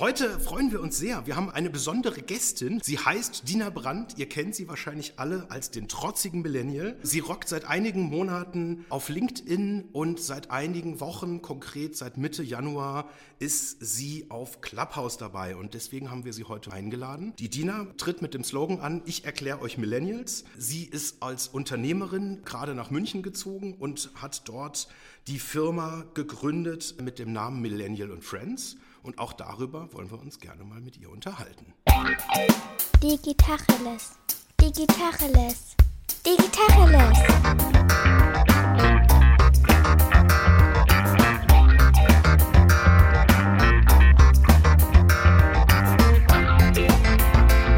Heute 0.00 0.40
freuen 0.40 0.72
wir 0.72 0.80
uns 0.80 0.96
sehr. 0.96 1.26
Wir 1.26 1.36
haben 1.36 1.50
eine 1.50 1.68
besondere 1.68 2.22
Gästin. 2.22 2.80
Sie 2.82 2.96
heißt 2.96 3.46
Dina 3.46 3.68
Brandt. 3.68 4.14
Ihr 4.16 4.30
kennt 4.30 4.54
sie 4.54 4.66
wahrscheinlich 4.66 5.12
alle 5.18 5.50
als 5.50 5.70
den 5.70 5.88
trotzigen 5.88 6.40
Millennial. 6.40 6.96
Sie 7.02 7.18
rockt 7.18 7.50
seit 7.50 7.66
einigen 7.66 8.04
Monaten 8.04 8.86
auf 8.88 9.10
LinkedIn 9.10 9.90
und 9.92 10.18
seit 10.18 10.50
einigen 10.50 11.00
Wochen, 11.00 11.42
konkret 11.42 11.98
seit 11.98 12.16
Mitte 12.16 12.42
Januar, 12.42 13.10
ist 13.40 13.76
sie 13.80 14.24
auf 14.30 14.62
Clubhouse 14.62 15.18
dabei. 15.18 15.54
Und 15.54 15.74
deswegen 15.74 16.10
haben 16.10 16.24
wir 16.24 16.32
sie 16.32 16.44
heute 16.44 16.72
eingeladen. 16.72 17.34
Die 17.38 17.50
Dina 17.50 17.86
tritt 17.98 18.22
mit 18.22 18.32
dem 18.32 18.42
Slogan 18.42 18.80
an, 18.80 19.02
ich 19.04 19.26
erkläre 19.26 19.60
euch 19.60 19.76
Millennials. 19.76 20.44
Sie 20.56 20.84
ist 20.84 21.22
als 21.22 21.46
Unternehmerin 21.46 22.40
gerade 22.46 22.74
nach 22.74 22.90
München 22.90 23.22
gezogen 23.22 23.74
und 23.78 24.10
hat 24.14 24.48
dort 24.48 24.88
die 25.26 25.38
Firma 25.38 26.06
gegründet 26.14 26.94
mit 27.02 27.18
dem 27.18 27.34
Namen 27.34 27.60
Millennial 27.60 28.18
Friends. 28.22 28.78
Und 29.02 29.18
auch 29.18 29.32
darüber 29.32 29.92
wollen 29.92 30.10
wir 30.10 30.20
uns 30.20 30.38
gerne 30.38 30.62
mal 30.64 30.80
mit 30.80 30.98
ihr 30.98 31.10
unterhalten. 31.10 31.72
Digitacheles. 33.02 34.12
Digitacheles. 34.60 35.76
Digitacheles. 36.26 37.18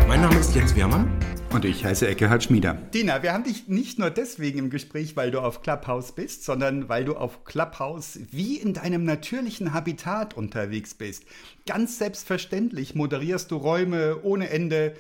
Mein 0.08 0.20
Name 0.20 0.36
ist 0.38 0.54
Jens 0.54 0.74
Wehrmann. 0.74 1.18
Und 1.52 1.66
ich 1.66 1.84
heiße 1.84 2.08
Eckehard 2.08 2.42
Schmieder. 2.42 2.72
Dina, 2.94 3.22
wir 3.22 3.34
haben 3.34 3.44
dich 3.44 3.68
nicht 3.68 3.98
nur 3.98 4.08
deswegen 4.08 4.58
im 4.58 4.70
Gespräch, 4.70 5.16
weil 5.16 5.30
du 5.30 5.40
auf 5.40 5.60
Clubhouse 5.60 6.12
bist, 6.12 6.44
sondern 6.44 6.88
weil 6.88 7.04
du 7.04 7.14
auf 7.14 7.44
Clubhouse 7.44 8.20
wie 8.30 8.56
in 8.56 8.72
deinem 8.72 9.04
natürlichen 9.04 9.74
Habitat 9.74 10.34
unterwegs 10.34 10.94
bist. 10.94 11.24
Ganz 11.66 11.98
selbstverständlich 11.98 12.94
moderierst 12.94 13.50
du 13.50 13.56
Räume 13.56 14.22
ohne 14.22 14.48
Ende, 14.48 14.94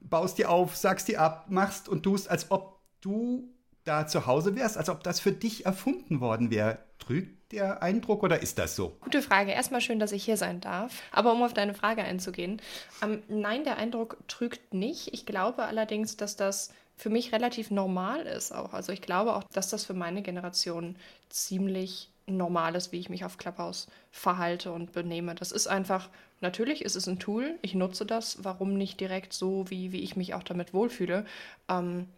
baust 0.00 0.38
die 0.38 0.46
auf, 0.46 0.76
sagst 0.76 1.08
die 1.08 1.18
ab, 1.18 1.46
machst 1.48 1.88
und 1.88 2.04
tust, 2.04 2.30
als 2.30 2.52
ob 2.52 2.80
du 3.00 3.52
da 3.82 4.06
zu 4.06 4.26
Hause 4.26 4.54
wärst, 4.54 4.78
als 4.78 4.88
ob 4.88 5.02
das 5.02 5.18
für 5.18 5.32
dich 5.32 5.66
erfunden 5.66 6.20
worden 6.20 6.52
wäre. 6.52 6.78
Trügt 7.00 7.35
der 7.52 7.82
Eindruck 7.82 8.22
oder 8.22 8.42
ist 8.42 8.58
das 8.58 8.76
so? 8.76 8.96
Gute 9.00 9.22
Frage. 9.22 9.52
Erstmal 9.52 9.80
schön, 9.80 9.98
dass 9.98 10.12
ich 10.12 10.24
hier 10.24 10.36
sein 10.36 10.60
darf. 10.60 11.02
Aber 11.12 11.32
um 11.32 11.42
auf 11.42 11.54
deine 11.54 11.74
Frage 11.74 12.02
einzugehen, 12.02 12.60
ähm, 13.02 13.22
nein, 13.28 13.64
der 13.64 13.76
Eindruck 13.76 14.18
trügt 14.28 14.74
nicht. 14.74 15.12
Ich 15.14 15.26
glaube 15.26 15.64
allerdings, 15.64 16.16
dass 16.16 16.36
das 16.36 16.72
für 16.96 17.10
mich 17.10 17.32
relativ 17.32 17.70
normal 17.70 18.22
ist 18.22 18.52
auch. 18.52 18.72
Also 18.72 18.92
ich 18.92 19.02
glaube 19.02 19.34
auch, 19.34 19.44
dass 19.52 19.68
das 19.68 19.84
für 19.84 19.94
meine 19.94 20.22
Generation 20.22 20.96
ziemlich 21.28 22.08
normal 22.26 22.74
ist, 22.74 22.90
wie 22.90 22.98
ich 22.98 23.08
mich 23.08 23.24
auf 23.24 23.38
Clubhouse 23.38 23.86
verhalte 24.10 24.72
und 24.72 24.92
benehme. 24.92 25.34
Das 25.34 25.52
ist 25.52 25.68
einfach, 25.68 26.08
natürlich 26.40 26.84
ist 26.84 26.96
es 26.96 27.06
ein 27.06 27.18
Tool, 27.18 27.56
ich 27.62 27.74
nutze 27.74 28.04
das, 28.04 28.42
warum 28.42 28.76
nicht 28.76 28.98
direkt 28.98 29.32
so, 29.32 29.70
wie, 29.70 29.92
wie 29.92 30.00
ich 30.00 30.16
mich 30.16 30.34
auch 30.34 30.42
damit 30.42 30.74
wohlfühle. 30.74 31.24
Ähm, 31.68 32.08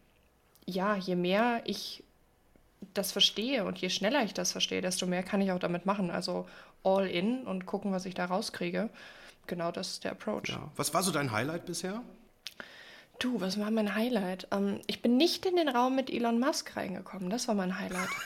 ja, 0.65 0.97
je 0.97 1.17
mehr 1.17 1.63
ich 1.65 2.05
das 2.95 3.13
verstehe 3.13 3.65
und 3.65 3.79
je 3.79 3.91
schneller 3.91 4.25
ich 4.25 4.35
das 4.35 4.53
verstehe, 4.53 4.81
desto 4.81 5.07
mehr 5.07 5.23
kann 5.23 5.41
ich 5.41 5.53
auch 5.53 5.59
damit 5.59 5.87
machen. 5.87 6.11
Also 6.11 6.47
all 6.85 7.07
in 7.07 7.45
und 7.45 7.67
gucken, 7.67 7.93
was 7.93 8.07
ich 8.07 8.15
da 8.15 8.27
rauskriege. 8.27 8.91
Genau 9.47 9.73
das 9.73 9.93
ist 9.93 10.05
der 10.05 10.13
Approach. 10.13 10.49
Ja. 10.49 10.71
Was 10.77 10.93
war 10.95 11.03
so 11.03 11.11
dein 11.11 11.33
Highlight 11.33 11.67
bisher? 11.67 12.03
Du, 13.19 13.41
was 13.41 13.59
war 13.59 13.71
mein 13.71 13.95
Highlight? 13.95 14.47
Ähm, 14.53 14.81
ich 14.87 15.03
bin 15.03 15.17
nicht 15.17 15.45
in 15.45 15.57
den 15.57 15.69
Raum 15.69 15.97
mit 15.97 16.11
Elon 16.11 16.39
Musk 16.39 16.77
reingekommen. 16.77 17.31
Das 17.31 17.49
war 17.49 17.55
mein 17.55 17.79
Highlight. 17.79 18.09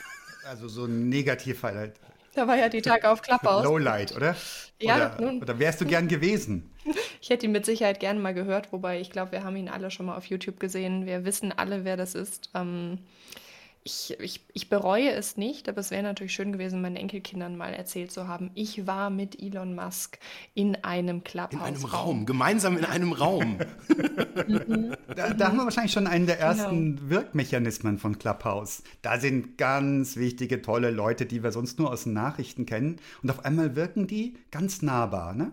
Also 0.45 0.67
so 0.67 0.83
ein 0.83 1.07
Negativ-Highlight. 1.07 1.93
Da 2.35 2.45
war 2.49 2.57
ja 2.57 2.67
die 2.67 2.81
Tage 2.81 3.09
auf 3.09 3.21
Clubhouse. 3.21 3.63
Lowlight, 3.63 4.13
oder? 4.13 4.35
Ja, 4.77 4.95
oder, 4.95 5.21
nun. 5.21 5.41
oder 5.41 5.57
wärst 5.57 5.79
du 5.79 5.85
gern 5.85 6.07
gewesen? 6.07 6.69
Ich 7.21 7.29
hätte 7.29 7.45
ihn 7.45 7.53
mit 7.53 7.65
Sicherheit 7.65 8.01
gerne 8.01 8.19
mal 8.19 8.33
gehört, 8.33 8.73
wobei 8.73 8.99
ich 8.99 9.09
glaube, 9.09 9.31
wir 9.31 9.45
haben 9.45 9.55
ihn 9.55 9.69
alle 9.69 9.89
schon 9.89 10.07
mal 10.07 10.17
auf 10.17 10.25
YouTube 10.25 10.59
gesehen. 10.59 11.05
Wir 11.05 11.23
wissen 11.23 11.53
alle, 11.53 11.85
wer 11.85 11.95
das 11.95 12.15
ist. 12.15 12.49
Ähm, 12.53 12.99
ich, 13.85 14.15
ich, 14.19 14.41
ich 14.53 14.69
bereue 14.69 15.11
es 15.11 15.35
nicht, 15.37 15.67
aber 15.67 15.79
es 15.79 15.91
wäre 15.91 16.03
natürlich 16.03 16.33
schön 16.33 16.51
gewesen, 16.51 16.81
meinen 16.81 16.95
Enkelkindern 16.95 17.57
mal 17.57 17.73
erzählt 17.73 18.11
zu 18.11 18.27
haben, 18.27 18.51
ich 18.55 18.87
war 18.87 19.09
mit 19.09 19.41
Elon 19.41 19.75
Musk 19.75 20.19
in 20.53 20.75
einem 20.83 21.23
Clubhouse. 21.23 21.53
In 21.53 21.59
einem 21.61 21.85
Raum, 21.85 22.25
gemeinsam 22.25 22.77
in 22.77 22.85
einem 22.85 23.11
Raum. 23.13 23.57
Da, 25.15 25.33
da 25.33 25.47
haben 25.47 25.57
wir 25.57 25.65
wahrscheinlich 25.65 25.91
schon 25.93 26.07
einen 26.07 26.25
der 26.25 26.37
Genau. 26.37 26.47
ersten 26.47 27.09
Wirkmechanismen 27.09 27.99
von 27.99 28.17
Clubhouse. 28.17 28.81
Da 29.01 29.19
sind 29.19 29.57
ganz 29.57 30.17
wichtige, 30.17 30.61
tolle 30.61 30.89
Leute, 30.91 31.25
die 31.25 31.43
wir 31.43 31.51
sonst 31.51 31.77
nur 31.79 31.91
aus 31.91 32.03
den 32.05 32.13
Nachrichten 32.13 32.65
kennen. 32.65 32.97
Und 33.21 33.29
auf 33.29 33.45
einmal 33.45 33.75
wirken 33.75 34.07
die 34.07 34.35
ganz 34.51 34.81
nahbar. 34.81 35.33
Ne? 35.33 35.51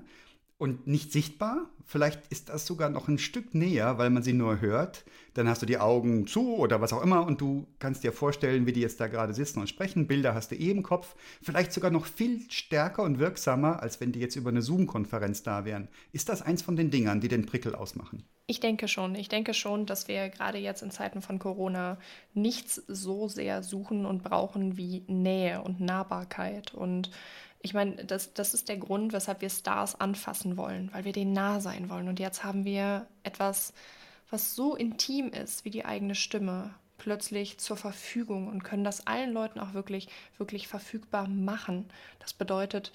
Und 0.60 0.86
nicht 0.86 1.10
sichtbar. 1.10 1.70
Vielleicht 1.86 2.26
ist 2.28 2.50
das 2.50 2.66
sogar 2.66 2.90
noch 2.90 3.08
ein 3.08 3.16
Stück 3.16 3.54
näher, 3.54 3.96
weil 3.96 4.10
man 4.10 4.22
sie 4.22 4.34
nur 4.34 4.60
hört. 4.60 5.06
Dann 5.32 5.48
hast 5.48 5.62
du 5.62 5.66
die 5.66 5.78
Augen 5.78 6.26
zu 6.26 6.54
oder 6.54 6.82
was 6.82 6.92
auch 6.92 7.02
immer 7.02 7.24
und 7.24 7.40
du 7.40 7.66
kannst 7.78 8.04
dir 8.04 8.12
vorstellen, 8.12 8.66
wie 8.66 8.74
die 8.74 8.82
jetzt 8.82 9.00
da 9.00 9.06
gerade 9.06 9.32
sitzen 9.32 9.60
und 9.60 9.70
sprechen. 9.70 10.06
Bilder 10.06 10.34
hast 10.34 10.50
du 10.50 10.56
eh 10.56 10.70
im 10.70 10.82
Kopf. 10.82 11.16
Vielleicht 11.40 11.72
sogar 11.72 11.90
noch 11.90 12.04
viel 12.04 12.42
stärker 12.50 13.04
und 13.04 13.18
wirksamer, 13.18 13.82
als 13.82 14.02
wenn 14.02 14.12
die 14.12 14.20
jetzt 14.20 14.36
über 14.36 14.50
eine 14.50 14.60
Zoom-Konferenz 14.60 15.42
da 15.42 15.64
wären. 15.64 15.88
Ist 16.12 16.28
das 16.28 16.42
eins 16.42 16.60
von 16.60 16.76
den 16.76 16.90
Dingern, 16.90 17.22
die 17.22 17.28
den 17.28 17.46
Prickel 17.46 17.74
ausmachen? 17.74 18.22
Ich 18.46 18.60
denke 18.60 18.86
schon. 18.86 19.14
Ich 19.14 19.30
denke 19.30 19.54
schon, 19.54 19.86
dass 19.86 20.08
wir 20.08 20.28
gerade 20.28 20.58
jetzt 20.58 20.82
in 20.82 20.90
Zeiten 20.90 21.22
von 21.22 21.38
Corona 21.38 21.96
nichts 22.34 22.74
so 22.86 23.28
sehr 23.28 23.62
suchen 23.62 24.04
und 24.04 24.22
brauchen 24.22 24.76
wie 24.76 25.04
Nähe 25.06 25.62
und 25.62 25.80
Nahbarkeit. 25.80 26.74
Und 26.74 27.10
ich 27.62 27.74
meine, 27.74 28.04
das, 28.04 28.32
das 28.32 28.54
ist 28.54 28.68
der 28.68 28.78
Grund, 28.78 29.12
weshalb 29.12 29.40
wir 29.42 29.50
Stars 29.50 30.00
anfassen 30.00 30.56
wollen, 30.56 30.90
weil 30.92 31.04
wir 31.04 31.12
denen 31.12 31.32
nah 31.32 31.60
sein 31.60 31.90
wollen. 31.90 32.08
Und 32.08 32.18
jetzt 32.18 32.42
haben 32.42 32.64
wir 32.64 33.06
etwas, 33.22 33.72
was 34.30 34.54
so 34.54 34.76
intim 34.76 35.28
ist 35.28 35.64
wie 35.64 35.70
die 35.70 35.84
eigene 35.84 36.14
Stimme, 36.14 36.74
plötzlich 36.96 37.58
zur 37.58 37.76
Verfügung 37.76 38.48
und 38.48 38.62
können 38.62 38.84
das 38.84 39.06
allen 39.06 39.32
Leuten 39.32 39.58
auch 39.58 39.72
wirklich, 39.74 40.08
wirklich 40.38 40.68
verfügbar 40.68 41.28
machen. 41.28 41.86
Das 42.18 42.34
bedeutet, 42.34 42.92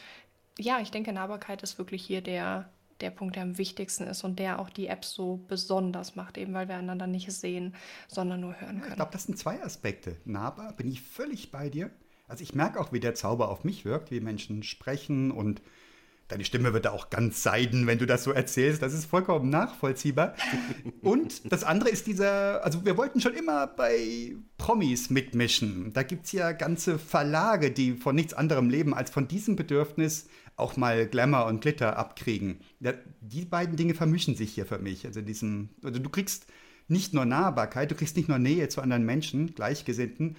ja, 0.59 0.79
ich 0.79 0.91
denke, 0.91 1.11
Nahbarkeit 1.11 1.63
ist 1.63 1.77
wirklich 1.77 2.05
hier 2.05 2.21
der, 2.21 2.69
der 3.01 3.09
Punkt, 3.09 3.35
der 3.35 3.43
am 3.43 3.57
wichtigsten 3.57 4.05
ist 4.05 4.23
und 4.23 4.37
der 4.39 4.59
auch 4.59 4.69
die 4.69 4.87
App 4.87 5.03
so 5.03 5.39
besonders 5.47 6.15
macht, 6.15 6.37
eben 6.37 6.53
weil 6.53 6.67
wir 6.67 6.75
einander 6.75 7.07
nicht 7.07 7.31
sehen, 7.31 7.75
sondern 8.07 8.41
nur 8.41 8.59
hören 8.61 8.77
Ich 8.77 8.83
können. 8.83 8.95
glaube, 8.95 9.11
das 9.11 9.23
sind 9.23 9.37
zwei 9.37 9.61
Aspekte. 9.63 10.17
Nahbar 10.23 10.73
bin 10.73 10.87
ich 10.87 11.01
völlig 11.01 11.51
bei 11.51 11.69
dir. 11.69 11.89
Also 12.27 12.43
ich 12.43 12.55
merke 12.55 12.79
auch, 12.79 12.91
wie 12.91 12.99
der 12.99 13.15
Zauber 13.15 13.49
auf 13.49 13.63
mich 13.63 13.85
wirkt, 13.85 14.11
wie 14.11 14.19
Menschen 14.19 14.63
sprechen 14.63 15.31
und 15.31 15.61
deine 16.27 16.43
Stimme 16.43 16.73
wird 16.73 16.85
da 16.85 16.91
auch 16.91 17.09
ganz 17.09 17.43
seiden, 17.43 17.85
wenn 17.85 17.99
du 17.99 18.05
das 18.05 18.23
so 18.23 18.31
erzählst. 18.31 18.81
Das 18.81 18.93
ist 18.93 19.05
vollkommen 19.05 19.49
nachvollziehbar. 19.49 20.35
Und 21.01 21.51
das 21.51 21.63
andere 21.63 21.89
ist 21.89 22.07
dieser, 22.07 22.63
also 22.63 22.83
wir 22.83 22.97
wollten 22.97 23.21
schon 23.21 23.35
immer 23.35 23.67
bei 23.67 24.35
Promis 24.57 25.09
mitmischen. 25.09 25.93
Da 25.93 26.03
gibt 26.03 26.25
es 26.25 26.31
ja 26.31 26.51
ganze 26.51 26.97
Verlage, 26.97 27.71
die 27.71 27.93
von 27.93 28.15
nichts 28.15 28.33
anderem 28.33 28.69
leben, 28.69 28.93
als 28.93 29.11
von 29.11 29.27
diesem 29.27 29.55
Bedürfnis 29.55 30.27
auch 30.57 30.77
mal 30.77 31.05
Glamour 31.05 31.45
und 31.45 31.61
Glitter 31.61 31.97
abkriegen. 31.97 32.59
Ja, 32.79 32.93
die 33.21 33.45
beiden 33.45 33.75
Dinge 33.75 33.93
vermischen 33.93 34.35
sich 34.35 34.53
hier 34.53 34.65
für 34.65 34.79
mich. 34.79 35.05
Also, 35.05 35.21
diesem, 35.21 35.69
also 35.83 35.99
du 35.99 36.09
kriegst 36.09 36.47
nicht 36.87 37.13
nur 37.13 37.25
Nahbarkeit, 37.25 37.91
du 37.91 37.95
kriegst 37.95 38.15
nicht 38.15 38.29
nur 38.29 38.39
Nähe 38.39 38.69
zu 38.69 38.81
anderen 38.81 39.05
Menschen, 39.05 39.53
Gleichgesinnten, 39.53 40.37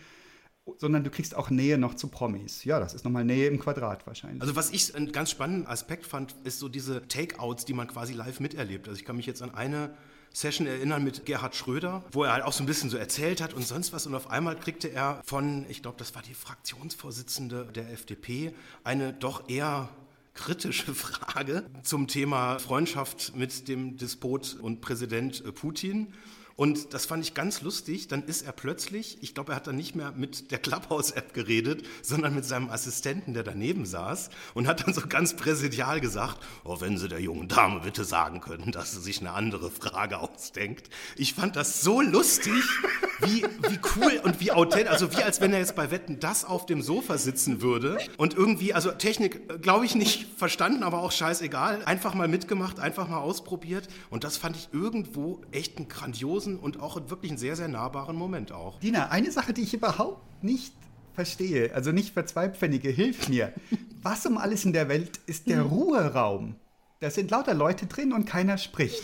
sondern 0.78 1.04
du 1.04 1.10
kriegst 1.10 1.34
auch 1.36 1.50
Nähe 1.50 1.78
noch 1.78 1.94
zu 1.94 2.08
Promis. 2.08 2.64
Ja, 2.64 2.80
das 2.80 2.94
ist 2.94 3.04
nochmal 3.04 3.24
Nähe 3.24 3.48
im 3.48 3.58
Quadrat 3.58 4.06
wahrscheinlich. 4.06 4.42
Also 4.42 4.56
was 4.56 4.70
ich 4.70 4.94
einen 4.94 5.12
ganz 5.12 5.30
spannenden 5.30 5.66
Aspekt 5.66 6.06
fand, 6.06 6.34
ist 6.44 6.58
so 6.58 6.68
diese 6.68 7.06
Takeouts, 7.06 7.64
die 7.64 7.72
man 7.72 7.86
quasi 7.86 8.12
live 8.12 8.40
miterlebt. 8.40 8.88
Also 8.88 8.98
ich 8.98 9.04
kann 9.04 9.16
mich 9.16 9.26
jetzt 9.26 9.42
an 9.42 9.54
eine 9.54 9.94
Session 10.32 10.66
erinnern 10.66 11.02
mit 11.02 11.24
Gerhard 11.24 11.54
Schröder, 11.54 12.04
wo 12.12 12.24
er 12.24 12.32
halt 12.32 12.44
auch 12.44 12.52
so 12.52 12.62
ein 12.62 12.66
bisschen 12.66 12.90
so 12.90 12.98
erzählt 12.98 13.40
hat 13.40 13.54
und 13.54 13.66
sonst 13.66 13.92
was. 13.92 14.06
Und 14.06 14.14
auf 14.14 14.30
einmal 14.30 14.56
kriegte 14.56 14.88
er 14.88 15.22
von, 15.24 15.64
ich 15.68 15.82
glaube, 15.82 15.96
das 15.98 16.14
war 16.14 16.22
die 16.22 16.34
Fraktionsvorsitzende 16.34 17.66
der 17.74 17.90
FDP, 17.90 18.52
eine 18.84 19.12
doch 19.12 19.48
eher 19.48 19.88
kritische 20.34 20.94
Frage 20.94 21.64
zum 21.82 22.06
Thema 22.06 22.58
Freundschaft 22.58 23.34
mit 23.34 23.68
dem 23.68 23.96
Despot 23.96 24.56
und 24.60 24.80
Präsident 24.80 25.42
Putin. 25.54 26.12
Und 26.56 26.94
das 26.94 27.06
fand 27.06 27.22
ich 27.22 27.34
ganz 27.34 27.60
lustig. 27.60 28.08
Dann 28.08 28.24
ist 28.24 28.42
er 28.42 28.52
plötzlich, 28.52 29.18
ich 29.20 29.34
glaube, 29.34 29.52
er 29.52 29.56
hat 29.56 29.66
dann 29.66 29.76
nicht 29.76 29.94
mehr 29.94 30.12
mit 30.12 30.50
der 30.50 30.58
Clubhouse-App 30.58 31.34
geredet, 31.34 31.84
sondern 32.02 32.34
mit 32.34 32.44
seinem 32.44 32.70
Assistenten, 32.70 33.34
der 33.34 33.42
daneben 33.42 33.84
saß 33.84 34.30
und 34.54 34.66
hat 34.66 34.86
dann 34.86 34.94
so 34.94 35.02
ganz 35.06 35.36
präsidial 35.36 36.00
gesagt, 36.00 36.38
oh, 36.64 36.80
wenn 36.80 36.96
Sie 36.96 37.08
der 37.08 37.20
jungen 37.20 37.48
Dame 37.48 37.80
bitte 37.80 38.04
sagen 38.04 38.40
können, 38.40 38.72
dass 38.72 38.92
sie 38.92 39.00
sich 39.00 39.20
eine 39.20 39.32
andere 39.32 39.70
Frage 39.70 40.18
ausdenkt. 40.18 40.88
Ich 41.16 41.34
fand 41.34 41.56
das 41.56 41.82
so 41.82 42.00
lustig, 42.00 42.62
wie, 43.20 43.42
wie 43.68 43.78
cool 43.96 44.20
und 44.24 44.40
wie 44.40 44.52
authentisch, 44.52 44.90
also 44.90 45.12
wie 45.12 45.22
als 45.22 45.40
wenn 45.40 45.52
er 45.52 45.58
jetzt 45.58 45.76
bei 45.76 45.90
Wetten 45.90 46.20
das 46.20 46.44
auf 46.44 46.66
dem 46.66 46.82
Sofa 46.82 47.18
sitzen 47.18 47.60
würde 47.60 47.98
und 48.16 48.34
irgendwie, 48.34 48.74
also 48.74 48.90
Technik, 48.92 49.62
glaube 49.62 49.84
ich, 49.84 49.94
nicht 49.94 50.26
verstanden, 50.36 50.82
aber 50.82 51.00
auch 51.00 51.12
scheißegal, 51.12 51.84
einfach 51.84 52.14
mal 52.14 52.28
mitgemacht, 52.28 52.80
einfach 52.80 53.08
mal 53.08 53.18
ausprobiert 53.18 53.88
und 54.10 54.24
das 54.24 54.36
fand 54.36 54.56
ich 54.56 54.68
irgendwo 54.72 55.40
echt 55.52 55.76
einen 55.78 55.88
grandiosen 55.88 56.45
und 56.54 56.78
auch 56.80 57.10
wirklich 57.10 57.32
einen 57.32 57.38
sehr, 57.38 57.56
sehr 57.56 57.66
nahbaren 57.66 58.14
Moment 58.14 58.52
auch. 58.52 58.78
Dina, 58.78 59.08
eine 59.08 59.32
Sache, 59.32 59.52
die 59.52 59.62
ich 59.62 59.74
überhaupt 59.74 60.44
nicht 60.44 60.72
verstehe, 61.14 61.74
also 61.74 61.90
nicht 61.90 62.14
für 62.14 62.24
zwei 62.26 62.48
Pfennige, 62.48 62.90
hilf 62.90 63.28
mir. 63.28 63.52
Was 64.02 64.24
um 64.26 64.38
alles 64.38 64.64
in 64.64 64.72
der 64.72 64.88
Welt 64.88 65.18
ist 65.26 65.48
der 65.48 65.62
Ruheraum? 65.62 66.54
Da 67.00 67.10
sind 67.10 67.32
lauter 67.32 67.54
Leute 67.54 67.86
drin 67.86 68.12
und 68.12 68.26
keiner 68.26 68.56
spricht. 68.56 69.02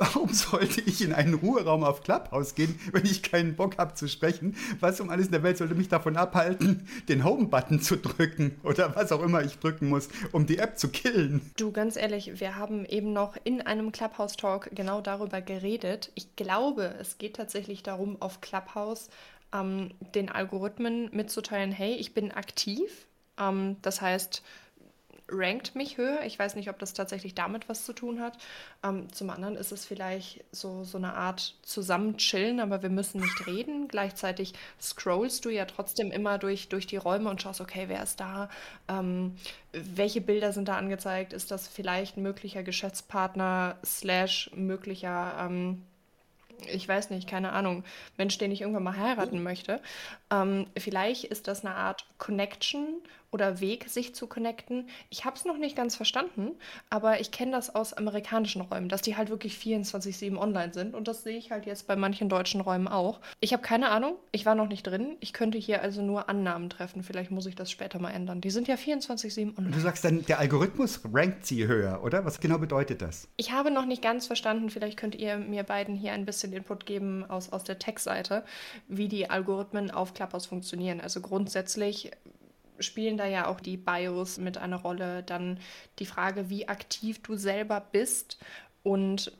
Warum 0.00 0.32
sollte 0.32 0.80
ich 0.80 1.02
in 1.02 1.12
einen 1.12 1.34
Ruheraum 1.34 1.84
auf 1.84 2.02
Clubhouse 2.02 2.54
gehen, 2.54 2.80
wenn 2.90 3.04
ich 3.04 3.22
keinen 3.22 3.54
Bock 3.54 3.76
habe 3.76 3.92
zu 3.92 4.08
sprechen? 4.08 4.56
Was 4.80 4.98
um 4.98 5.10
alles 5.10 5.26
in 5.26 5.32
der 5.32 5.42
Welt 5.42 5.58
sollte 5.58 5.74
mich 5.74 5.90
davon 5.90 6.16
abhalten, 6.16 6.88
den 7.10 7.22
Home-Button 7.22 7.82
zu 7.82 7.98
drücken 7.98 8.58
oder 8.64 8.96
was 8.96 9.12
auch 9.12 9.22
immer 9.22 9.42
ich 9.42 9.58
drücken 9.58 9.90
muss, 9.90 10.08
um 10.32 10.46
die 10.46 10.56
App 10.56 10.78
zu 10.78 10.88
killen? 10.88 11.42
Du, 11.58 11.70
ganz 11.70 11.96
ehrlich, 11.96 12.40
wir 12.40 12.56
haben 12.56 12.86
eben 12.86 13.12
noch 13.12 13.36
in 13.44 13.60
einem 13.60 13.92
Clubhouse-Talk 13.92 14.70
genau 14.74 15.02
darüber 15.02 15.42
geredet. 15.42 16.10
Ich 16.14 16.34
glaube, 16.34 16.94
es 16.98 17.18
geht 17.18 17.36
tatsächlich 17.36 17.82
darum, 17.82 18.16
auf 18.22 18.40
Clubhouse 18.40 19.10
ähm, 19.52 19.90
den 20.14 20.30
Algorithmen 20.30 21.10
mitzuteilen, 21.12 21.72
hey, 21.72 21.92
ich 21.92 22.14
bin 22.14 22.32
aktiv. 22.32 23.06
Ähm, 23.38 23.76
das 23.82 24.00
heißt, 24.00 24.42
rankt 25.30 25.74
mich 25.74 25.96
höher. 25.96 26.22
Ich 26.24 26.38
weiß 26.38 26.54
nicht, 26.56 26.68
ob 26.68 26.78
das 26.78 26.94
tatsächlich 26.94 27.34
damit 27.34 27.68
was 27.68 27.84
zu 27.84 27.92
tun 27.92 28.20
hat. 28.20 28.38
Ähm, 28.82 29.12
zum 29.12 29.30
anderen 29.30 29.56
ist 29.56 29.72
es 29.72 29.84
vielleicht 29.84 30.44
so, 30.52 30.84
so 30.84 30.98
eine 30.98 31.14
Art 31.14 31.54
Zusammenchillen, 31.62 32.60
aber 32.60 32.82
wir 32.82 32.90
müssen 32.90 33.20
nicht 33.20 33.46
reden. 33.46 33.88
Gleichzeitig 33.88 34.54
scrollst 34.80 35.44
du 35.44 35.50
ja 35.50 35.64
trotzdem 35.64 36.10
immer 36.10 36.38
durch, 36.38 36.68
durch 36.68 36.86
die 36.86 36.96
Räume 36.96 37.30
und 37.30 37.42
schaust, 37.42 37.60
okay, 37.60 37.84
wer 37.88 38.02
ist 38.02 38.20
da? 38.20 38.48
Ähm, 38.88 39.36
welche 39.72 40.20
Bilder 40.20 40.52
sind 40.52 40.68
da 40.68 40.76
angezeigt? 40.76 41.32
Ist 41.32 41.50
das 41.50 41.68
vielleicht 41.68 42.16
ein 42.16 42.22
möglicher 42.22 42.62
Geschäftspartner 42.62 43.76
slash 43.84 44.50
möglicher 44.54 45.36
ähm, 45.40 45.82
ich 46.68 46.86
weiß 46.86 47.10
nicht, 47.10 47.28
keine 47.28 47.52
Ahnung, 47.52 47.84
Mensch, 48.16 48.38
den 48.38 48.52
ich 48.52 48.60
irgendwann 48.60 48.82
mal 48.82 48.96
heiraten 48.96 49.42
möchte. 49.42 49.80
Ähm, 50.30 50.66
vielleicht 50.76 51.24
ist 51.24 51.48
das 51.48 51.64
eine 51.64 51.74
Art 51.74 52.06
Connection 52.18 53.02
oder 53.32 53.60
Weg, 53.60 53.88
sich 53.88 54.14
zu 54.14 54.26
connecten. 54.26 54.88
Ich 55.08 55.24
habe 55.24 55.36
es 55.36 55.44
noch 55.44 55.56
nicht 55.56 55.76
ganz 55.76 55.94
verstanden, 55.96 56.52
aber 56.88 57.20
ich 57.20 57.30
kenne 57.30 57.52
das 57.52 57.74
aus 57.74 57.92
amerikanischen 57.92 58.60
Räumen, 58.60 58.88
dass 58.88 59.02
die 59.02 59.16
halt 59.16 59.30
wirklich 59.30 59.54
24-7 59.54 60.36
online 60.36 60.72
sind 60.72 60.94
und 60.94 61.06
das 61.06 61.22
sehe 61.22 61.38
ich 61.38 61.50
halt 61.50 61.66
jetzt 61.66 61.86
bei 61.86 61.96
manchen 61.96 62.28
deutschen 62.28 62.60
Räumen 62.60 62.88
auch. 62.88 63.20
Ich 63.40 63.52
habe 63.52 63.62
keine 63.62 63.90
Ahnung, 63.90 64.16
ich 64.32 64.46
war 64.46 64.54
noch 64.54 64.66
nicht 64.66 64.82
drin. 64.82 65.16
Ich 65.20 65.32
könnte 65.32 65.58
hier 65.58 65.82
also 65.82 66.02
nur 66.02 66.28
Annahmen 66.28 66.70
treffen. 66.70 67.02
Vielleicht 67.02 67.30
muss 67.30 67.46
ich 67.46 67.54
das 67.54 67.70
später 67.70 68.00
mal 68.00 68.10
ändern. 68.10 68.40
Die 68.40 68.50
sind 68.50 68.68
ja 68.68 68.74
24-7 68.74 69.56
online. 69.56 69.74
Du 69.74 69.80
sagst 69.80 70.04
dann, 70.04 70.24
der 70.26 70.40
Algorithmus 70.40 71.00
rankt 71.12 71.46
sie 71.46 71.66
höher, 71.66 72.02
oder? 72.02 72.24
Was 72.24 72.40
genau 72.40 72.58
bedeutet 72.58 73.02
das? 73.02 73.28
Ich 73.36 73.52
habe 73.52 73.70
noch 73.70 73.86
nicht 73.86 74.02
ganz 74.02 74.26
verstanden, 74.26 74.70
vielleicht 74.70 74.98
könnt 74.98 75.14
ihr 75.14 75.38
mir 75.38 75.62
beiden 75.62 75.94
hier 75.94 76.12
ein 76.12 76.26
bisschen 76.26 76.52
Input 76.52 76.84
geben 76.84 77.24
aus, 77.28 77.52
aus 77.52 77.64
der 77.64 77.78
Tech-Seite, 77.78 78.44
wie 78.88 79.08
die 79.08 79.30
Algorithmen 79.30 79.90
auf 79.90 80.12
Clubhouse 80.20 80.46
funktionieren. 80.46 81.00
Also 81.00 81.22
grundsätzlich 81.22 82.10
spielen 82.78 83.16
da 83.16 83.26
ja 83.26 83.46
auch 83.46 83.60
die 83.60 83.78
BIOS 83.78 84.36
mit 84.36 84.58
einer 84.58 84.76
Rolle. 84.76 85.22
Dann 85.22 85.58
die 85.98 86.04
Frage, 86.04 86.50
wie 86.50 86.68
aktiv 86.68 87.22
du 87.22 87.36
selber 87.36 87.80
bist 87.80 88.38
und 88.82 89.32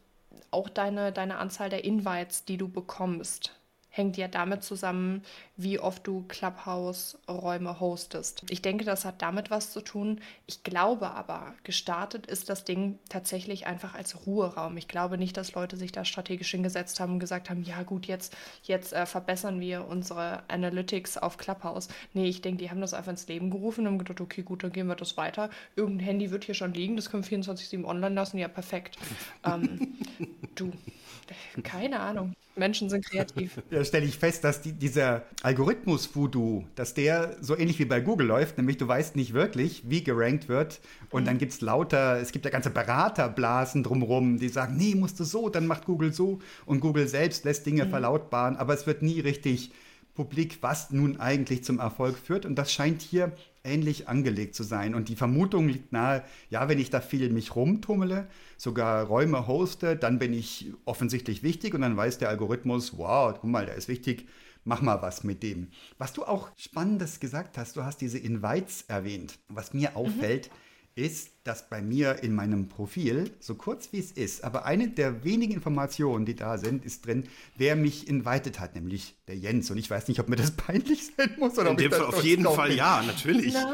auch 0.51 0.71
deine, 0.71 1.13
deine 1.13 1.37
Anzahl 1.37 1.69
der 1.69 1.85
Invites, 1.85 2.47
die 2.47 2.57
du 2.57 2.69
bekommst 2.69 3.60
hängt 3.91 4.17
ja 4.17 4.29
damit 4.29 4.63
zusammen, 4.63 5.23
wie 5.57 5.79
oft 5.79 6.07
du 6.07 6.25
Clubhouse-Räume 6.29 7.81
hostest. 7.81 8.45
Ich 8.49 8.63
denke, 8.63 8.85
das 8.85 9.05
hat 9.05 9.21
damit 9.21 9.51
was 9.51 9.73
zu 9.73 9.81
tun. 9.81 10.21
Ich 10.47 10.63
glaube 10.63 11.11
aber, 11.11 11.55
gestartet 11.65 12.27
ist 12.27 12.49
das 12.49 12.65
Ding 12.65 12.99
tatsächlich 13.09 13.67
einfach 13.67 13.95
als 13.95 14.27
Ruheraum. 14.27 14.77
Ich 14.77 14.89
glaube 14.89 15.19
nicht, 15.19 15.37
dass 15.37 15.53
Leute 15.53 15.77
sich 15.77 15.93
da 15.93 16.05
strategisch 16.05 16.51
hingesetzt 16.51 17.01
haben 17.01 17.15
und 17.15 17.19
gesagt 17.19 17.51
haben, 17.51 17.63
ja 17.63 17.83
gut, 17.83 18.07
jetzt, 18.07 18.37
jetzt 18.63 18.93
äh, 18.93 19.07
verbessern 19.07 19.61
wir 19.61 19.87
unsere 19.87 20.45
Analytics 20.49 21.19
auf 21.19 21.37
Clubhouse. 21.37 21.89
Nee, 22.15 22.29
ich 22.29 22.43
denke, 22.43 22.63
die 22.63 22.71
haben 22.71 22.81
das 22.81 22.95
einfach 22.95 23.11
ins 23.11 23.27
Leben 23.27 23.51
gerufen 23.51 23.81
und 23.81 23.93
haben 23.93 23.99
gedacht, 23.99 24.21
okay, 24.21 24.43
gut, 24.43 24.63
dann 24.63 24.73
gehen 24.73 24.87
wir 24.87 24.97
das 24.97 25.17
weiter. 25.17 25.51
Irgendein 25.75 26.07
Handy 26.07 26.31
wird 26.31 26.45
hier 26.45 26.55
schon 26.55 26.73
liegen, 26.73 26.97
das 26.97 27.11
können 27.11 27.29
wir 27.29 27.39
24-7 27.39 27.85
online 27.85 28.15
lassen, 28.15 28.39
ja 28.39 28.49
perfekt. 28.49 28.99
ähm, 29.45 29.99
du, 30.55 30.71
keine 31.63 32.01
Ahnung. 32.01 32.35
Menschen 32.57 32.91
sind 32.91 33.05
kreativ. 33.05 33.63
Ja, 33.71 33.85
stelle 33.85 34.07
ich 34.07 34.19
fest, 34.19 34.45
dass 34.45 34.61
die, 34.61 34.73
dieser 34.73 35.23
Algorithmus 35.43 36.15
Voodoo, 36.15 36.65
dass 36.75 36.95
der 36.95 37.37
so 37.41 37.57
ähnlich 37.57 37.79
wie 37.79 37.85
bei 37.85 38.01
Google 38.01 38.27
läuft, 38.27 38.59
nämlich 38.59 38.77
du 38.77 38.87
weißt 38.87 39.17
nicht 39.17 39.33
wirklich, 39.33 39.85
wie 39.87 40.03
gerankt 40.03 40.49
wird. 40.49 40.81
Und 41.11 41.23
mhm. 41.23 41.27
dann 41.27 41.39
gibt 41.39 41.53
es 41.53 41.61
lauter, 41.61 42.21
es 42.21 42.33
gibt 42.33 42.45
ja 42.45 42.51
ganze 42.51 42.71
Beraterblasen 42.71 43.83
drumherum, 43.83 44.39
die 44.39 44.49
sagen, 44.49 44.77
nee, 44.77 44.95
musst 44.95 45.21
du 45.21 45.25
so, 45.25 45.49
dann 45.49 45.67
macht 45.67 45.87
Google 45.87 46.13
so. 46.13 46.41
Und 46.67 46.81
Google 46.81 47.09
selbst 47.09 47.45
lässt 47.45 47.67
Dinge 47.67 47.85
mhm. 47.87 47.91
verlautbaren, 47.91 48.57
aber 48.57 48.75
es 48.75 48.87
wird 48.87 49.03
nie 49.03 49.21
richtig 49.21 49.71
publik, 50.15 50.59
was 50.61 50.91
nun 50.91 51.19
eigentlich 51.19 51.65
zum 51.65 51.79
Erfolg 51.79 52.19
führt. 52.19 52.45
Und 52.45 52.57
das 52.57 52.73
scheint 52.73 53.03
hier 53.03 53.33
ähnlich 53.65 54.09
angelegt 54.09 54.55
zu 54.55 54.63
sein. 54.63 54.95
Und 54.95 55.09
die 55.09 55.17
Vermutung 55.17 55.69
liegt 55.69 55.93
nahe, 55.93 56.25
ja, 56.49 56.69
wenn 56.69 56.79
ich 56.79 56.91
da 56.91 57.01
viel 57.01 57.31
mich 57.31 57.55
rumtummele, 57.55 58.29
sogar 58.57 59.05
Räume 59.05 59.47
hoste, 59.47 59.97
dann 59.97 60.19
bin 60.19 60.33
ich 60.33 60.73
offensichtlich 60.85 61.43
wichtig 61.43 61.75
und 61.75 61.83
dann 61.83 61.97
weiß 61.97 62.19
der 62.19 62.29
Algorithmus, 62.29 62.97
wow, 62.97 63.35
guck 63.39 63.51
mal, 63.51 63.67
der 63.67 63.75
ist 63.75 63.89
wichtig, 63.89 64.29
mach 64.65 64.83
mal 64.83 65.03
was 65.03 65.25
mit 65.25 65.43
dem. 65.43 65.69
Was 65.99 66.13
du 66.13 66.25
auch 66.25 66.51
Spannendes 66.57 67.21
gesagt 67.21 67.59
hast, 67.59 67.77
du 67.77 67.85
hast 67.85 68.01
diese 68.01 68.19
Invites 68.19 68.83
erwähnt. 68.89 69.39
Was 69.49 69.75
mir 69.75 69.91
mhm. 69.91 69.97
auffällt, 69.97 70.49
mhm 70.49 70.70
ist, 70.95 71.31
dass 71.45 71.69
bei 71.69 71.81
mir 71.81 72.23
in 72.23 72.35
meinem 72.35 72.69
Profil, 72.69 73.31
so 73.41 73.55
kurz 73.55 73.93
wie 73.93 73.99
es 73.99 74.13
ist, 74.13 74.45
aber 74.45 74.67
eine 74.67 74.89
der 74.89 75.25
wenigen 75.25 75.55
Informationen, 75.55 76.27
die 76.27 76.35
da 76.35 76.59
sind, 76.59 76.85
ist 76.85 77.07
drin, 77.07 77.25
wer 77.57 77.77
mich 77.77 78.09
invited 78.09 78.61
hat, 78.61 78.75
nämlich 78.75 79.15
der 79.27 79.37
Jens. 79.37 79.71
Und 79.71 79.79
ich 79.79 79.89
weiß 79.89 80.09
nicht, 80.09 80.21
ob 80.21 80.29
mir 80.29 80.37
das 80.37 80.51
peinlich 80.57 81.07
sein 81.17 81.31
muss 81.39 81.55
oder 81.59 81.69
in 81.69 81.73
ob 81.73 81.79
dem 81.79 81.93
Fall 81.93 82.03
auf 82.03 82.23
jeden 82.23 82.45
Fall 82.45 82.73
ja, 82.73 83.03
natürlich. 83.03 83.55
Nein. 83.55 83.71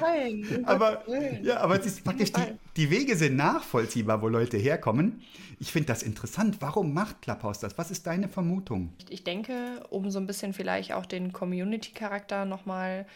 Nein. 0.00 0.64
aber, 0.64 1.02
ja, 1.42 1.58
aber 1.58 1.78
es 1.78 1.86
ist 1.86 2.04
praktisch, 2.04 2.32
die, 2.32 2.40
die 2.76 2.90
Wege 2.90 3.16
sind 3.16 3.36
nachvollziehbar, 3.36 4.22
wo 4.22 4.28
Leute 4.28 4.56
herkommen. 4.56 5.22
Ich 5.58 5.70
finde 5.70 5.88
das 5.88 6.02
interessant. 6.02 6.56
Warum 6.60 6.94
macht 6.94 7.22
Clubhouse 7.22 7.58
das? 7.58 7.76
Was 7.78 7.90
ist 7.90 8.06
deine 8.06 8.28
Vermutung? 8.28 8.92
Ich 9.10 9.24
denke, 9.24 9.84
um 9.90 10.10
so 10.10 10.18
ein 10.18 10.26
bisschen 10.26 10.54
vielleicht 10.54 10.92
auch 10.92 11.06
den 11.06 11.32
Community-Charakter 11.32 12.44
nochmal 12.44 13.06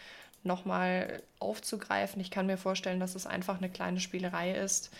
nochmal 0.43 1.21
aufzugreifen. 1.39 2.21
Ich 2.21 2.31
kann 2.31 2.47
mir 2.47 2.57
vorstellen, 2.57 2.99
dass 2.99 3.15
es 3.15 3.27
einfach 3.27 3.57
eine 3.57 3.69
kleine 3.69 3.99
Spielerei 3.99 4.53
ist. 4.53 4.91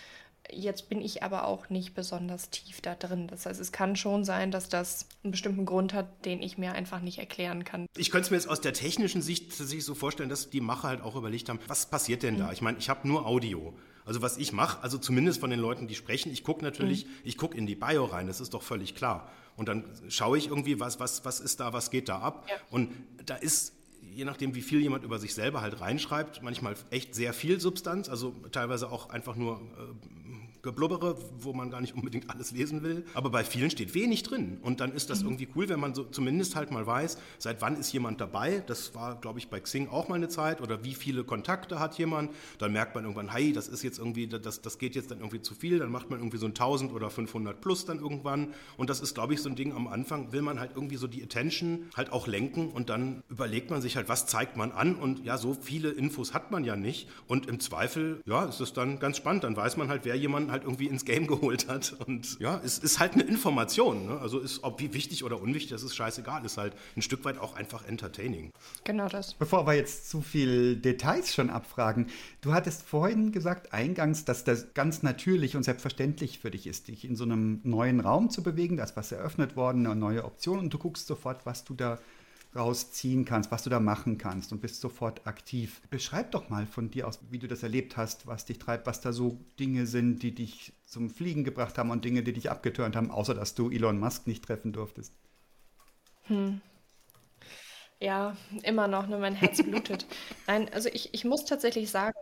Jetzt 0.50 0.88
bin 0.88 1.02
ich 1.02 1.24
aber 1.24 1.46
auch 1.46 1.70
nicht 1.70 1.94
besonders 1.94 2.50
tief 2.50 2.80
da 2.80 2.96
drin. 2.96 3.28
Das 3.28 3.46
heißt, 3.46 3.60
es 3.60 3.72
kann 3.72 3.96
schon 3.98 4.24
sein, 4.24 4.50
dass 4.50 4.70
das 4.70 5.08
einen 5.24 5.32
bestimmten 5.32 5.66
Grund 5.66 5.94
hat, 5.94 6.26
den 6.26 6.42
ich 6.42 6.58
mir 6.58 6.72
einfach 6.72 7.02
nicht 7.02 7.20
erklären 7.20 7.66
kann. 7.66 7.86
Ich 7.98 8.12
könnte 8.12 8.26
es 8.26 8.32
mir 8.32 8.38
jetzt 8.38 8.48
aus 8.48 8.62
der 8.62 8.74
technischen 8.74 9.22
Sicht 9.22 9.52
sich 9.52 9.84
so 9.84 9.94
vorstellen, 9.94 10.30
dass 10.30 10.50
die 10.50 10.62
Macher 10.62 10.88
halt 10.88 11.02
auch 11.02 11.16
überlegt 11.16 11.50
haben, 11.50 11.60
was 11.68 11.88
passiert 11.88 12.24
denn 12.24 12.38
da? 12.38 12.48
Mhm. 12.48 12.54
Ich 12.54 12.62
meine, 12.62 12.78
ich 12.78 12.88
habe 12.90 13.08
nur 13.08 13.26
Audio. 13.26 13.74
Also 14.06 14.22
was 14.22 14.38
ich 14.38 14.54
mache, 14.54 14.82
also 14.82 14.98
zumindest 14.98 15.42
von 15.42 15.50
den 15.50 15.60
Leuten, 15.60 15.88
die 15.88 15.96
sprechen, 15.96 16.32
ich 16.32 16.46
gucke 16.46 16.64
natürlich, 16.64 17.06
mhm. 17.06 17.12
ich 17.26 17.38
gucke 17.38 17.58
in 17.58 17.68
die 17.68 17.76
Bio 17.76 18.06
rein, 18.06 18.28
das 18.28 18.40
ist 18.40 18.54
doch 18.54 18.64
völlig 18.64 18.96
klar. 18.96 19.30
Und 19.58 19.68
dann 19.68 19.84
schaue 20.08 20.38
ich 20.38 20.48
irgendwie, 20.48 20.80
was, 20.80 21.02
was, 21.02 21.26
was 21.26 21.42
ist 21.42 21.60
da, 21.60 21.74
was 21.74 21.92
geht 21.92 22.08
da 22.08 22.20
ab. 22.20 22.46
Ja. 22.48 22.56
Und 22.70 22.90
da 23.26 23.36
ist 23.36 23.74
je 24.14 24.26
nachdem, 24.26 24.56
wie 24.56 24.62
viel 24.62 24.82
jemand 24.82 25.04
über 25.04 25.20
sich 25.20 25.34
selber 25.34 25.62
halt 25.62 25.80
reinschreibt, 25.82 26.42
manchmal 26.42 26.76
echt 26.90 27.16
sehr 27.16 27.34
viel 27.34 27.60
Substanz, 27.60 28.10
also 28.10 28.34
teilweise 28.52 28.92
auch 28.92 29.10
einfach 29.10 29.36
nur 29.36 29.60
äh, 29.60 30.27
Geblubbere, 30.62 31.18
wo 31.40 31.54
man 31.54 31.70
gar 31.70 31.82
nicht 31.82 31.96
unbedingt 31.96 32.30
alles 32.30 32.52
lesen 32.52 32.84
will. 32.84 33.06
Aber 33.14 33.30
bei 33.30 33.44
vielen 33.44 33.70
steht 33.70 33.94
wenig 33.94 34.24
drin. 34.24 34.60
Und 34.62 34.80
dann 34.80 34.92
ist 34.94 35.10
das 35.10 35.22
mhm. 35.22 35.30
irgendwie 35.30 35.48
cool, 35.56 35.70
wenn 35.70 35.80
man 35.80 35.94
so 35.94 36.04
zumindest 36.04 36.56
halt 36.56 36.72
mal 36.72 36.86
weiß, 36.86 37.18
seit 37.38 37.62
wann 37.62 37.78
ist 37.78 37.92
jemand 37.92 38.22
dabei. 38.22 38.64
Das 38.66 38.96
war, 38.96 39.20
glaube 39.20 39.40
ich, 39.40 39.50
bei 39.50 39.60
Xing 39.60 39.90
auch 39.90 40.08
mal 40.08 40.16
eine 40.16 40.30
Zeit. 40.30 40.62
Oder 40.62 40.84
wie 40.84 40.94
viele 40.94 41.24
Kontakte 41.24 41.80
hat 41.80 41.98
jemand. 41.98 42.32
Dann 42.58 42.74
merkt 42.74 42.96
man 42.96 43.04
irgendwann, 43.04 43.32
hey, 43.32 43.54
das 43.54 43.68
ist 43.68 43.84
jetzt 43.84 44.00
irgendwie, 44.00 44.28
das, 44.28 44.62
das 44.62 44.78
geht 44.78 44.96
jetzt 44.96 45.12
dann 45.12 45.20
irgendwie 45.20 45.42
zu 45.42 45.56
viel. 45.56 45.80
Dann 45.80 45.92
macht 45.92 46.10
man 46.10 46.20
irgendwie 46.20 46.38
so 46.38 46.46
ein 46.46 46.52
1000 46.52 46.92
oder 46.94 47.10
500 47.10 47.60
plus 47.62 47.86
dann 47.86 48.00
irgendwann. 48.00 48.54
Und 48.78 48.90
das 48.90 49.00
ist, 49.00 49.14
glaube 49.14 49.34
ich, 49.34 49.42
so 49.42 49.50
ein 49.50 49.56
Ding 49.56 49.74
am 49.74 49.88
Anfang, 49.88 50.32
will 50.32 50.42
man 50.42 50.60
halt 50.60 50.72
irgendwie 50.76 50.98
so 50.98 51.08
die 51.08 51.24
Attention 51.24 51.88
halt 51.96 52.12
auch 52.12 52.28
lenken. 52.28 52.70
Und 52.70 52.90
dann 52.90 53.24
überlegt 53.30 53.70
man 53.70 53.82
sich 53.82 53.96
halt, 53.96 54.10
was 54.10 54.26
zeigt 54.26 54.58
man 54.58 54.72
an. 54.72 54.96
Und 54.96 55.24
ja, 55.26 55.38
so 55.38 55.54
viele 55.54 55.90
Infos 55.90 56.34
hat 56.34 56.52
man 56.52 56.64
ja 56.64 56.76
nicht. 56.76 57.10
Und 57.28 57.48
im 57.48 57.60
Zweifel, 57.60 58.22
ja, 58.26 58.46
ist 58.46 58.60
es 58.60 58.74
dann 58.74 59.00
ganz 59.00 59.18
spannend. 59.18 59.44
Dann 59.44 59.56
weiß 59.56 59.78
man 59.78 59.90
halt, 59.90 60.06
wer 60.06 60.16
halt 60.52 60.64
irgendwie 60.64 60.88
ins 60.88 61.06
Game 61.06 61.28
geholt 61.28 61.68
hat. 61.68 61.96
Und 62.06 62.40
ja, 62.40 62.62
es 62.64 62.78
ist 62.80 63.00
halt 63.00 63.14
eine 63.14 63.24
Information. 63.24 64.08
Ne? 64.08 64.20
Also 64.20 64.40
ist, 64.40 64.64
ob 64.64 64.80
wie 64.80 64.94
wichtig 64.94 65.24
oder 65.24 65.42
unwichtig, 65.42 65.72
das 65.72 65.84
ist 65.84 65.96
scheißegal. 65.96 66.46
Ist 66.46 66.58
halt 66.58 66.74
ein 66.96 67.02
Stück 67.02 67.26
weit 67.26 67.38
auch 67.38 67.56
einfach 67.56 67.86
entertaining. 67.86 68.52
Genau 68.84 69.08
das. 69.08 69.34
Bevor 69.34 69.68
wir 69.68 69.74
jetzt 69.74 70.10
zu 70.10 70.22
viel 70.22 70.76
Details 70.76 71.34
schon 71.34 71.50
abfragen, 71.50 72.08
du 72.42 72.54
hattest 72.54 72.84
vorhin 72.84 73.32
gesagt, 73.32 73.74
eingangs, 73.74 74.26
dass 74.26 74.44
das 74.44 74.74
ganz 74.74 75.04
natürlich 75.04 75.56
und 75.56 75.64
selbstverständlich 75.64 76.40
für 76.40 76.52
dich 76.52 76.68
ist, 76.68 76.88
dich 76.88 77.06
in 77.06 77.16
so 77.16 77.24
einem 77.24 77.62
neuen 77.64 78.00
Raum 78.00 78.30
zu 78.30 78.44
bewegen. 78.44 78.78
Da 78.78 78.84
ist 78.84 78.96
was 78.96 79.12
eröffnet 79.12 79.56
worden, 79.56 79.86
eine 79.86 79.96
neue 79.96 80.26
Option 80.26 80.60
und 80.60 80.74
du 80.74 80.78
guckst 80.78 81.08
sofort, 81.08 81.46
was 81.46 81.64
du 81.64 81.74
da 81.74 82.00
rausziehen 82.56 83.26
kannst, 83.26 83.52
was 83.52 83.64
du 83.64 83.70
da 83.70 83.80
machen 83.80 84.18
kannst 84.18 84.52
und 84.52 84.62
bist 84.62 84.82
sofort 84.82 85.26
aktiv. 85.28 85.82
Beschreib 85.90 86.32
doch 86.32 86.50
mal 86.50 86.66
von 86.66 86.90
dir 86.92 87.08
aus, 87.08 87.20
wie 87.30 87.40
du 87.40 87.48
das 87.48 87.64
erlebt 87.64 87.98
hast, 87.98 88.28
was 88.28 88.46
dich 88.46 88.60
treibt, 88.60 88.88
was 88.88 89.02
da 89.02 89.14
so 89.14 89.40
Dinge 89.60 89.86
sind, 89.86 90.24
die 90.24 90.34
dich 90.34 90.74
zum 90.86 91.10
Fliegen 91.10 91.44
gebracht 91.44 91.78
haben 91.78 91.92
und 91.92 92.06
Dinge, 92.06 92.24
die 92.24 92.34
dich 92.34 92.50
abgeturnt 92.52 92.96
haben, 92.96 93.12
außer 93.12 93.34
dass 93.36 93.56
du 93.56 93.70
Elon 93.70 94.00
Musk 94.00 94.28
nicht 94.28 94.44
treffen 94.46 94.74
durftest. 94.74 95.14
Hm. 96.28 96.62
Ja, 98.00 98.38
immer 98.64 98.88
noch, 98.88 99.08
nur 99.08 99.20
mein 99.20 99.36
Herz 99.36 99.64
blutet. 99.64 100.06
Nein, 100.48 100.70
also 100.74 100.90
ich, 100.90 101.14
ich 101.14 101.26
muss 101.26 101.46
tatsächlich 101.46 101.90
sagen, 101.90 102.18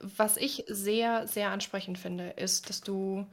Was 0.00 0.36
ich 0.36 0.64
sehr, 0.68 1.26
sehr 1.28 1.50
ansprechend 1.50 1.98
finde, 1.98 2.30
ist, 2.30 2.68
dass 2.68 2.80
du 2.82 3.26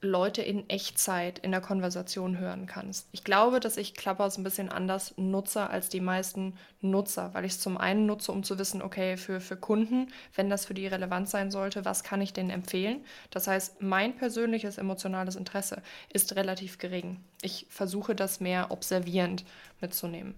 Leute 0.00 0.42
in 0.42 0.68
Echtzeit 0.68 1.38
in 1.38 1.50
der 1.50 1.60
Konversation 1.60 2.38
hören 2.38 2.66
kannst. 2.66 3.08
Ich 3.12 3.24
glaube, 3.24 3.58
dass 3.58 3.76
ich 3.76 3.94
Clubhouse 3.94 4.36
ein 4.36 4.44
bisschen 4.44 4.68
anders 4.68 5.14
nutze 5.16 5.70
als 5.70 5.88
die 5.88 6.00
meisten 6.00 6.56
Nutzer, 6.80 7.32
weil 7.32 7.44
ich 7.44 7.52
es 7.52 7.60
zum 7.60 7.78
einen 7.78 8.06
nutze, 8.06 8.30
um 8.30 8.42
zu 8.42 8.58
wissen, 8.58 8.82
okay, 8.82 9.16
für, 9.16 9.40
für 9.40 9.56
Kunden, 9.56 10.08
wenn 10.34 10.50
das 10.50 10.66
für 10.66 10.74
die 10.74 10.86
relevant 10.86 11.28
sein 11.28 11.50
sollte, 11.50 11.84
was 11.84 12.04
kann 12.04 12.20
ich 12.20 12.32
denen 12.32 12.50
empfehlen? 12.50 13.04
Das 13.30 13.46
heißt, 13.46 13.80
mein 13.80 14.14
persönliches 14.16 14.78
emotionales 14.78 15.36
Interesse 15.36 15.82
ist 16.12 16.36
relativ 16.36 16.78
gering. 16.78 17.20
Ich 17.40 17.66
versuche 17.70 18.14
das 18.14 18.40
mehr 18.40 18.70
observierend 18.70 19.44
mitzunehmen. 19.80 20.34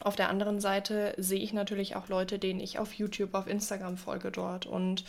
Auf 0.00 0.14
der 0.14 0.28
anderen 0.28 0.60
Seite 0.60 1.14
sehe 1.16 1.40
ich 1.40 1.54
natürlich 1.54 1.96
auch 1.96 2.08
Leute, 2.08 2.38
denen 2.38 2.60
ich 2.60 2.78
auf 2.78 2.92
YouTube, 2.92 3.34
auf 3.34 3.46
Instagram 3.46 3.96
folge 3.96 4.30
dort. 4.30 4.66
Und 4.66 5.04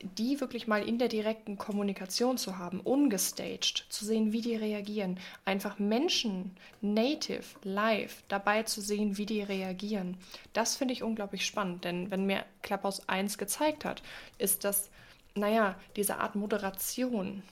die 0.00 0.40
wirklich 0.40 0.68
mal 0.68 0.86
in 0.86 0.98
der 0.98 1.08
direkten 1.08 1.58
Kommunikation 1.58 2.38
zu 2.38 2.58
haben, 2.58 2.80
ungestaged, 2.80 3.86
zu 3.88 4.04
sehen, 4.04 4.32
wie 4.32 4.40
die 4.40 4.54
reagieren, 4.54 5.18
einfach 5.44 5.78
Menschen, 5.78 6.56
native, 6.80 7.44
live 7.64 8.22
dabei 8.28 8.62
zu 8.62 8.80
sehen, 8.80 9.16
wie 9.18 9.26
die 9.26 9.42
reagieren, 9.42 10.16
das 10.52 10.76
finde 10.76 10.94
ich 10.94 11.02
unglaublich 11.02 11.44
spannend, 11.44 11.84
denn 11.84 12.10
wenn 12.10 12.26
mir 12.26 12.44
Clubhouse 12.62 13.08
1 13.08 13.38
gezeigt 13.38 13.84
hat, 13.84 14.02
ist 14.38 14.64
das, 14.64 14.88
naja, 15.34 15.74
diese 15.96 16.18
Art 16.18 16.36
Moderation, 16.36 17.42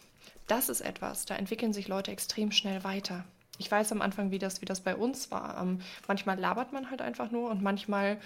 das 0.47 0.69
ist 0.69 0.83
etwas, 0.83 1.27
da 1.27 1.35
entwickeln 1.35 1.73
sich 1.73 1.89
Leute 1.89 2.13
extrem 2.13 2.53
schnell 2.53 2.85
weiter. 2.85 3.25
Ich 3.59 3.71
weiß 3.71 3.91
am 3.91 4.03
Anfang, 4.03 4.31
wie 4.31 4.39
das, 4.39 4.61
wie 4.61 4.67
das 4.67 4.81
bei 4.81 4.95
uns 4.95 5.31
war. 5.31 5.61
Ähm, 5.61 5.81
manchmal 6.07 6.39
labert 6.39 6.73
man 6.73 6.91
halt 6.91 7.01
einfach 7.01 7.31
nur 7.31 7.51
und 7.51 7.63
manchmal 7.63 8.21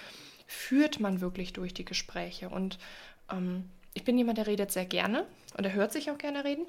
führt 0.47 0.99
man 1.01 1.21
wirklich 1.21 1.53
durch 1.53 1.73
die 1.73 1.85
Gespräche 1.85 2.49
und 2.49 2.79
ähm, 3.31 3.71
ich 4.01 4.05
bin 4.05 4.17
jemand, 4.17 4.39
der 4.39 4.47
redet 4.47 4.73
sehr 4.73 4.87
gerne 4.87 5.27
und 5.59 5.67
er 5.67 5.75
hört 5.75 5.93
sich 5.93 6.11
auch 6.11 6.17
gerne 6.17 6.43
reden, 6.43 6.65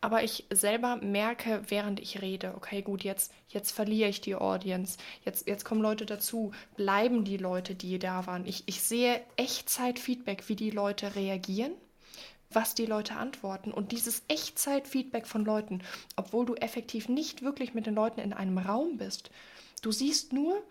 aber 0.00 0.22
ich 0.22 0.46
selber 0.48 0.94
merke, 0.98 1.60
während 1.66 1.98
ich 1.98 2.22
rede, 2.22 2.54
okay, 2.54 2.82
gut, 2.82 3.02
jetzt, 3.02 3.32
jetzt 3.48 3.72
verliere 3.72 4.08
ich 4.08 4.20
die 4.20 4.36
Audience, 4.36 4.96
jetzt, 5.24 5.48
jetzt 5.48 5.64
kommen 5.64 5.82
Leute 5.82 6.06
dazu, 6.06 6.52
bleiben 6.76 7.24
die 7.24 7.36
Leute, 7.36 7.74
die 7.74 7.98
da 7.98 8.28
waren. 8.28 8.46
Ich, 8.46 8.62
ich 8.66 8.80
sehe 8.80 9.20
Echtzeit-Feedback, 9.34 10.48
wie 10.48 10.54
die 10.54 10.70
Leute 10.70 11.16
reagieren, 11.16 11.72
was 12.48 12.76
die 12.76 12.86
Leute 12.86 13.16
antworten 13.16 13.72
und 13.72 13.90
dieses 13.90 14.22
Echtzeit-Feedback 14.28 15.26
von 15.26 15.44
Leuten, 15.44 15.80
obwohl 16.14 16.46
du 16.46 16.54
effektiv 16.54 17.08
nicht 17.08 17.42
wirklich 17.42 17.74
mit 17.74 17.86
den 17.86 17.96
Leuten 17.96 18.20
in 18.20 18.32
einem 18.32 18.58
Raum 18.58 18.98
bist. 18.98 19.32
Du 19.82 19.90
siehst 19.90 20.32
nur 20.32 20.62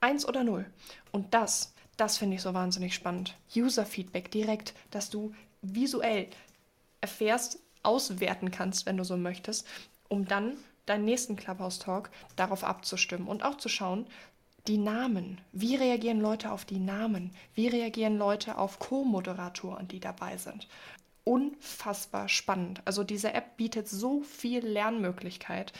eins 0.00 0.26
oder 0.26 0.44
null. 0.44 0.64
Und 1.12 1.34
das 1.34 1.74
das 1.96 2.18
finde 2.18 2.36
ich 2.36 2.42
so 2.42 2.54
wahnsinnig 2.54 2.94
spannend. 2.94 3.36
User-Feedback 3.54 4.30
direkt, 4.30 4.74
dass 4.90 5.10
du 5.10 5.34
visuell 5.62 6.28
erfährst, 7.00 7.58
auswerten 7.82 8.50
kannst, 8.50 8.86
wenn 8.86 8.96
du 8.96 9.04
so 9.04 9.16
möchtest, 9.16 9.66
um 10.08 10.26
dann 10.26 10.56
deinen 10.86 11.04
nächsten 11.04 11.36
Clubhouse-Talk 11.36 12.10
darauf 12.36 12.64
abzustimmen 12.64 13.28
und 13.28 13.44
auch 13.44 13.56
zu 13.56 13.68
schauen, 13.68 14.06
die 14.66 14.78
Namen. 14.78 15.40
Wie 15.52 15.76
reagieren 15.76 16.20
Leute 16.20 16.50
auf 16.50 16.64
die 16.64 16.80
Namen? 16.80 17.30
Wie 17.54 17.68
reagieren 17.68 18.18
Leute 18.18 18.58
auf 18.58 18.78
Co-Moderatoren, 18.78 19.86
die 19.88 20.00
dabei 20.00 20.36
sind? 20.36 20.66
Unfassbar 21.24 22.28
spannend. 22.28 22.82
Also 22.84 23.04
diese 23.04 23.32
App 23.32 23.56
bietet 23.56 23.88
so 23.88 24.22
viel 24.22 24.64
Lernmöglichkeit 24.66 25.72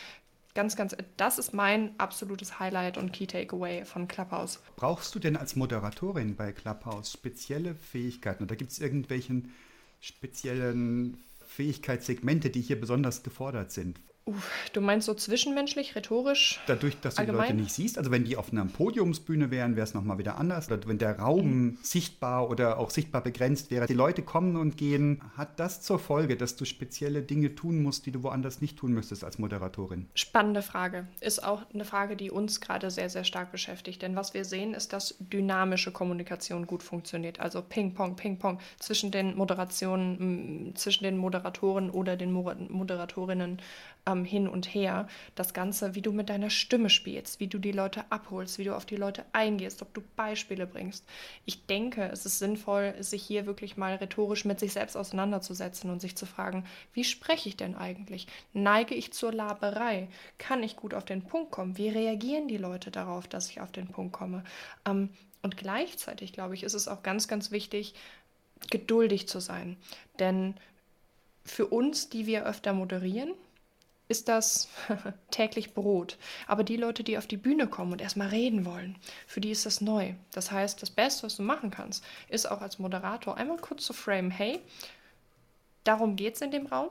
ganz, 0.57 0.75
ganz, 0.75 0.97
das 1.17 1.39
ist 1.39 1.55
mein 1.55 1.95
absolutes 1.99 2.59
Highlight 2.59 2.99
und 2.99 3.13
Key 3.13 3.27
Takeaway 3.27 3.85
von 3.85 4.09
Clubhouse. 4.09 4.59
Brauchst 4.75 5.15
du 5.15 5.21
denn 5.21 5.37
als 5.37 5.55
Moderatorin 5.55 6.35
bei 6.35 6.51
Clubhouse 6.51 7.13
spezielle 7.13 7.77
Fähigkeiten 7.77 8.43
oder 8.43 8.57
gibt 8.57 8.73
es 8.73 8.81
irgendwelchen 8.81 9.55
speziellen 10.01 11.19
Fähigkeitssegmente, 11.47 12.51
die 12.51 12.63
hier 12.63 12.81
besonders 12.81 13.23
gefordert 13.23 13.71
sind? 13.71 14.01
Uff, 14.29 14.69
du 14.73 14.81
meinst 14.81 15.07
so 15.07 15.15
zwischenmenschlich, 15.15 15.95
rhetorisch? 15.95 16.59
Dadurch, 16.67 16.99
dass 17.01 17.15
du 17.15 17.21
allgemein? 17.21 17.43
die 17.43 17.53
Leute 17.53 17.63
nicht 17.63 17.73
siehst. 17.73 17.97
Also 17.97 18.11
wenn 18.11 18.25
die 18.25 18.37
auf 18.37 18.51
einer 18.51 18.65
Podiumsbühne 18.65 19.53
wären, 19.53 19.77
wäre 19.77 19.85
es 19.85 19.95
nochmal 19.95 20.19
wieder 20.19 20.37
anders. 20.37 20.69
Oder 20.69 20.81
wenn 20.89 20.99
der 20.99 21.21
Raum 21.21 21.47
mhm. 21.47 21.79
sichtbar 21.81 22.51
oder 22.51 22.79
auch 22.79 22.91
sichtbar 22.91 23.21
begrenzt 23.23 23.71
wäre. 23.71 23.87
Die 23.87 23.95
Leute 23.95 24.23
kommen 24.23 24.57
und 24.57 24.77
gehen. 24.77 25.21
Hat 25.37 25.61
das 25.61 25.81
zur 25.81 26.01
Folge, 26.01 26.37
dass 26.37 26.57
du 26.57 26.65
spezielle 26.65 27.23
Dinge 27.23 27.55
tun 27.55 27.81
musst, 27.85 28.05
die 28.07 28.11
du 28.11 28.25
woanders 28.25 28.61
nicht 28.61 28.77
tun 28.77 28.93
müsstest 28.93 29.23
als 29.23 29.39
Moderatorin? 29.39 30.09
Spannende 30.17 30.63
Frage. 30.63 31.07
Ist 31.21 31.45
auch 31.45 31.63
eine 31.73 31.85
Frage, 31.85 32.17
die 32.17 32.33
uns 32.33 32.61
gerade 32.61 32.91
sehr, 32.91 33.09
sehr 33.09 33.23
stark 33.23 33.53
beschäftigt. 33.53 34.03
Denn 34.03 34.17
was 34.17 34.35
wir 34.35 34.45
sehen, 34.45 34.75
ist, 34.75 34.93
dass 34.93 35.15
dynamische 35.21 35.93
Kommunikation 35.93 36.67
gut 36.67 36.83
funktioniert. 36.83 37.39
Also 37.39 37.63
Ping-Pong, 37.63 38.17
Ping-Pong 38.17 38.59
zwischen 38.81 39.13
den 39.13 39.37
Moderationen, 39.37 40.73
zwischen 40.75 41.05
den 41.05 41.17
Moderatoren 41.17 41.91
oder 41.91 42.17
den 42.17 42.33
Moderatorinnen 42.33 43.61
ähm, 44.07 44.25
hin 44.25 44.49
und 44.49 44.67
her. 44.67 45.09
Das 45.35 45.55
Ganze, 45.55 45.95
wie 45.95 46.03
du 46.03 46.13
mit 46.13 46.29
deiner 46.29 46.51
Stimme 46.51 46.91
spielst, 46.91 47.41
wie 47.41 47.49
du 47.49 47.59
die 47.59 47.73
Leute 47.73 48.05
abholst, 48.11 48.59
wie 48.59 48.65
du 48.65 48.75
auf 48.75 48.87
die 48.87 48.97
Leute 48.97 49.25
eingehst, 49.33 49.83
ob 49.83 49.93
du 49.93 50.03
Beispiele 50.17 50.67
bringst. 50.67 51.05
Ich 51.45 51.67
denke, 51.67 52.09
es 52.13 52.25
ist 52.25 52.39
sinnvoll, 52.39 52.95
sich 53.01 53.23
hier 53.23 53.47
wirklich 53.47 53.77
mal 53.77 53.97
rhetorisch 53.97 54.45
mit 54.45 54.61
sich 54.61 54.73
selbst 54.73 54.97
auseinanderzusetzen 54.97 55.91
und 55.91 56.01
sich 56.01 56.17
zu 56.17 56.27
fragen, 56.27 56.65
wie 56.93 57.05
spreche 57.05 57.49
ich 57.49 57.57
denn 57.57 57.75
eigentlich? 57.75 58.27
Neige 58.53 58.95
ich 58.95 59.13
zur 59.13 59.33
Laberei? 59.33 60.09
Kann 60.39 60.63
ich 60.63 60.77
gut 60.77 60.95
auf 60.95 61.05
den 61.05 61.23
Punkt 61.23 61.51
kommen? 61.51 61.77
Wie 61.77 61.89
reagieren 61.89 62.49
die 62.49 62.57
Leute 62.57 62.91
darauf, 62.91 63.29
dass 63.29 63.51
ich 63.51 63.61
auf 63.61 63.73
den 63.73 63.89
Punkt 63.89 64.13
komme? 64.13 64.45
Ähm, 64.87 65.11
und 65.43 65.57
gleichzeitig, 65.57 66.33
glaube 66.33 66.55
ich, 66.55 66.63
ist 66.63 66.75
es 66.75 66.89
auch 66.89 67.03
ganz, 67.03 67.29
ganz 67.29 67.51
wichtig, 67.51 67.95
geduldig 68.71 69.29
zu 69.29 69.41
sein. 69.41 69.77
Denn 70.19 70.55
für 71.45 71.67
uns, 71.67 72.09
die 72.09 72.27
wir 72.27 72.45
öfter 72.47 72.73
moderieren, 72.73 73.33
ist 74.09 74.29
das 74.29 74.69
täglich 75.31 75.75
Brot. 75.75 76.19
Aber 76.47 76.65
die 76.65 76.77
Leute, 76.77 77.05
die 77.05 77.19
auf 77.19 77.27
die 77.27 77.37
Bühne 77.37 77.67
kommen 77.67 77.93
und 77.93 78.01
erstmal 78.01 78.29
reden 78.29 78.65
wollen, 78.65 78.97
für 79.27 79.41
die 79.41 79.51
ist 79.51 79.67
das 79.67 79.81
neu. 79.81 80.15
Das 80.33 80.51
heißt, 80.51 80.81
das 80.81 80.91
Beste, 80.91 81.25
was 81.25 81.37
du 81.37 81.43
machen 81.43 81.71
kannst, 81.71 82.05
ist 82.29 82.51
auch 82.51 82.61
als 82.61 82.79
Moderator 82.79 83.37
einmal 83.37 83.59
kurz 83.59 83.85
zu 83.85 83.93
frame, 83.93 84.31
hey, 84.31 84.61
darum 85.85 86.17
geht 86.17 86.37
es 86.37 86.41
in 86.41 86.51
dem 86.51 86.67
Raum. 86.67 86.91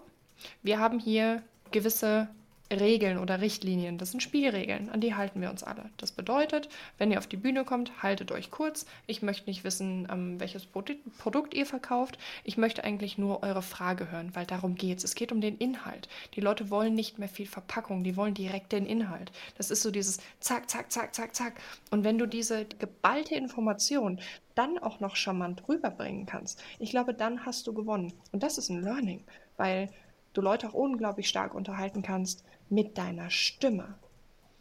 Wir 0.64 0.80
haben 0.80 1.00
hier 1.00 1.42
gewisse 1.72 2.28
Regeln 2.72 3.18
oder 3.20 3.42
Richtlinien. 3.42 3.98
Das 3.98 4.12
sind 4.12 4.22
Spielregeln, 4.22 4.90
an 4.90 5.02
die 5.02 5.14
halten 5.14 5.42
wir 5.42 5.50
uns 5.50 5.64
alle. 5.64 5.90
Das 5.98 6.12
bedeutet, 6.12 6.70
wenn 6.98 7.12
ihr 7.12 7.20
auf 7.20 7.28
die 7.28 7.38
Bühne 7.38 7.64
kommt, 7.64 8.02
haltet 8.02 8.32
euch 8.32 8.50
kurz. 8.50 8.86
Ich 9.08 9.22
möchte 9.22 9.50
nicht 9.50 9.64
wissen, 9.64 10.08
ähm, 10.12 10.40
welches 10.40 10.66
Produkt 10.66 11.54
ihr 11.54 11.66
verkauft. 11.66 12.18
Ich 12.44 12.58
möchte 12.58 12.84
eigentlich 12.84 13.18
nur 13.18 13.44
eure 13.44 13.62
Frage 13.62 14.12
hören, 14.12 14.32
weil 14.34 14.46
darum 14.46 14.76
geht 14.76 14.98
es. 14.98 15.04
Es 15.04 15.16
geht 15.16 15.32
um 15.32 15.42
den 15.42 15.58
Inhalt. 15.58 16.10
Die 16.34 16.42
Leute 16.42 16.70
wollen 16.70 16.96
nicht 16.96 17.20
mehr 17.20 17.30
viel 17.30 17.46
Verpackung, 17.46 18.04
die 18.04 18.18
wollen 18.18 18.34
direkt 18.34 18.72
den 18.72 18.86
Inhalt. 18.86 19.32
Das 19.58 19.70
ist 19.70 19.84
so 19.84 19.92
dieses 19.92 20.20
Zack, 20.40 20.70
Zack, 20.70 20.92
Zack, 20.92 21.14
Zack, 21.14 21.36
Zack. 21.36 21.54
Und 21.92 22.04
wenn 22.04 22.18
du 22.18 22.26
diese 22.26 22.66
geballte 22.66 23.36
Information 23.36 24.20
dann 24.56 24.78
auch 24.80 25.00
noch 25.00 25.16
charmant 25.16 25.68
rüberbringen 25.68 26.26
kannst, 26.26 26.64
ich 26.80 26.90
glaube, 26.90 27.14
dann 27.14 27.46
hast 27.46 27.68
du 27.68 27.74
gewonnen. 27.74 28.14
Und 28.32 28.42
das 28.42 28.58
ist 28.58 28.70
ein 28.70 28.82
Learning, 28.82 29.24
weil 29.58 29.90
du 30.38 30.42
Leute 30.42 30.70
auch 30.70 30.74
unglaublich 30.74 31.28
stark 31.28 31.54
unterhalten 31.54 32.02
kannst 32.02 32.44
mit 32.70 32.98
deiner 32.98 33.30
Stimme. 33.30 33.96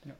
Ja. 0.04 0.14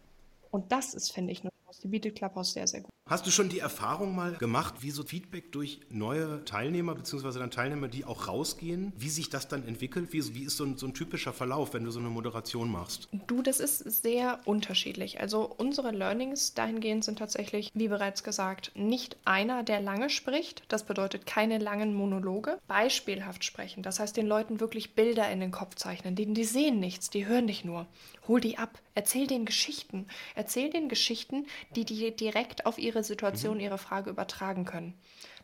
Und 0.51 0.73
das 0.73 0.95
ist, 0.95 1.13
finde 1.13 1.33
ich, 1.33 1.41
eine 1.41 1.51
die 1.85 1.89
bietet 1.89 2.17
Clubhouse 2.17 2.53
sehr, 2.53 2.67
sehr 2.67 2.81
gut. 2.81 2.94
Hast 3.07 3.27
du 3.27 3.31
schon 3.31 3.51
die 3.51 3.59
Erfahrung 3.59 4.17
mal 4.17 4.33
gemacht, 4.33 4.77
wie 4.81 4.91
so 4.91 5.03
Feedback 5.03 5.53
durch 5.53 5.81
neue 5.91 6.43
Teilnehmer, 6.47 6.95
beziehungsweise 6.95 7.39
dann 7.39 7.51
Teilnehmer, 7.51 7.89
die 7.89 8.07
auch 8.07 8.29
rausgehen, 8.29 8.95
wie 8.97 9.11
sich 9.11 9.29
das 9.29 9.47
dann 9.47 9.69
entwickelt? 9.69 10.15
Wie, 10.15 10.35
wie 10.35 10.45
ist 10.45 10.57
so 10.57 10.65
ein, 10.65 10.79
so 10.79 10.87
ein 10.87 10.95
typischer 10.95 11.35
Verlauf, 11.35 11.75
wenn 11.75 11.85
du 11.85 11.91
so 11.91 12.01
eine 12.01 12.09
Moderation 12.09 12.73
machst? 12.73 13.11
Du, 13.27 13.43
das 13.43 13.61
ist 13.61 13.81
sehr 14.03 14.41
unterschiedlich. 14.47 15.21
Also 15.21 15.45
unsere 15.45 15.91
Learnings 15.91 16.55
dahingehend 16.55 17.05
sind 17.05 17.19
tatsächlich, 17.19 17.71
wie 17.75 17.89
bereits 17.89 18.25
gesagt, 18.25 18.73
nicht 18.75 19.19
einer, 19.27 19.65
der 19.65 19.83
lange 19.83 20.09
spricht. 20.09 20.63
Das 20.69 20.87
bedeutet 20.87 21.27
keine 21.27 21.59
langen 21.59 21.93
Monologe. 21.95 22.59
Beispielhaft 22.69 23.45
sprechen. 23.45 23.83
Das 23.83 24.01
heißt, 24.01 24.17
den 24.17 24.27
Leuten 24.27 24.61
wirklich 24.61 24.95
Bilder 24.95 25.31
in 25.31 25.41
den 25.41 25.51
Kopf 25.51 25.75
zeichnen. 25.75 26.17
Die, 26.17 26.33
die 26.33 26.45
sehen 26.45 26.81
nichts, 26.81 27.11
die 27.11 27.27
hören 27.27 27.49
dich 27.49 27.67
nur. 27.67 27.87
Hol 28.27 28.41
die 28.41 28.57
ab. 28.57 28.81
Erzähl 28.95 29.27
den 29.27 29.45
Geschichten. 29.45 30.07
Erzähl 30.35 30.71
den 30.71 30.89
Geschichten, 30.89 31.47
die 31.75 31.85
die 31.85 32.15
direkt 32.17 32.65
auf 32.65 32.79
ihre 32.79 32.94
Situation, 33.03 33.55
mhm. 33.55 33.61
ihre 33.61 33.79
Frage 33.79 34.11
übertragen 34.11 34.65
können. 34.65 34.95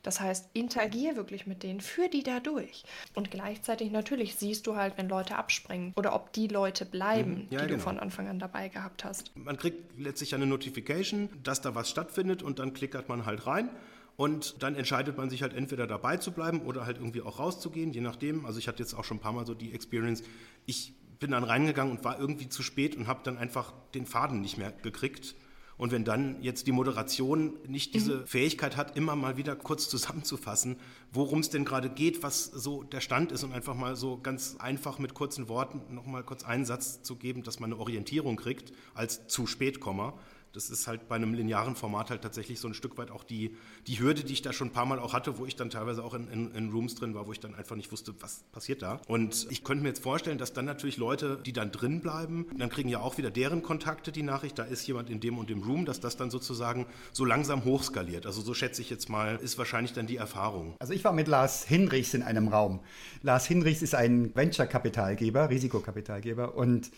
Das 0.02 0.20
heißt, 0.20 0.50
interagier 0.54 1.16
wirklich 1.16 1.46
mit 1.46 1.62
denen, 1.62 1.80
führ 1.80 2.08
die 2.08 2.22
da 2.22 2.40
durch. 2.40 2.84
Und 3.14 3.30
gleichzeitig 3.30 3.90
natürlich 3.90 4.36
siehst 4.36 4.66
du 4.66 4.76
halt, 4.76 4.96
wenn 4.96 5.08
Leute 5.08 5.36
abspringen 5.36 5.92
oder 5.96 6.14
ob 6.14 6.32
die 6.32 6.48
Leute 6.48 6.86
bleiben, 6.86 7.32
mhm. 7.32 7.46
ja, 7.50 7.60
die 7.60 7.66
genau. 7.66 7.78
du 7.78 7.78
von 7.78 7.98
Anfang 7.98 8.28
an 8.28 8.38
dabei 8.38 8.68
gehabt 8.68 9.04
hast. 9.04 9.36
Man 9.36 9.56
kriegt 9.56 9.98
letztlich 9.98 10.34
eine 10.34 10.46
Notification, 10.46 11.28
dass 11.42 11.60
da 11.60 11.74
was 11.74 11.90
stattfindet 11.90 12.42
und 12.42 12.58
dann 12.58 12.72
klickert 12.72 13.08
man 13.08 13.26
halt 13.26 13.46
rein. 13.46 13.70
Und 14.16 14.62
dann 14.62 14.74
entscheidet 14.74 15.16
man 15.16 15.30
sich 15.30 15.42
halt 15.42 15.54
entweder 15.54 15.86
dabei 15.86 16.18
zu 16.18 16.32
bleiben 16.32 16.60
oder 16.60 16.84
halt 16.84 16.98
irgendwie 16.98 17.22
auch 17.22 17.38
rauszugehen, 17.38 17.92
je 17.92 18.02
nachdem. 18.02 18.44
Also 18.44 18.58
ich 18.58 18.68
hatte 18.68 18.82
jetzt 18.82 18.92
auch 18.92 19.04
schon 19.04 19.16
ein 19.16 19.20
paar 19.20 19.32
Mal 19.32 19.46
so 19.46 19.54
die 19.54 19.72
Experience, 19.72 20.22
ich 20.66 20.92
bin 21.20 21.30
dann 21.30 21.44
reingegangen 21.44 21.96
und 21.96 22.04
war 22.04 22.18
irgendwie 22.18 22.48
zu 22.48 22.62
spät 22.62 22.96
und 22.96 23.06
habe 23.06 23.20
dann 23.22 23.38
einfach 23.38 23.72
den 23.94 24.06
Faden 24.06 24.40
nicht 24.40 24.58
mehr 24.58 24.72
gekriegt 24.72 25.34
Und 25.80 25.92
wenn 25.92 26.04
dann 26.04 26.36
jetzt 26.42 26.66
die 26.66 26.72
Moderation 26.72 27.54
nicht 27.66 27.94
diese 27.94 28.16
mhm. 28.16 28.26
Fähigkeit 28.26 28.76
hat, 28.76 28.98
immer 28.98 29.16
mal 29.16 29.38
wieder 29.38 29.56
kurz 29.56 29.88
zusammenzufassen, 29.88 30.76
worum 31.10 31.40
es 31.40 31.48
denn 31.48 31.64
gerade 31.64 31.88
geht, 31.88 32.22
was 32.22 32.44
so 32.44 32.82
der 32.82 33.00
Stand 33.00 33.32
ist 33.32 33.44
und 33.44 33.54
einfach 33.54 33.74
mal 33.74 33.96
so 33.96 34.20
ganz 34.22 34.56
einfach 34.58 34.98
mit 34.98 35.14
kurzen 35.14 35.48
Worten 35.48 35.80
nochmal 35.94 36.22
kurz 36.22 36.44
einen 36.44 36.66
Satz 36.66 37.00
zu 37.00 37.16
geben, 37.16 37.44
dass 37.44 37.60
man 37.60 37.72
eine 37.72 37.80
Orientierung 37.80 38.36
kriegt 38.36 38.74
als 38.92 39.26
zu 39.26 39.46
spät 39.46 39.80
Komma, 39.80 40.18
das 40.52 40.70
ist 40.70 40.86
halt 40.86 41.08
bei 41.08 41.16
einem 41.16 41.34
linearen 41.34 41.76
Format 41.76 42.10
halt 42.10 42.22
tatsächlich 42.22 42.58
so 42.58 42.68
ein 42.68 42.74
Stück 42.74 42.98
weit 42.98 43.10
auch 43.10 43.24
die, 43.24 43.56
die 43.86 44.00
Hürde, 44.00 44.24
die 44.24 44.32
ich 44.32 44.42
da 44.42 44.52
schon 44.52 44.68
ein 44.68 44.72
paar 44.72 44.86
Mal 44.86 44.98
auch 44.98 45.12
hatte, 45.12 45.38
wo 45.38 45.46
ich 45.46 45.56
dann 45.56 45.70
teilweise 45.70 46.02
auch 46.02 46.14
in, 46.14 46.28
in, 46.28 46.52
in, 46.52 46.70
Rooms 46.70 46.94
drin 46.96 47.14
war, 47.14 47.26
wo 47.26 47.32
ich 47.32 47.40
dann 47.40 47.54
einfach 47.54 47.76
nicht 47.76 47.92
wusste, 47.92 48.14
was 48.20 48.44
passiert 48.52 48.82
da. 48.82 49.00
Und 49.06 49.46
ich 49.50 49.64
könnte 49.64 49.82
mir 49.82 49.90
jetzt 49.90 50.02
vorstellen, 50.02 50.38
dass 50.38 50.52
dann 50.52 50.64
natürlich 50.64 50.96
Leute, 50.96 51.40
die 51.44 51.52
dann 51.52 51.70
drin 51.70 52.00
bleiben, 52.00 52.46
dann 52.56 52.68
kriegen 52.68 52.88
ja 52.88 53.00
auch 53.00 53.18
wieder 53.18 53.30
deren 53.30 53.62
Kontakte 53.62 54.12
die 54.12 54.22
Nachricht, 54.22 54.58
da 54.58 54.64
ist 54.64 54.86
jemand 54.86 55.10
in 55.10 55.20
dem 55.20 55.38
und 55.38 55.50
dem 55.50 55.62
Room, 55.62 55.84
dass 55.84 56.00
das 56.00 56.16
dann 56.16 56.30
sozusagen 56.30 56.86
so 57.12 57.24
langsam 57.24 57.64
hochskaliert. 57.64 58.26
Also 58.26 58.40
so 58.40 58.54
schätze 58.54 58.82
ich 58.82 58.90
jetzt 58.90 59.08
mal, 59.08 59.36
ist 59.36 59.58
wahrscheinlich 59.58 59.92
dann 59.92 60.06
die 60.06 60.16
Erfahrung. 60.16 60.74
Also 60.80 60.92
ich 60.92 61.04
war 61.04 61.12
mit 61.12 61.28
Lars 61.28 61.64
Hinrichs 61.64 62.14
in 62.14 62.22
einem 62.22 62.48
Raum. 62.48 62.80
Lars 63.22 63.46
Hinrichs 63.46 63.82
ist 63.82 63.94
ein 63.94 64.34
Venture-Kapitalgeber, 64.34 65.50
Risikokapitalgeber 65.50 66.54
und 66.54 66.90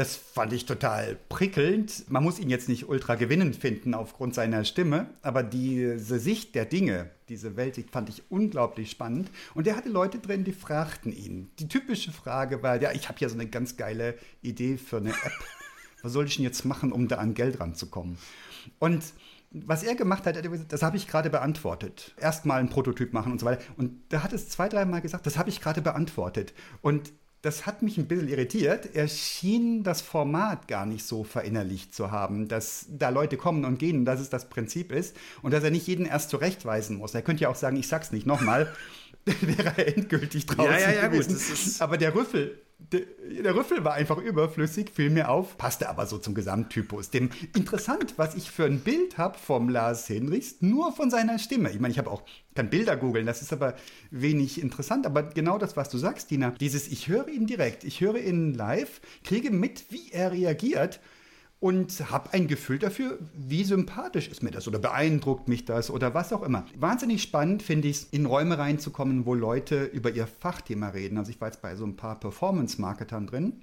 das 0.00 0.16
fand 0.16 0.54
ich 0.54 0.64
total 0.64 1.18
prickelnd. 1.28 2.10
Man 2.10 2.24
muss 2.24 2.38
ihn 2.38 2.48
jetzt 2.48 2.70
nicht 2.70 2.88
ultra 2.88 3.16
gewinnend 3.16 3.54
finden 3.54 3.92
aufgrund 3.92 4.34
seiner 4.34 4.64
Stimme, 4.64 5.10
aber 5.20 5.42
diese 5.42 6.18
Sicht 6.18 6.54
der 6.54 6.64
Dinge, 6.64 7.10
diese 7.28 7.54
Welt, 7.58 7.78
fand 7.92 8.08
ich 8.08 8.22
unglaublich 8.30 8.90
spannend. 8.90 9.30
Und 9.52 9.66
er 9.66 9.76
hatte 9.76 9.90
Leute 9.90 10.18
drin, 10.18 10.42
die 10.42 10.54
fragten 10.54 11.12
ihn. 11.12 11.50
Die 11.58 11.68
typische 11.68 12.12
Frage 12.12 12.62
war, 12.62 12.80
ja, 12.80 12.92
ich 12.92 13.10
habe 13.10 13.18
ja 13.20 13.28
so 13.28 13.34
eine 13.34 13.46
ganz 13.46 13.76
geile 13.76 14.14
Idee 14.40 14.78
für 14.78 14.96
eine 14.96 15.10
App. 15.10 15.44
Was 16.00 16.12
soll 16.12 16.24
ich 16.24 16.36
denn 16.36 16.46
jetzt 16.46 16.64
machen, 16.64 16.92
um 16.92 17.06
da 17.06 17.16
an 17.16 17.34
Geld 17.34 17.60
ranzukommen? 17.60 18.16
Und 18.78 19.04
was 19.50 19.82
er 19.82 19.96
gemacht 19.96 20.24
hat, 20.24 20.42
das 20.72 20.82
habe 20.82 20.96
ich 20.96 21.08
gerade 21.08 21.28
beantwortet. 21.28 22.14
Erstmal 22.18 22.60
einen 22.60 22.70
Prototyp 22.70 23.12
machen 23.12 23.32
und 23.32 23.40
so 23.40 23.44
weiter. 23.44 23.62
Und 23.76 24.00
da 24.08 24.22
hat 24.22 24.32
es 24.32 24.48
zwei, 24.48 24.70
dreimal 24.70 25.02
gesagt, 25.02 25.26
das 25.26 25.36
habe 25.36 25.50
ich 25.50 25.60
gerade 25.60 25.82
beantwortet. 25.82 26.54
Und 26.80 27.12
das 27.42 27.64
hat 27.64 27.82
mich 27.82 27.96
ein 27.96 28.06
bisschen 28.06 28.28
irritiert. 28.28 28.94
Er 28.94 29.08
schien 29.08 29.82
das 29.82 30.02
Format 30.02 30.68
gar 30.68 30.84
nicht 30.84 31.04
so 31.04 31.24
verinnerlicht 31.24 31.94
zu 31.94 32.10
haben, 32.10 32.48
dass 32.48 32.86
da 32.90 33.08
Leute 33.08 33.36
kommen 33.36 33.64
und 33.64 33.78
gehen, 33.78 34.04
dass 34.04 34.20
es 34.20 34.28
das 34.28 34.50
Prinzip 34.50 34.92
ist 34.92 35.16
und 35.40 35.52
dass 35.52 35.64
er 35.64 35.70
nicht 35.70 35.86
jeden 35.86 36.04
erst 36.04 36.30
zurechtweisen 36.30 36.98
muss. 36.98 37.14
Er 37.14 37.22
könnte 37.22 37.44
ja 37.44 37.48
auch 37.48 37.56
sagen, 37.56 37.76
ich 37.76 37.88
sag's 37.88 38.12
nicht 38.12 38.26
nochmal, 38.26 38.72
wäre 39.24 39.72
er 39.76 39.96
endgültig 39.96 40.46
draußen 40.46 40.72
ja, 40.72 40.78
ja, 40.78 40.92
ja, 40.92 41.08
gewesen. 41.08 41.34
Gut, 41.34 41.80
Aber 41.80 41.96
der 41.96 42.14
Rüffel, 42.14 42.60
der, 42.92 43.54
Rüffel 43.54 43.84
war 43.84 43.94
einfach 43.94 44.18
überflüssig, 44.18 44.90
fiel 44.90 45.10
mir 45.10 45.30
auf, 45.30 45.56
passte 45.56 45.88
aber 45.88 46.06
so 46.06 46.18
zum 46.18 46.34
Gesamttypus. 46.34 47.10
Dem 47.10 47.30
interessant, 47.54 48.14
was 48.16 48.34
ich 48.34 48.50
für 48.50 48.64
ein 48.64 48.80
Bild 48.80 49.18
habe 49.18 49.38
vom 49.38 49.68
Lars 49.68 50.06
Hinrichs, 50.06 50.56
nur 50.60 50.92
von 50.92 51.10
seiner 51.10 51.38
Stimme. 51.38 51.70
Ich 51.70 51.80
meine, 51.80 51.92
ich 51.92 51.98
habe 51.98 52.10
auch 52.10 52.22
kann 52.54 52.68
Bilder 52.68 52.96
googeln, 52.96 53.26
das 53.26 53.42
ist 53.42 53.52
aber 53.52 53.74
wenig 54.10 54.60
interessant. 54.60 55.06
Aber 55.06 55.22
genau 55.22 55.56
das, 55.56 55.76
was 55.76 55.88
du 55.88 55.98
sagst, 55.98 56.30
Dina, 56.30 56.50
dieses, 56.50 56.88
ich 56.88 57.08
höre 57.08 57.28
ihn 57.28 57.46
direkt, 57.46 57.84
ich 57.84 58.00
höre 58.00 58.18
ihn 58.18 58.54
live, 58.54 59.00
kriege 59.24 59.50
mit, 59.50 59.84
wie 59.90 60.10
er 60.10 60.32
reagiert 60.32 61.00
und 61.60 62.10
habe 62.10 62.32
ein 62.32 62.48
Gefühl 62.48 62.78
dafür, 62.78 63.18
wie 63.34 63.64
sympathisch 63.64 64.28
ist 64.28 64.42
mir 64.42 64.50
das 64.50 64.66
oder 64.66 64.78
beeindruckt 64.78 65.46
mich 65.46 65.66
das 65.66 65.90
oder 65.90 66.14
was 66.14 66.32
auch 66.32 66.42
immer. 66.42 66.64
Wahnsinnig 66.74 67.22
spannend 67.22 67.62
finde 67.62 67.88
ich 67.88 67.96
es, 67.96 68.04
in 68.04 68.24
Räume 68.24 68.56
reinzukommen, 68.56 69.26
wo 69.26 69.34
Leute 69.34 69.84
über 69.84 70.10
ihr 70.10 70.26
Fachthema 70.26 70.88
reden. 70.88 71.18
Also 71.18 71.30
ich 71.30 71.40
war 71.40 71.48
jetzt 71.48 71.60
bei 71.60 71.76
so 71.76 71.84
ein 71.84 71.96
paar 71.96 72.18
Performance-Marketern 72.18 73.26
drin, 73.26 73.60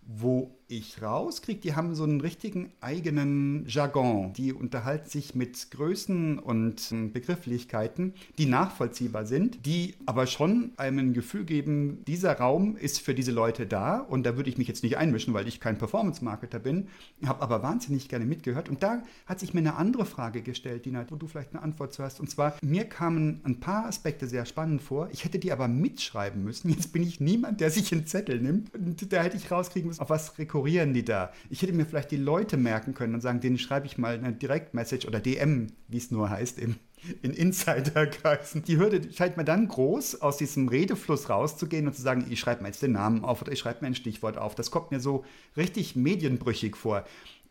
wo 0.00 0.50
ich 0.68 1.00
rauskriege, 1.00 1.60
die 1.60 1.76
haben 1.76 1.94
so 1.94 2.02
einen 2.02 2.20
richtigen 2.20 2.72
eigenen 2.80 3.66
Jargon. 3.68 4.32
Die 4.32 4.52
unterhalten 4.52 5.08
sich 5.08 5.36
mit 5.36 5.70
Größen 5.70 6.40
und 6.40 6.90
ähm, 6.90 7.12
Begrifflichkeiten, 7.12 8.14
die 8.38 8.46
nachvollziehbar 8.46 9.26
sind, 9.26 9.64
die 9.64 9.94
aber 10.06 10.26
schon 10.26 10.72
einem 10.76 10.98
ein 10.98 11.12
Gefühl 11.14 11.44
geben, 11.44 12.04
dieser 12.06 12.38
Raum 12.38 12.76
ist 12.76 13.00
für 13.00 13.14
diese 13.14 13.30
Leute 13.30 13.66
da 13.66 13.98
und 13.98 14.24
da 14.24 14.36
würde 14.36 14.50
ich 14.50 14.58
mich 14.58 14.66
jetzt 14.66 14.82
nicht 14.82 14.96
einmischen, 14.96 15.34
weil 15.34 15.46
ich 15.46 15.60
kein 15.60 15.78
Performance-Marketer 15.78 16.58
bin, 16.58 16.88
habe 17.24 17.42
aber 17.42 17.62
wahnsinnig 17.62 18.08
gerne 18.08 18.26
mitgehört. 18.26 18.68
Und 18.68 18.82
da 18.82 19.02
hat 19.26 19.38
sich 19.38 19.54
mir 19.54 19.60
eine 19.60 19.76
andere 19.76 20.04
Frage 20.04 20.42
gestellt, 20.42 20.84
Dina, 20.84 21.06
wo 21.10 21.16
du 21.16 21.28
vielleicht 21.28 21.54
eine 21.54 21.62
Antwort 21.62 21.92
zu 21.92 22.02
hast. 22.02 22.18
Und 22.18 22.28
zwar, 22.28 22.56
mir 22.62 22.86
kamen 22.86 23.40
ein 23.44 23.60
paar 23.60 23.86
Aspekte 23.86 24.26
sehr 24.26 24.46
spannend 24.46 24.82
vor. 24.82 25.08
Ich 25.12 25.24
hätte 25.24 25.38
die 25.38 25.52
aber 25.52 25.68
mitschreiben 25.68 26.42
müssen. 26.42 26.70
Jetzt 26.70 26.92
bin 26.92 27.02
ich 27.02 27.20
niemand, 27.20 27.60
der 27.60 27.70
sich 27.70 27.92
einen 27.92 28.06
Zettel 28.06 28.40
nimmt. 28.40 28.74
Und 28.74 29.12
da 29.12 29.22
hätte 29.22 29.36
ich 29.36 29.50
rauskriegen 29.50 29.88
müssen, 29.88 30.00
auf 30.00 30.10
was 30.10 30.38
rekurriert 30.38 30.55
dekorieren 30.56 30.94
die 30.94 31.04
da? 31.04 31.32
Ich 31.50 31.60
hätte 31.60 31.72
mir 31.74 31.84
vielleicht 31.84 32.10
die 32.10 32.16
Leute 32.16 32.56
merken 32.56 32.94
können 32.94 33.14
und 33.14 33.20
sagen, 33.20 33.40
denen 33.40 33.58
schreibe 33.58 33.86
ich 33.86 33.98
mal 33.98 34.14
eine 34.14 34.32
Direktmessage 34.32 35.06
oder 35.06 35.20
DM, 35.20 35.68
wie 35.88 35.98
es 35.98 36.10
nur 36.10 36.30
heißt, 36.30 36.58
im, 36.58 36.76
in 37.22 37.32
Insiderkreisen. 37.32 38.64
Die 38.64 38.78
Hürde 38.78 39.12
scheint 39.12 39.36
mir 39.36 39.44
dann 39.44 39.68
groß, 39.68 40.22
aus 40.22 40.38
diesem 40.38 40.68
Redefluss 40.68 41.28
rauszugehen 41.28 41.86
und 41.86 41.94
zu 41.94 42.00
sagen, 42.00 42.26
ich 42.30 42.40
schreibe 42.40 42.62
mir 42.62 42.68
jetzt 42.68 42.82
den 42.82 42.92
Namen 42.92 43.22
auf 43.22 43.42
oder 43.42 43.52
ich 43.52 43.58
schreibe 43.58 43.82
mir 43.82 43.88
ein 43.88 43.94
Stichwort 43.94 44.38
auf. 44.38 44.54
Das 44.54 44.70
kommt 44.70 44.90
mir 44.90 45.00
so 45.00 45.24
richtig 45.56 45.94
medienbrüchig 45.94 46.76
vor. 46.76 47.04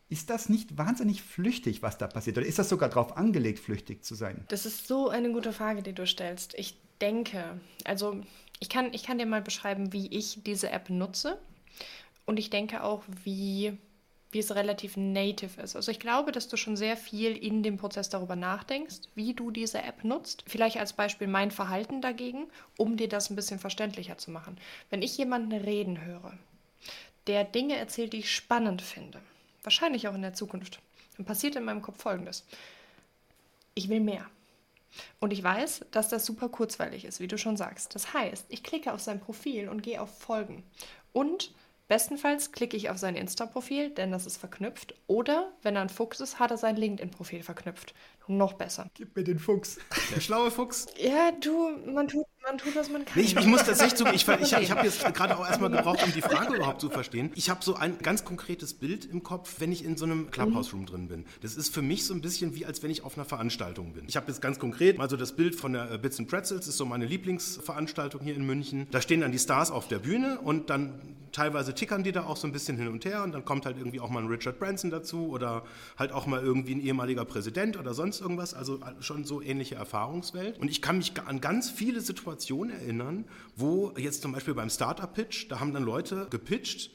Ist 0.09 0.29
das 0.29 0.49
nicht 0.49 0.77
wahnsinnig 0.77 1.21
flüchtig, 1.21 1.81
was 1.81 1.97
da 1.97 2.07
passiert? 2.07 2.37
Oder 2.37 2.47
ist 2.47 2.59
das 2.59 2.69
sogar 2.69 2.89
darauf 2.89 3.17
angelegt, 3.17 3.59
flüchtig 3.59 4.03
zu 4.03 4.15
sein? 4.15 4.45
Das 4.49 4.65
ist 4.65 4.87
so 4.87 5.09
eine 5.09 5.31
gute 5.31 5.51
Frage, 5.51 5.81
die 5.81 5.93
du 5.93 6.05
stellst. 6.05 6.53
Ich 6.57 6.77
denke, 7.01 7.59
also 7.85 8.21
ich 8.59 8.69
kann, 8.69 8.93
ich 8.93 9.03
kann 9.03 9.17
dir 9.17 9.25
mal 9.25 9.41
beschreiben, 9.41 9.93
wie 9.93 10.07
ich 10.07 10.39
diese 10.43 10.69
App 10.69 10.89
nutze. 10.89 11.39
Und 12.25 12.37
ich 12.37 12.49
denke 12.49 12.83
auch, 12.83 13.03
wie, 13.23 13.77
wie 14.31 14.39
es 14.39 14.53
relativ 14.55 14.97
native 14.97 15.61
ist. 15.61 15.75
Also 15.75 15.91
ich 15.91 15.99
glaube, 15.99 16.31
dass 16.31 16.47
du 16.47 16.57
schon 16.57 16.75
sehr 16.75 16.97
viel 16.97 17.35
in 17.37 17.63
dem 17.63 17.77
Prozess 17.77 18.09
darüber 18.09 18.35
nachdenkst, 18.35 19.01
wie 19.15 19.33
du 19.33 19.51
diese 19.51 19.81
App 19.81 20.03
nutzt. 20.03 20.43
Vielleicht 20.47 20.77
als 20.77 20.93
Beispiel 20.93 21.27
mein 21.27 21.51
Verhalten 21.51 22.01
dagegen, 22.01 22.47
um 22.77 22.97
dir 22.97 23.07
das 23.07 23.29
ein 23.29 23.35
bisschen 23.35 23.59
verständlicher 23.59 24.17
zu 24.17 24.31
machen. 24.31 24.57
Wenn 24.89 25.01
ich 25.01 25.17
jemanden 25.17 25.51
reden 25.51 26.03
höre, 26.03 26.33
der 27.27 27.43
Dinge 27.43 27.77
erzählt, 27.77 28.13
die 28.13 28.19
ich 28.19 28.33
spannend 28.33 28.81
finde, 28.81 29.19
wahrscheinlich 29.63 30.07
auch 30.07 30.15
in 30.15 30.21
der 30.21 30.33
Zukunft, 30.33 30.79
dann 31.17 31.25
passiert 31.25 31.55
in 31.55 31.63
meinem 31.63 31.81
Kopf 31.81 32.01
Folgendes. 32.01 32.45
Ich 33.73 33.89
will 33.89 33.99
mehr. 33.99 34.25
Und 35.19 35.33
ich 35.33 35.43
weiß, 35.43 35.85
dass 35.91 36.07
das 36.07 36.25
super 36.25 36.49
kurzweilig 36.49 37.05
ist, 37.05 37.19
wie 37.19 37.27
du 37.27 37.37
schon 37.37 37.57
sagst. 37.57 37.95
Das 37.95 38.13
heißt, 38.13 38.45
ich 38.49 38.63
klicke 38.63 38.93
auf 38.93 39.01
sein 39.01 39.19
Profil 39.19 39.69
und 39.69 39.83
gehe 39.83 40.01
auf 40.01 40.17
Folgen. 40.17 40.63
Und 41.13 41.51
Bestenfalls 41.87 42.51
klicke 42.51 42.75
ich 42.75 42.89
auf 42.89 42.97
sein 42.97 43.15
Insta-Profil, 43.15 43.91
denn 43.91 44.11
das 44.11 44.25
ist 44.25 44.37
verknüpft. 44.37 44.95
Oder, 45.05 45.53
wenn 45.61 45.75
er 45.75 45.83
ein 45.83 45.89
Fuchs 45.89 46.19
ist, 46.19 46.39
hat 46.39 46.49
er 46.49 46.57
sein 46.57 46.77
LinkedIn-Profil 46.77 47.43
verknüpft. 47.43 47.93
Noch 48.27 48.53
besser. 48.53 48.89
Gib 48.95 49.15
mir 49.15 49.23
den 49.23 49.37
Fuchs. 49.37 49.77
Der 50.15 50.19
schlaue 50.19 50.49
Fuchs. 50.49 50.87
Ja, 50.97 51.31
du, 51.31 51.77
man 51.85 52.07
tut, 52.07 52.25
man 52.45 52.57
tut 52.57 52.75
was 52.75 52.89
man 52.89 53.03
kann. 53.03 53.13
Nee, 53.15 53.23
ich, 53.23 53.35
ich, 53.35 53.45
muss 53.45 53.63
tatsächlich 53.63 53.95
zugeben, 53.95 54.15
ich, 54.15 54.27
ich, 54.27 54.53
ich 54.53 54.71
habe 54.71 54.85
jetzt 54.85 55.03
gerade 55.13 55.37
auch 55.37 55.45
erstmal 55.47 55.71
gebraucht, 55.71 56.03
um 56.03 56.11
die 56.13 56.21
Frage 56.21 56.55
überhaupt 56.55 56.79
zu 56.79 56.89
verstehen. 56.89 57.31
Ich 57.35 57.49
habe 57.49 57.63
so 57.63 57.75
ein 57.75 57.97
ganz 57.99 58.23
konkretes 58.23 58.73
Bild 58.73 59.05
im 59.05 59.23
Kopf, 59.23 59.55
wenn 59.59 59.71
ich 59.71 59.83
in 59.83 59.97
so 59.97 60.05
einem 60.05 60.29
Clubhouse-Room 60.29 60.85
drin 60.85 61.07
bin. 61.07 61.25
Das 61.41 61.55
ist 61.55 61.73
für 61.73 61.81
mich 61.81 62.05
so 62.05 62.13
ein 62.13 62.21
bisschen 62.21 62.55
wie, 62.55 62.65
als 62.65 62.83
wenn 62.83 62.91
ich 62.91 63.03
auf 63.03 63.17
einer 63.17 63.25
Veranstaltung 63.25 63.93
bin. 63.93 64.05
Ich 64.07 64.15
habe 64.15 64.27
jetzt 64.27 64.41
ganz 64.41 64.59
konkret 64.59 64.97
mal 64.97 65.09
so 65.09 65.17
das 65.17 65.35
Bild 65.35 65.55
von 65.55 65.73
der 65.73 65.91
äh, 65.91 65.97
Bits 65.97 66.19
and 66.19 66.29
Pretzels, 66.29 66.67
ist 66.67 66.77
so 66.77 66.85
meine 66.85 67.05
Lieblingsveranstaltung 67.05 68.21
hier 68.21 68.35
in 68.35 68.45
München. 68.45 68.87
Da 68.91 69.01
stehen 69.01 69.21
dann 69.21 69.31
die 69.31 69.39
Stars 69.39 69.71
auf 69.71 69.87
der 69.87 69.99
Bühne 69.99 70.39
und 70.39 70.69
dann 70.69 71.01
teilweise 71.31 71.73
tickern 71.73 72.03
die 72.03 72.13
da 72.13 72.23
auch 72.23 72.37
so 72.37 72.47
ein 72.47 72.53
bisschen 72.53 72.77
hin 72.77 72.87
und 72.87 73.03
her 73.03 73.21
und 73.21 73.33
dann 73.33 73.43
kommt 73.43 73.65
halt 73.65 73.77
irgendwie 73.77 73.99
auch 73.99 74.09
mal 74.09 74.21
ein 74.21 74.27
Richard 74.27 74.57
Branson 74.57 74.89
dazu 74.89 75.27
oder 75.27 75.63
halt 75.97 76.13
auch 76.13 76.27
mal 76.27 76.41
irgendwie 76.41 76.75
ein 76.75 76.79
ehemaliger 76.79 77.25
Präsident 77.25 77.77
oder 77.77 77.93
sonst 77.93 78.21
irgendwas. 78.21 78.53
Also 78.53 78.79
schon 79.01 79.25
so 79.25 79.41
ähnliche 79.41 79.75
Erfahrungswelt. 79.75 80.59
Und 80.59 80.69
ich 80.69 80.81
kann 80.81 80.97
mich 80.97 81.11
an 81.25 81.41
ganz 81.41 81.69
viele 81.69 81.99
Situationen 81.99 82.34
erinnern, 82.69 83.25
wo 83.55 83.93
jetzt 83.97 84.21
zum 84.21 84.31
Beispiel 84.31 84.53
beim 84.53 84.69
Startup-Pitch, 84.69 85.49
da 85.49 85.59
haben 85.59 85.73
dann 85.73 85.83
Leute 85.83 86.27
gepitcht 86.29 86.91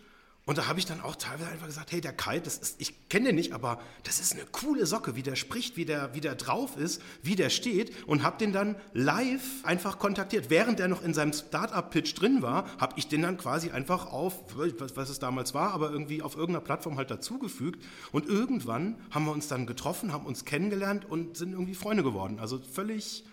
und 0.46 0.58
da 0.58 0.66
habe 0.66 0.78
ich 0.78 0.86
dann 0.86 1.00
auch 1.00 1.16
teilweise 1.16 1.50
einfach 1.50 1.66
gesagt, 1.66 1.92
hey, 1.92 2.00
der 2.00 2.12
Kai, 2.12 2.40
das 2.40 2.58
ist, 2.58 2.80
ich 2.80 3.08
kenne 3.08 3.26
den 3.26 3.36
nicht, 3.36 3.52
aber 3.52 3.80
das 4.02 4.18
ist 4.18 4.32
eine 4.32 4.44
coole 4.50 4.84
Socke, 4.84 5.14
wie 5.14 5.22
der 5.22 5.36
spricht, 5.36 5.76
wie 5.76 5.84
der, 5.84 6.14
wie 6.14 6.20
der 6.20 6.34
drauf 6.34 6.76
ist, 6.76 7.02
wie 7.22 7.36
der 7.36 7.50
steht 7.50 7.92
und 8.08 8.24
habe 8.24 8.38
den 8.38 8.52
dann 8.52 8.74
live 8.92 9.64
einfach 9.64 9.98
kontaktiert. 9.98 10.50
Während 10.50 10.78
der 10.78 10.88
noch 10.88 11.04
in 11.04 11.14
seinem 11.14 11.32
Startup-Pitch 11.34 12.18
drin 12.18 12.42
war, 12.42 12.64
habe 12.78 12.94
ich 12.96 13.06
den 13.06 13.22
dann 13.22 13.36
quasi 13.36 13.70
einfach 13.70 14.10
auf, 14.12 14.42
was, 14.56 14.96
was 14.96 15.10
es 15.10 15.18
damals 15.20 15.54
war, 15.54 15.72
aber 15.72 15.92
irgendwie 15.92 16.20
auf 16.20 16.34
irgendeiner 16.34 16.64
Plattform 16.64 16.96
halt 16.96 17.12
dazugefügt 17.12 17.84
und 18.10 18.26
irgendwann 18.26 18.96
haben 19.12 19.26
wir 19.26 19.32
uns 19.32 19.46
dann 19.46 19.66
getroffen, 19.66 20.12
haben 20.12 20.26
uns 20.26 20.44
kennengelernt 20.44 21.04
und 21.04 21.36
sind 21.36 21.52
irgendwie 21.52 21.74
Freunde 21.74 22.02
geworden. 22.02 22.40
Also 22.40 22.58
völlig 22.58 23.24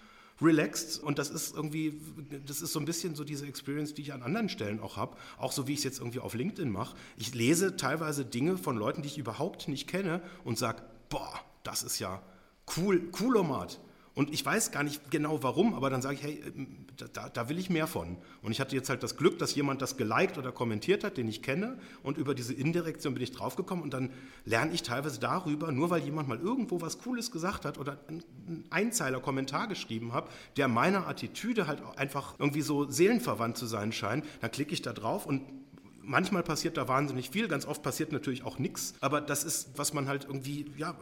relaxed 0.42 1.02
und 1.02 1.18
das 1.18 1.30
ist 1.30 1.56
irgendwie, 1.56 2.00
das 2.46 2.62
ist 2.62 2.74
so 2.74 2.80
ein 2.80 2.86
bisschen 2.86 3.16
so 3.16 3.24
diese 3.24 3.48
Experience, 3.48 3.94
die 3.94 4.02
ich 4.02 4.14
an 4.14 4.22
anderen 4.22 4.50
Stellen 4.50 4.80
auch 4.80 4.98
habe, 4.98 5.18
auch 5.38 5.52
so 5.52 5.68
wie 5.68 5.74
ich 5.74 5.80
es 5.80 5.84
jetzt 5.84 6.00
irgendwie 6.00 6.20
auf 6.20 6.34
LinkedIn 6.34 6.72
mache. 6.72 6.96
Ich 7.18 7.34
lese 7.34 7.76
teilweise 7.76 8.26
Dinge 8.26 8.58
von 8.58 8.78
Leuten, 8.78 9.02
die 9.02 9.08
ich 9.08 9.18
überhaupt 9.18 9.68
nicht 9.68 9.88
kenne 9.88 10.22
und 10.44 10.58
sage, 10.58 10.84
boah, 11.10 11.40
das 11.64 11.84
ist 11.84 12.00
ja 12.00 12.22
cool, 12.78 13.10
cooler 13.12 13.44
Mat. 13.44 13.80
Und 14.18 14.34
ich 14.34 14.44
weiß 14.44 14.72
gar 14.72 14.82
nicht 14.82 15.12
genau 15.12 15.44
warum, 15.44 15.76
aber 15.76 15.92
dann 15.92 16.02
sage 16.02 16.16
ich, 16.16 16.24
hey, 16.24 16.42
ähm, 16.44 16.88
da, 17.14 17.30
da, 17.30 17.50
will 17.50 17.60
ich 17.60 17.70
mehr 17.70 17.86
von. 17.86 18.18
Und 18.42 18.52
ich 18.52 18.60
hatte 18.60 18.76
jetzt 18.76 18.90
halt 18.90 19.04
das 19.04 19.16
Glück, 19.16 19.38
dass 19.38 19.54
jemand 19.54 19.80
das 19.84 19.96
geliked 19.96 20.40
oder 20.40 20.52
kommentiert 20.52 21.04
hat, 21.04 21.18
den 21.18 21.28
ich 21.28 21.44
kenne. 21.44 21.78
Und 22.02 22.18
über 22.18 22.34
diese 22.34 22.52
Indirektion 22.52 23.14
bin 23.14 23.22
ich 23.22 23.32
draufgekommen. 23.32 23.84
Und 23.84 23.94
dann 23.94 24.10
lerne 24.44 24.74
ich 24.74 24.82
teilweise 24.82 25.20
darüber, 25.20 25.72
nur 25.72 25.92
weil 25.92 26.02
jemand 26.02 26.28
mal 26.28 26.40
irgendwo 26.40 26.82
was 26.82 26.98
Cooles 26.98 27.30
gesagt 27.30 27.64
hat 27.64 27.78
oder 27.78 28.00
einen 28.08 28.24
Einzeiler 28.72 29.20
Kommentar 29.20 29.68
geschrieben 29.68 30.14
hat, 30.14 30.28
der 30.56 30.68
meiner 30.68 31.08
Attitüde 31.08 31.68
halt 31.68 31.84
einfach 31.96 32.40
irgendwie 32.40 32.62
so 32.62 32.90
seelenverwandt 32.90 33.56
zu 33.56 33.68
sein 33.68 33.92
scheint, 33.92 34.26
dann 34.42 34.50
klicke 34.50 34.74
ich 34.74 34.82
da 34.82 34.94
drauf 34.94 35.28
und 35.28 35.44
Manchmal 36.10 36.42
passiert 36.42 36.78
da 36.78 36.88
wahnsinnig 36.88 37.32
viel, 37.32 37.50
ganz 37.50 37.66
oft 37.66 37.84
passiert 37.84 38.14
natürlich 38.14 38.46
auch 38.46 38.60
nichts, 38.60 38.94
aber 39.02 39.20
das 39.20 39.44
ist, 39.44 39.78
was 39.78 39.94
man 39.94 40.08
halt 40.08 40.24
irgendwie 40.24 40.72
ja, 40.78 40.96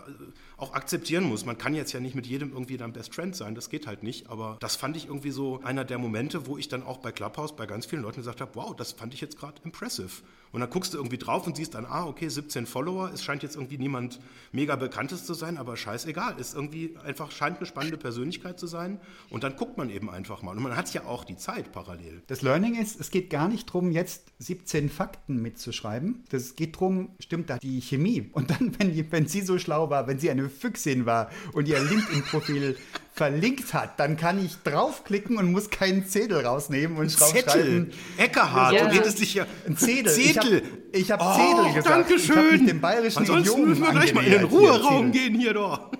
auch 0.57 0.73
akzeptieren 0.73 1.25
muss. 1.25 1.45
Man 1.45 1.59
kann 1.59 1.75
jetzt 1.75 1.93
ja 1.93 1.99
nicht 1.99 2.15
mit 2.15 2.25
jedem 2.25 2.51
irgendwie 2.51 2.77
dann 2.77 2.91
Best 2.91 3.13
Friend 3.13 3.35
sein, 3.35 3.53
das 3.53 3.69
geht 3.69 3.85
halt 3.85 4.01
nicht, 4.01 4.31
aber 4.31 4.57
das 4.59 4.75
fand 4.75 4.97
ich 4.97 5.05
irgendwie 5.05 5.29
so 5.29 5.61
einer 5.63 5.85
der 5.85 5.99
Momente, 5.99 6.47
wo 6.47 6.57
ich 6.57 6.69
dann 6.69 6.81
auch 6.81 6.97
bei 6.97 7.11
Clubhouse 7.11 7.55
bei 7.55 7.67
ganz 7.67 7.85
vielen 7.85 8.01
Leuten 8.01 8.17
gesagt 8.17 8.41
habe, 8.41 8.51
wow, 8.55 8.75
das 8.75 8.93
fand 8.93 9.13
ich 9.13 9.21
jetzt 9.21 9.37
gerade 9.37 9.61
impressive. 9.63 10.09
Und 10.55 10.61
dann 10.61 10.69
guckst 10.69 10.93
du 10.93 10.97
irgendwie 10.97 11.17
drauf 11.17 11.45
und 11.47 11.57
siehst 11.57 11.73
dann, 11.75 11.85
ah, 11.85 12.05
okay, 12.05 12.29
17 12.29 12.65
Follower, 12.65 13.11
es 13.13 13.21
scheint 13.21 13.43
jetzt 13.43 13.57
irgendwie 13.57 13.77
niemand 13.77 14.21
mega 14.53 14.77
Bekanntes 14.77 15.25
zu 15.25 15.33
sein, 15.33 15.57
aber 15.57 15.75
scheißegal, 15.75 16.39
ist 16.39 16.55
irgendwie 16.55 16.95
einfach, 17.03 17.29
scheint 17.31 17.57
eine 17.57 17.65
spannende 17.65 17.97
Persönlichkeit 17.97 18.57
zu 18.57 18.65
sein 18.65 19.01
und 19.29 19.43
dann 19.43 19.57
guckt 19.57 19.77
man 19.77 19.89
eben 19.89 20.09
einfach 20.09 20.43
mal. 20.43 20.55
Und 20.55 20.63
man 20.63 20.77
hat 20.77 20.93
ja 20.93 21.03
auch 21.03 21.25
die 21.25 21.35
Zeit 21.35 21.73
parallel. 21.73 22.23
Das 22.27 22.41
Learning 22.41 22.75
ist, 22.75 23.01
es 23.01 23.11
geht 23.11 23.29
gar 23.29 23.49
nicht 23.49 23.67
darum, 23.67 23.91
jetzt 23.91 24.31
17 24.39 24.89
Fakten 24.89 25.41
mitzuschreiben. 25.41 26.23
Das 26.29 26.55
geht 26.55 26.75
darum, 26.75 27.09
stimmt 27.19 27.49
da 27.49 27.57
die 27.57 27.81
Chemie. 27.81 28.29
Und 28.31 28.49
dann, 28.49 28.73
wenn, 28.79 29.11
wenn 29.11 29.27
sie 29.27 29.41
so 29.41 29.59
schlau 29.59 29.89
war, 29.89 30.07
wenn 30.07 30.19
sie 30.19 30.29
eine 30.29 30.47
Füchsin 30.47 31.05
war 31.05 31.31
und 31.51 31.67
ihr 31.67 31.81
LinkedIn-Profil 31.81 32.77
verlinkt 33.15 33.73
hat, 33.73 33.97
dann 33.97 34.17
kann 34.17 34.43
ich 34.43 34.57
draufklicken 34.63 35.37
und 35.37 35.51
muss 35.51 35.69
keinen 35.69 36.05
Zettel 36.05 36.45
rausnehmen 36.45 36.97
und 36.97 37.09
Zettel. 37.09 37.89
Eckerhard, 38.17 38.73
ja. 38.73 38.85
du 38.85 38.93
redest 38.93 39.19
dich 39.19 39.35
ja. 39.35 39.45
Ein 39.65 39.77
Zettel. 39.77 40.11
Zettel. 40.11 40.63
Ich 40.91 41.09
habe 41.11 41.23
hab 41.23 41.39
oh, 41.39 41.39
Zettel 41.39 41.73
gesagt. 41.73 41.95
Dankeschön. 41.95 42.55
Ich 42.55 42.65
dem 42.65 42.81
bayerischen 42.81 43.19
Ansonsten 43.19 43.51
Idiomen 43.51 43.69
müssen 43.69 43.83
wir 43.83 43.91
gleich 43.91 44.13
mal 44.13 44.25
in 44.25 44.31
den 44.31 44.43
Ruheraum 44.43 45.11
gehen 45.13 45.33
hier 45.33 45.53
doch. 45.53 45.91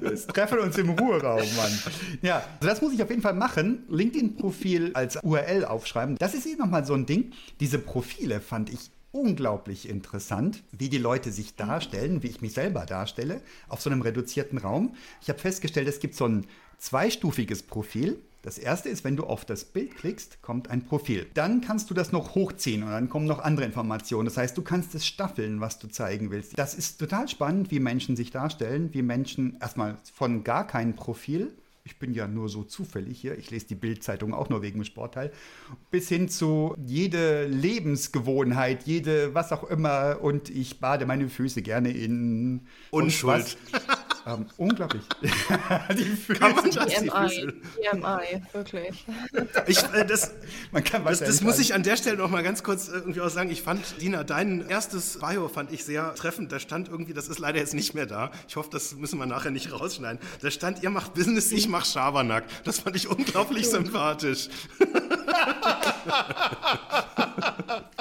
Wir 0.00 0.16
treffen 0.28 0.58
uns 0.60 0.76
im 0.78 0.90
Ruheraum, 0.90 1.46
Mann. 1.56 1.78
Ja, 2.22 2.36
also 2.36 2.68
das 2.68 2.80
muss 2.80 2.92
ich 2.92 3.02
auf 3.02 3.10
jeden 3.10 3.22
Fall 3.22 3.34
machen. 3.34 3.84
LinkedIn-Profil 3.88 4.92
als 4.94 5.18
URL 5.22 5.64
aufschreiben. 5.64 6.16
Das 6.16 6.34
ist 6.34 6.46
eh 6.46 6.56
nochmal 6.56 6.84
so 6.84 6.94
ein 6.94 7.06
Ding. 7.06 7.32
Diese 7.60 7.78
Profile 7.78 8.40
fand 8.40 8.70
ich 8.70 8.90
unglaublich 9.12 9.88
interessant, 9.88 10.62
wie 10.72 10.88
die 10.88 10.98
Leute 10.98 11.32
sich 11.32 11.56
darstellen, 11.56 12.22
wie 12.22 12.28
ich 12.28 12.40
mich 12.40 12.52
selber 12.52 12.86
darstelle, 12.86 13.42
auf 13.68 13.80
so 13.80 13.90
einem 13.90 14.02
reduzierten 14.02 14.58
Raum. 14.58 14.94
Ich 15.20 15.28
habe 15.28 15.38
festgestellt, 15.38 15.88
es 15.88 16.00
gibt 16.00 16.14
so 16.14 16.26
ein 16.26 16.46
zweistufiges 16.78 17.62
Profil. 17.62 18.18
Das 18.42 18.56
erste 18.56 18.88
ist, 18.88 19.04
wenn 19.04 19.16
du 19.16 19.24
auf 19.24 19.44
das 19.44 19.66
Bild 19.66 19.96
klickst, 19.96 20.40
kommt 20.40 20.70
ein 20.70 20.82
Profil. 20.82 21.26
Dann 21.34 21.60
kannst 21.60 21.90
du 21.90 21.94
das 21.94 22.10
noch 22.10 22.34
hochziehen 22.34 22.82
und 22.82 22.90
dann 22.90 23.10
kommen 23.10 23.26
noch 23.26 23.40
andere 23.40 23.66
Informationen. 23.66 24.24
Das 24.24 24.38
heißt, 24.38 24.56
du 24.56 24.62
kannst 24.62 24.94
es 24.94 25.06
staffeln, 25.06 25.60
was 25.60 25.78
du 25.78 25.88
zeigen 25.88 26.30
willst. 26.30 26.58
Das 26.58 26.74
ist 26.74 26.98
total 26.98 27.28
spannend, 27.28 27.70
wie 27.70 27.80
Menschen 27.80 28.16
sich 28.16 28.30
darstellen, 28.30 28.94
wie 28.94 29.02
Menschen 29.02 29.58
erstmal 29.60 29.98
von 30.14 30.42
gar 30.42 30.66
keinem 30.66 30.94
Profil 30.94 31.52
ich 31.90 31.98
bin 31.98 32.14
ja 32.14 32.28
nur 32.28 32.48
so 32.48 32.62
zufällig 32.62 33.20
hier, 33.20 33.36
ich 33.36 33.50
lese 33.50 33.66
die 33.66 33.74
Bildzeitung 33.74 34.32
auch 34.32 34.48
nur 34.48 34.62
wegen 34.62 34.78
dem 34.78 34.84
Sportteil, 34.84 35.32
bis 35.90 36.08
hin 36.08 36.28
zu 36.28 36.76
jede 36.86 37.46
Lebensgewohnheit, 37.46 38.84
jede 38.84 39.34
was 39.34 39.50
auch 39.50 39.64
immer. 39.64 40.18
Und 40.20 40.50
ich 40.50 40.78
bade 40.78 41.04
meine 41.04 41.28
Füße 41.28 41.62
gerne 41.62 41.90
in. 41.90 42.66
Unschuld. 42.90 43.56
Ähm, 44.26 44.46
unglaublich. 44.56 45.02
die 45.22 46.04
Füße, 46.04 46.38
kann 46.38 46.54
man 46.54 46.70
das 46.70 46.94
BMI, 46.94 47.52
BMI, 47.92 48.42
wirklich. 48.52 49.04
Ich, 49.66 49.82
äh, 49.94 50.04
das, 50.04 50.32
man 50.72 50.84
kann 50.84 51.04
das, 51.04 51.20
das 51.20 51.40
muss 51.40 51.58
ich 51.58 51.74
an 51.74 51.82
der 51.82 51.96
Stelle 51.96 52.18
noch 52.18 52.30
mal 52.30 52.42
ganz 52.42 52.62
kurz 52.62 52.88
äh, 52.88 52.92
irgendwie 52.92 53.20
auch 53.20 53.30
sagen. 53.30 53.50
Ich 53.50 53.62
fand, 53.62 54.00
Dina, 54.00 54.24
dein 54.24 54.68
erstes 54.68 55.18
Bio 55.20 55.48
fand 55.48 55.72
ich 55.72 55.84
sehr 55.84 56.14
treffend. 56.14 56.52
Da 56.52 56.60
stand 56.60 56.88
irgendwie, 56.88 57.14
das 57.14 57.28
ist 57.28 57.38
leider 57.38 57.58
jetzt 57.58 57.74
nicht 57.74 57.94
mehr 57.94 58.06
da. 58.06 58.30
Ich 58.48 58.56
hoffe, 58.56 58.68
das 58.70 58.94
müssen 58.94 59.18
wir 59.18 59.26
nachher 59.26 59.50
nicht 59.50 59.72
rausschneiden. 59.72 60.20
Da 60.42 60.50
stand, 60.50 60.82
ihr 60.82 60.90
macht 60.90 61.14
Business, 61.14 61.50
ich 61.52 61.68
mach 61.68 61.84
Schabernack. 61.84 62.44
Das 62.64 62.80
fand 62.80 62.96
ich 62.96 63.08
unglaublich 63.08 63.68
sympathisch. 63.68 64.48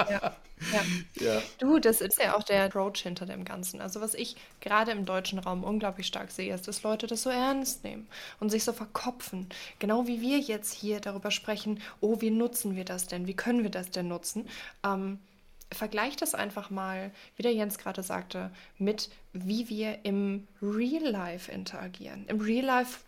Ja. 0.10 0.36
Ja. 0.72 0.82
ja. 1.16 1.42
Du, 1.58 1.80
das 1.80 2.02
ist 2.02 2.20
ja 2.22 2.36
auch 2.36 2.44
der 2.44 2.66
Approach 2.66 2.98
hinter 3.02 3.26
dem 3.26 3.46
Ganzen. 3.46 3.82
Also 3.82 4.02
was 4.02 4.14
ich 4.14 4.36
gerade 4.62 4.92
im 4.92 5.06
deutschen 5.06 5.40
Raum 5.40 5.64
unglaublich 5.64 6.08
stark 6.08 6.32
sehe, 6.32 6.54
ist, 6.54 6.68
dass 6.68 6.84
Leute 6.84 7.08
das 7.08 7.24
so 7.24 7.30
ernst 7.30 7.84
nehmen 7.84 8.08
und 8.40 8.50
sich 8.50 8.64
so 8.64 8.74
verkopfen. 8.74 9.48
Genau 9.80 10.08
wie 10.08 10.22
wir 10.22 10.40
jetzt 10.40 10.74
hier 10.74 11.00
darüber 11.00 11.32
sprechen, 11.32 11.82
oh, 12.02 12.22
wie 12.22 12.32
nutzen 12.32 12.76
wir 12.76 12.86
das 12.86 13.08
denn? 13.08 13.28
Wie 13.28 13.36
können 13.36 13.64
wir 13.64 13.72
das 13.72 13.92
denn 13.92 14.08
nutzen? 14.08 14.48
Ähm, 14.84 15.20
vergleich 15.72 16.16
das 16.16 16.34
einfach 16.34 16.70
mal, 16.70 17.12
wie 17.36 17.44
der 17.44 17.54
Jens 17.54 17.78
gerade 17.78 18.04
sagte, 18.04 18.52
mit 18.78 19.10
wie 19.34 19.70
wir 19.70 20.00
im 20.04 20.48
Real 20.62 21.04
Life 21.04 21.52
interagieren. 21.52 22.26
Im 22.28 22.42
Real 22.42 22.66
Life 22.66 23.00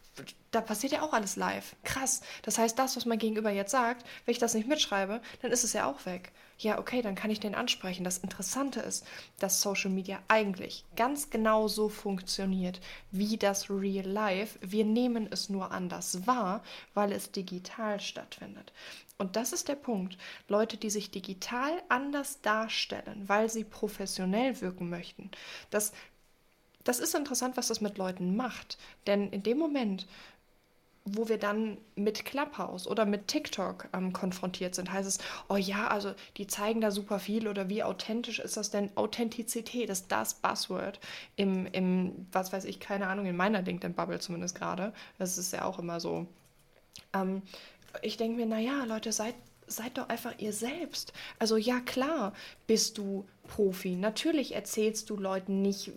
da 0.51 0.61
passiert 0.61 0.93
ja 0.93 1.01
auch 1.01 1.13
alles 1.13 1.35
live. 1.35 1.75
Krass. 1.83 2.21
Das 2.43 2.57
heißt, 2.57 2.77
das, 2.77 2.95
was 2.95 3.05
mein 3.05 3.19
Gegenüber 3.19 3.51
jetzt 3.51 3.71
sagt, 3.71 4.05
wenn 4.25 4.33
ich 4.33 4.39
das 4.39 4.53
nicht 4.53 4.67
mitschreibe, 4.67 5.21
dann 5.41 5.51
ist 5.51 5.63
es 5.63 5.73
ja 5.73 5.85
auch 5.85 6.05
weg 6.05 6.31
ja, 6.63 6.77
okay, 6.77 7.01
dann 7.01 7.15
kann 7.15 7.31
ich 7.31 7.39
den 7.39 7.55
ansprechen. 7.55 8.03
Das 8.03 8.19
Interessante 8.19 8.81
ist, 8.81 9.05
dass 9.39 9.61
Social 9.61 9.89
Media 9.89 10.19
eigentlich 10.27 10.85
ganz 10.95 11.29
genau 11.29 11.67
so 11.67 11.89
funktioniert 11.89 12.79
wie 13.11 13.37
das 13.37 13.69
Real 13.69 14.05
Life. 14.05 14.59
Wir 14.61 14.85
nehmen 14.85 15.27
es 15.31 15.49
nur 15.49 15.71
anders 15.71 16.27
wahr, 16.27 16.63
weil 16.93 17.11
es 17.11 17.31
digital 17.31 17.99
stattfindet. 17.99 18.71
Und 19.17 19.35
das 19.35 19.53
ist 19.53 19.67
der 19.67 19.75
Punkt. 19.75 20.17
Leute, 20.47 20.77
die 20.77 20.89
sich 20.89 21.11
digital 21.11 21.81
anders 21.89 22.41
darstellen, 22.41 23.23
weil 23.27 23.49
sie 23.49 23.63
professionell 23.63 24.61
wirken 24.61 24.89
möchten, 24.89 25.31
das, 25.69 25.93
das 26.83 26.99
ist 26.99 27.15
interessant, 27.15 27.57
was 27.57 27.67
das 27.67 27.81
mit 27.81 27.97
Leuten 27.97 28.35
macht. 28.35 28.77
Denn 29.07 29.29
in 29.29 29.43
dem 29.43 29.57
Moment, 29.57 30.07
wo 31.03 31.27
wir 31.27 31.39
dann 31.39 31.77
mit 31.95 32.25
Clubhouse 32.25 32.87
oder 32.87 33.05
mit 33.05 33.27
TikTok 33.27 33.89
ähm, 33.93 34.13
konfrontiert 34.13 34.75
sind, 34.75 34.91
heißt 34.91 35.07
es, 35.07 35.17
oh 35.49 35.55
ja, 35.55 35.87
also 35.87 36.13
die 36.37 36.45
zeigen 36.45 36.79
da 36.79 36.91
super 36.91 37.19
viel 37.19 37.47
oder 37.47 37.69
wie 37.69 37.83
authentisch 37.83 38.39
ist 38.39 38.55
das 38.55 38.69
denn? 38.69 38.95
Authentizität 38.95 39.89
ist 39.89 40.11
das 40.11 40.35
Buzzword 40.35 40.99
im, 41.35 41.65
im 41.67 42.27
was 42.31 42.53
weiß 42.53 42.65
ich, 42.65 42.79
keine 42.79 43.07
Ahnung, 43.07 43.25
in 43.25 43.35
meiner 43.35 43.63
LinkedIn-Bubble 43.63 44.19
zumindest 44.19 44.55
gerade. 44.55 44.93
Das 45.17 45.37
ist 45.37 45.53
ja 45.53 45.65
auch 45.65 45.79
immer 45.79 45.99
so. 45.99 46.27
Ähm, 47.13 47.41
ich 48.03 48.17
denke 48.17 48.37
mir, 48.37 48.45
naja, 48.45 48.83
Leute, 48.85 49.11
seid, 49.11 49.35
seid 49.67 49.97
doch 49.97 50.07
einfach 50.07 50.35
ihr 50.37 50.53
selbst. 50.53 51.13
Also 51.39 51.57
ja, 51.57 51.79
klar 51.79 52.33
bist 52.67 52.99
du 52.99 53.25
Profi. 53.47 53.95
Natürlich 53.95 54.53
erzählst 54.53 55.09
du 55.09 55.17
Leuten 55.17 55.61
nicht, 55.61 55.91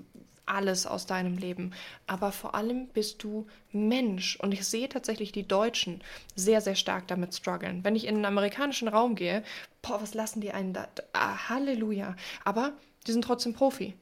alles 0.46 0.87
aus 0.87 1.07
deinem 1.07 1.38
Leben, 1.38 1.72
aber 2.07 2.33
vor 2.33 2.54
allem 2.54 2.88
bist 2.88 3.22
du 3.22 3.46
Mensch. 3.72 4.37
Und 4.37 4.52
ich 4.52 4.64
sehe 4.66 4.88
tatsächlich 4.88 5.33
die 5.33 5.46
Deutschen 5.46 6.02
sehr, 6.35 6.61
sehr 6.61 6.74
stark 6.74 7.09
damit 7.09 7.35
strugglen. 7.35 7.85
Wenn 7.85 7.96
ich 7.96 8.07
in 8.07 8.16
einen 8.16 8.24
amerikanischen 8.24 8.88
Raum 8.88 9.14
gehe, 9.14 9.42
boah, 9.83 10.00
was 10.00 10.14
lassen 10.14 10.40
die 10.40 10.52
einen 10.52 10.72
da? 10.72 10.88
Ah, 11.12 11.48
Halleluja. 11.48 12.16
Aber 12.44 12.72
die 13.07 13.12
sind 13.12 13.24
trotzdem 13.24 13.54
Profi. 13.54 13.94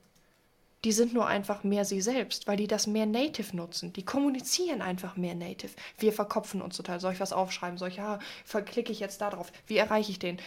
Die 0.84 0.92
sind 0.92 1.14
nur 1.14 1.28
einfach 1.28 1.62
mehr 1.62 1.84
sie 1.84 2.00
selbst, 2.00 2.48
weil 2.48 2.56
die 2.56 2.66
das 2.66 2.88
mehr 2.88 3.06
native 3.06 3.54
nutzen. 3.56 3.92
Die 3.92 4.04
kommunizieren 4.04 4.82
einfach 4.82 5.16
mehr 5.16 5.36
native. 5.36 5.70
Wir 5.98 6.12
verkopfen 6.12 6.60
uns 6.60 6.76
total. 6.76 6.98
Soll 6.98 7.12
ich 7.12 7.20
was 7.20 7.32
aufschreiben? 7.32 7.78
Soll 7.78 7.90
ich, 7.90 7.98
ja, 7.98 8.18
verklicke 8.44 8.90
ich 8.90 8.98
jetzt 8.98 9.20
da 9.20 9.30
drauf? 9.30 9.52
Wie 9.68 9.76
erreiche 9.76 10.10
ich 10.10 10.18
den? 10.18 10.38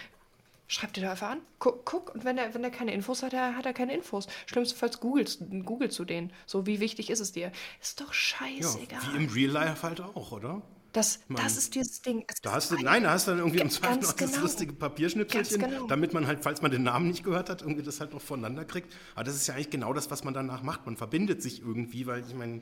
Schreib 0.68 0.94
dir 0.94 1.02
da 1.02 1.12
einfach 1.12 1.30
an. 1.30 1.42
Guck, 1.60 1.86
guck. 1.86 2.16
und 2.16 2.26
wenn 2.26 2.38
er, 2.38 2.54
wenn 2.54 2.64
er 2.64 2.72
keine 2.72 2.94
Infos 2.94 3.22
hat, 3.22 3.34
hat 3.34 3.66
er 3.66 3.74
keine 3.74 3.94
Infos. 3.94 4.28
Schlimmstenfalls 4.48 5.00
googelst, 5.00 5.44
google 5.64 5.92
zu 5.92 6.06
denen. 6.06 6.32
So, 6.46 6.66
wie 6.66 6.80
wichtig 6.80 7.10
ist 7.10 7.20
es 7.20 7.32
dir? 7.32 7.52
Ist 7.82 8.02
doch 8.02 8.14
scheißegal. 8.14 9.00
Ja, 9.04 9.14
wie 9.14 9.18
im 9.18 9.30
Real 9.30 9.52
Life 9.52 9.84
halt 9.84 10.02
auch, 10.02 10.32
oder? 10.32 10.64
Das, 10.96 11.20
man, 11.28 11.44
das 11.44 11.58
ist 11.58 11.76
dieses 11.76 12.02
Ding. 12.02 12.24
Es 12.28 12.40
da 12.42 12.54
hast 12.54 12.72
du, 12.72 12.78
nein, 12.78 13.04
da 13.04 13.12
hast 13.12 13.28
du 13.28 13.32
dann 13.32 13.40
irgendwie 13.40 13.60
im 13.60 13.70
Zweifel 13.70 14.02
noch 14.02 14.16
genau. 14.16 14.32
das 14.32 14.42
lustige 14.42 14.72
Papierschnipselchen, 14.72 15.60
genau. 15.60 15.88
damit 15.88 16.14
man 16.14 16.26
halt, 16.26 16.42
falls 16.42 16.62
man 16.62 16.72
den 16.72 16.84
Namen 16.84 17.10
nicht 17.10 17.26
gehört 17.26 17.50
hat, 17.50 17.62
irgendwie 17.62 17.84
das 17.84 18.00
halt 18.00 18.14
noch 18.14 18.22
voneinander 18.22 18.64
kriegt. 18.64 18.94
Aber 19.14 19.26
das 19.26 19.36
ist 19.36 19.46
ja 19.48 19.56
eigentlich 19.56 19.70
genau 19.70 19.92
das, 19.92 20.10
was 20.10 20.24
man 20.24 20.34
danach 20.34 20.64
macht. 20.64 20.86
Man 20.86 20.96
verbindet 20.96 21.44
sich 21.44 21.62
irgendwie, 21.62 22.08
weil 22.08 22.24
ich 22.26 22.34
meine, 22.34 22.62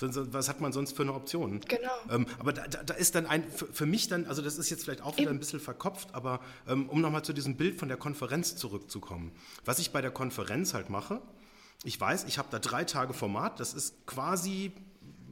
was 0.00 0.48
hat 0.48 0.60
man 0.60 0.72
sonst 0.72 0.96
für 0.96 1.02
eine 1.02 1.12
Option? 1.12 1.60
Genau. 1.60 1.90
Ähm, 2.10 2.26
aber 2.38 2.52
da, 2.52 2.66
da, 2.66 2.94
ist 2.94 3.14
dann 3.14 3.26
ein, 3.26 3.48
für, 3.48 3.66
für, 3.66 3.86
mich 3.86 4.08
dann, 4.08 4.26
also 4.26 4.42
das 4.42 4.58
ist 4.58 4.70
jetzt 4.70 4.84
vielleicht 4.84 5.02
auch 5.02 5.16
wieder 5.16 5.30
ein 5.30 5.38
bisschen 5.38 5.60
verkopft, 5.60 6.14
aber 6.14 6.40
ähm, 6.68 6.88
um 6.88 7.00
nochmal 7.00 7.22
zu 7.22 7.32
diesem 7.32 7.56
Bild 7.56 7.78
von 7.78 7.88
der 7.88 7.96
Konferenz 7.96 8.56
zurückzukommen. 8.56 9.32
Was 9.64 9.78
ich 9.78 9.92
bei 9.92 10.00
der 10.00 10.10
Konferenz 10.10 10.74
halt 10.74 10.90
mache, 10.90 11.20
ich 11.84 12.00
weiß, 12.00 12.24
ich 12.24 12.38
habe 12.38 12.48
da 12.50 12.58
drei 12.58 12.84
Tage 12.84 13.12
Format, 13.12 13.60
das 13.60 13.74
ist 13.74 14.06
quasi 14.06 14.72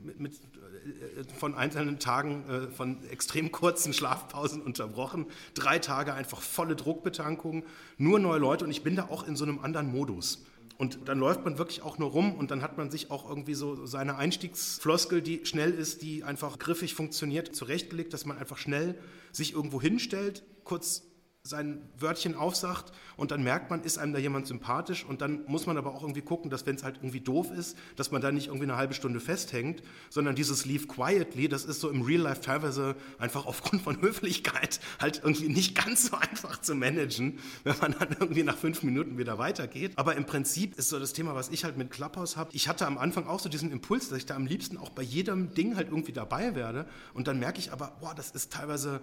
mit, 0.02 0.20
mit 0.20 0.32
äh, 0.34 1.24
von 1.38 1.54
einzelnen 1.54 1.98
Tagen 1.98 2.48
äh, 2.48 2.70
von 2.70 3.04
extrem 3.08 3.52
kurzen 3.52 3.92
Schlafpausen 3.92 4.62
unterbrochen. 4.62 5.26
Drei 5.54 5.78
Tage 5.78 6.14
einfach 6.14 6.40
volle 6.40 6.76
Druckbetankung, 6.76 7.64
nur 7.98 8.18
neue 8.18 8.38
Leute 8.38 8.64
und 8.64 8.70
ich 8.70 8.82
bin 8.82 8.96
da 8.96 9.08
auch 9.08 9.26
in 9.26 9.36
so 9.36 9.44
einem 9.44 9.60
anderen 9.60 9.90
Modus. 9.90 10.44
Und 10.80 11.00
dann 11.08 11.18
läuft 11.18 11.44
man 11.44 11.58
wirklich 11.58 11.82
auch 11.82 11.98
nur 11.98 12.08
rum 12.08 12.34
und 12.34 12.50
dann 12.50 12.62
hat 12.62 12.78
man 12.78 12.90
sich 12.90 13.10
auch 13.10 13.28
irgendwie 13.28 13.52
so 13.52 13.84
seine 13.84 14.16
Einstiegsfloskel, 14.16 15.20
die 15.20 15.44
schnell 15.44 15.72
ist, 15.72 16.00
die 16.00 16.24
einfach 16.24 16.58
griffig 16.58 16.94
funktioniert, 16.94 17.54
zurechtgelegt, 17.54 18.14
dass 18.14 18.24
man 18.24 18.38
einfach 18.38 18.56
schnell 18.56 18.98
sich 19.30 19.52
irgendwo 19.52 19.78
hinstellt, 19.78 20.42
kurz 20.64 21.02
sein 21.42 21.88
Wörtchen 21.98 22.34
aufsagt 22.34 22.92
und 23.16 23.30
dann 23.30 23.42
merkt 23.42 23.70
man, 23.70 23.82
ist 23.82 23.96
einem 23.96 24.12
da 24.12 24.18
jemand 24.18 24.46
sympathisch 24.46 25.06
und 25.06 25.22
dann 25.22 25.42
muss 25.46 25.64
man 25.66 25.78
aber 25.78 25.94
auch 25.94 26.02
irgendwie 26.02 26.20
gucken, 26.20 26.50
dass 26.50 26.66
wenn 26.66 26.76
es 26.76 26.84
halt 26.84 26.96
irgendwie 26.96 27.20
doof 27.20 27.50
ist, 27.50 27.78
dass 27.96 28.10
man 28.10 28.20
da 28.20 28.30
nicht 28.30 28.48
irgendwie 28.48 28.64
eine 28.64 28.76
halbe 28.76 28.92
Stunde 28.92 29.20
festhängt, 29.20 29.82
sondern 30.10 30.34
dieses 30.34 30.66
Leave 30.66 30.86
Quietly, 30.86 31.48
das 31.48 31.64
ist 31.64 31.80
so 31.80 31.88
im 31.88 32.02
Real 32.02 32.20
Life 32.20 32.42
teilweise 32.42 32.94
einfach 33.18 33.46
aufgrund 33.46 33.80
von 33.80 34.02
Höflichkeit 34.02 34.80
halt 35.00 35.22
irgendwie 35.24 35.48
nicht 35.48 35.74
ganz 35.74 36.08
so 36.08 36.16
einfach 36.18 36.60
zu 36.60 36.74
managen, 36.74 37.38
wenn 37.64 37.78
man 37.78 37.96
dann 37.98 38.16
irgendwie 38.20 38.42
nach 38.42 38.58
fünf 38.58 38.82
Minuten 38.82 39.16
wieder 39.16 39.38
weitergeht. 39.38 39.92
Aber 39.96 40.16
im 40.16 40.26
Prinzip 40.26 40.76
ist 40.76 40.90
so 40.90 40.98
das 40.98 41.14
Thema, 41.14 41.34
was 41.34 41.48
ich 41.48 41.64
halt 41.64 41.78
mit 41.78 41.90
Clubhouse 41.90 42.36
habe. 42.36 42.50
Ich 42.52 42.68
hatte 42.68 42.86
am 42.86 42.98
Anfang 42.98 43.26
auch 43.26 43.40
so 43.40 43.48
diesen 43.48 43.72
Impuls, 43.72 44.10
dass 44.10 44.18
ich 44.18 44.26
da 44.26 44.36
am 44.36 44.44
liebsten 44.44 44.76
auch 44.76 44.90
bei 44.90 45.02
jedem 45.02 45.54
Ding 45.54 45.76
halt 45.76 45.88
irgendwie 45.88 46.12
dabei 46.12 46.54
werde 46.54 46.86
und 47.14 47.28
dann 47.28 47.38
merke 47.38 47.58
ich 47.58 47.72
aber, 47.72 47.96
boah, 48.00 48.14
das 48.14 48.30
ist 48.30 48.52
teilweise 48.52 49.00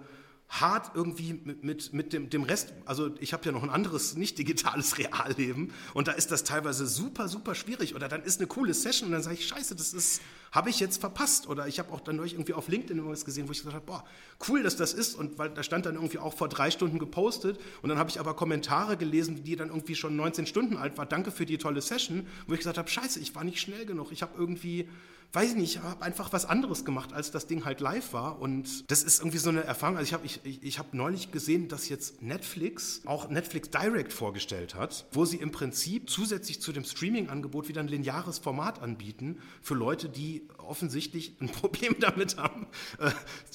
hart 0.48 0.92
irgendwie 0.94 1.34
mit, 1.44 1.62
mit, 1.62 1.92
mit 1.92 2.12
dem, 2.14 2.30
dem 2.30 2.42
Rest, 2.42 2.72
also 2.86 3.10
ich 3.20 3.34
habe 3.34 3.44
ja 3.44 3.52
noch 3.52 3.62
ein 3.62 3.68
anderes 3.68 4.16
nicht 4.16 4.38
digitales 4.38 4.96
Realleben 4.98 5.72
und 5.92 6.08
da 6.08 6.12
ist 6.12 6.30
das 6.30 6.42
teilweise 6.42 6.86
super, 6.86 7.28
super 7.28 7.54
schwierig 7.54 7.94
oder 7.94 8.08
dann 8.08 8.22
ist 8.22 8.40
eine 8.40 8.46
coole 8.46 8.72
Session 8.72 9.08
und 9.08 9.12
dann 9.12 9.22
sage 9.22 9.36
ich, 9.36 9.46
scheiße, 9.46 9.76
das 9.76 9.92
ist, 9.92 10.22
habe 10.50 10.70
ich 10.70 10.80
jetzt 10.80 11.00
verpasst 11.00 11.48
oder 11.48 11.68
ich 11.68 11.78
habe 11.78 11.92
auch 11.92 12.00
dann 12.00 12.16
neulich 12.16 12.32
irgendwie 12.32 12.54
auf 12.54 12.68
LinkedIn 12.68 12.96
irgendwas 12.96 13.26
gesehen, 13.26 13.46
wo 13.46 13.52
ich 13.52 13.58
gesagt 13.58 13.76
habe, 13.76 13.84
boah, 13.84 14.04
cool, 14.48 14.62
dass 14.62 14.76
das 14.76 14.94
ist 14.94 15.16
und 15.16 15.38
weil 15.38 15.50
da 15.50 15.62
stand 15.62 15.84
dann 15.84 15.96
irgendwie 15.96 16.18
auch 16.18 16.32
vor 16.32 16.48
drei 16.48 16.70
Stunden 16.70 16.98
gepostet 16.98 17.60
und 17.82 17.90
dann 17.90 17.98
habe 17.98 18.08
ich 18.08 18.18
aber 18.18 18.34
Kommentare 18.34 18.96
gelesen, 18.96 19.44
die 19.44 19.54
dann 19.54 19.68
irgendwie 19.68 19.96
schon 19.96 20.16
19 20.16 20.46
Stunden 20.46 20.78
alt 20.78 20.96
war, 20.96 21.04
danke 21.04 21.30
für 21.30 21.44
die 21.44 21.58
tolle 21.58 21.82
Session, 21.82 22.26
wo 22.46 22.54
ich 22.54 22.60
gesagt 22.60 22.78
habe, 22.78 22.88
scheiße, 22.88 23.20
ich 23.20 23.34
war 23.34 23.44
nicht 23.44 23.60
schnell 23.60 23.84
genug, 23.84 24.12
ich 24.12 24.22
habe 24.22 24.32
irgendwie 24.38 24.88
weiß 25.32 25.50
ich 25.50 25.56
nicht, 25.56 25.76
ich 25.76 25.82
habe 25.82 26.02
einfach 26.02 26.32
was 26.32 26.46
anderes 26.46 26.84
gemacht, 26.84 27.12
als 27.12 27.30
das 27.30 27.46
Ding 27.46 27.64
halt 27.64 27.80
live 27.80 28.12
war. 28.12 28.40
Und 28.40 28.90
das 28.90 29.02
ist 29.02 29.20
irgendwie 29.20 29.38
so 29.38 29.50
eine 29.50 29.62
Erfahrung. 29.62 29.96
Also 29.96 30.08
ich 30.08 30.14
habe 30.14 30.26
ich, 30.26 30.62
ich, 30.62 30.78
hab 30.78 30.94
neulich 30.94 31.32
gesehen, 31.32 31.68
dass 31.68 31.88
jetzt 31.88 32.22
Netflix 32.22 33.02
auch 33.04 33.28
Netflix 33.28 33.70
Direct 33.70 34.12
vorgestellt 34.12 34.74
hat, 34.74 35.06
wo 35.12 35.24
sie 35.24 35.36
im 35.36 35.50
Prinzip 35.50 36.08
zusätzlich 36.08 36.60
zu 36.60 36.72
dem 36.72 36.84
Streaming-Angebot 36.84 37.68
wieder 37.68 37.80
ein 37.80 37.88
lineares 37.88 38.38
Format 38.38 38.80
anbieten 38.80 39.38
für 39.60 39.74
Leute, 39.74 40.08
die 40.08 40.48
offensichtlich 40.68 41.34
ein 41.40 41.48
Problem 41.52 41.96
damit 41.98 42.36
haben, 42.36 42.66
äh, 42.98 43.10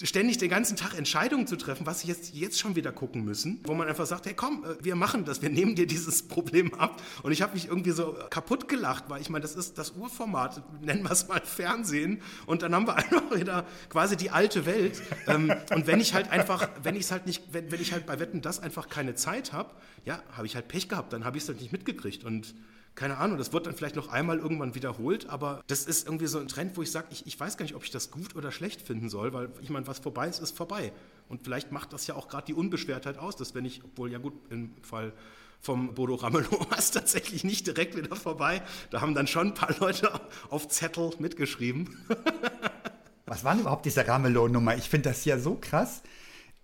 ständig 0.06 0.38
den 0.38 0.50
ganzen 0.50 0.76
Tag 0.76 0.98
Entscheidungen 0.98 1.48
zu 1.48 1.56
treffen, 1.56 1.86
was 1.86 2.02
sie 2.02 2.08
jetzt, 2.08 2.34
jetzt 2.34 2.60
schon 2.60 2.76
wieder 2.76 2.92
gucken 2.92 3.24
müssen, 3.24 3.62
wo 3.66 3.74
man 3.74 3.88
einfach 3.88 4.06
sagt, 4.06 4.26
hey 4.26 4.34
komm, 4.34 4.64
äh, 4.64 4.84
wir 4.84 4.96
machen 4.96 5.26
das, 5.26 5.42
wir 5.42 5.50
nehmen 5.50 5.76
dir 5.76 5.88
dieses 5.88 6.24
Problem 6.28 6.74
ab. 6.74 7.02
Und 7.22 7.32
ich 7.32 7.42
habe 7.42 7.54
mich 7.54 7.68
irgendwie 7.68 7.92
so 7.92 8.18
kaputt 8.30 8.68
gelacht, 8.68 9.06
weil 9.08 9.22
ich 9.22 9.30
meine, 9.30 9.44
das 9.44 9.56
ist 9.56 9.78
das 9.78 9.92
Urformat, 9.92 10.64
nennen 10.82 11.04
wir 11.04 11.12
es 11.12 11.28
mal 11.28 11.42
Fernsehen. 11.42 12.22
Und 12.46 12.62
dann 12.62 12.74
haben 12.74 12.88
wir 12.88 12.96
einfach 12.98 13.36
wieder 13.36 13.66
quasi 13.90 14.18
die 14.18 14.32
alte 14.32 14.66
Welt. 14.66 15.02
Ähm, 15.28 15.54
und 15.74 15.88
wenn 15.88 16.00
ich 16.00 16.14
halt 16.14 16.32
einfach, 16.32 16.70
wenn 16.82 16.96
ich 16.96 17.04
es 17.04 17.12
halt 17.12 17.26
nicht, 17.26 17.44
wenn, 17.52 17.72
wenn 17.72 17.82
ich 17.82 17.94
halt 17.94 18.06
bei 18.06 18.20
Wetten 18.20 18.42
das 18.42 18.60
einfach 18.60 18.90
keine 18.90 19.16
Zeit 19.16 19.54
habe, 19.54 19.74
ja, 20.06 20.22
habe 20.34 20.48
ich 20.48 20.56
halt 20.56 20.68
Pech 20.68 20.90
gehabt, 20.90 21.14
dann 21.14 21.26
habe 21.26 21.38
ich 21.38 21.44
es 21.44 21.50
halt 21.50 21.62
nicht 21.62 21.72
mitgekriegt. 21.72 22.24
Und 22.24 22.54
keine 22.96 23.18
Ahnung, 23.18 23.38
das 23.38 23.52
wird 23.54 23.66
dann 23.66 23.76
vielleicht 23.76 23.96
noch 23.96 24.10
einmal 24.10 24.38
irgendwann 24.38 24.76
wiederholt, 24.76 25.28
aber 25.28 25.64
das 25.68 25.86
ist 25.86 26.06
irgendwie 26.06 26.28
so 26.28 26.40
ein 26.40 26.48
Trend, 26.48 26.78
wo 26.78 26.84
ich 26.84 26.92
sage, 26.92 27.08
ich, 27.12 27.26
ich 27.26 27.40
weiß 27.40 27.58
gar 27.58 27.64
nicht, 27.64 27.76
ob 27.76 27.84
ich 27.84 27.92
das 27.92 28.12
gut 28.12 28.36
oder 28.36 28.52
schlecht 28.52 28.82
finden 28.82 29.10
soll, 29.10 29.34
weil 29.34 29.50
ich 29.62 29.70
meine, 29.70 29.88
was 29.88 30.00
vorbei 30.00 30.28
ist, 30.28 30.40
ist 30.40 30.56
vorbei. 30.56 30.94
Und 31.28 31.44
vielleicht 31.44 31.72
macht 31.72 31.94
das 31.94 32.06
ja 32.06 32.16
auch 32.16 32.28
gerade 32.28 32.46
die 32.46 32.54
Unbeschwertheit 32.54 33.18
aus, 33.18 33.36
dass 33.36 33.56
wenn 33.56 33.66
ich, 33.66 33.84
obwohl 33.84 34.12
ja 34.12 34.20
gut, 34.20 34.34
im 34.52 34.74
Fall 34.84 35.14
vom 35.60 35.96
Bodo 35.96 36.16
Ramelow 36.16 36.52
war 36.70 36.78
es 36.78 36.92
tatsächlich 36.92 37.44
nicht 37.44 37.66
direkt 37.66 37.96
wieder 37.96 38.16
vorbei. 38.16 38.62
Da 38.92 39.02
haben 39.02 39.16
dann 39.16 39.28
schon 39.28 39.48
ein 39.48 39.54
paar 39.54 39.74
Leute 39.80 40.12
auf 40.50 40.68
Zettel 40.68 41.12
mitgeschrieben. 41.20 41.98
Was 43.26 43.44
war 43.44 43.54
denn 43.54 43.62
überhaupt 43.62 43.86
diese 43.86 44.08
Ramelow-Nummer? 44.08 44.76
Ich 44.76 44.90
finde 44.90 45.10
das 45.10 45.26
ja 45.26 45.40
so 45.40 45.58
krass 45.60 46.04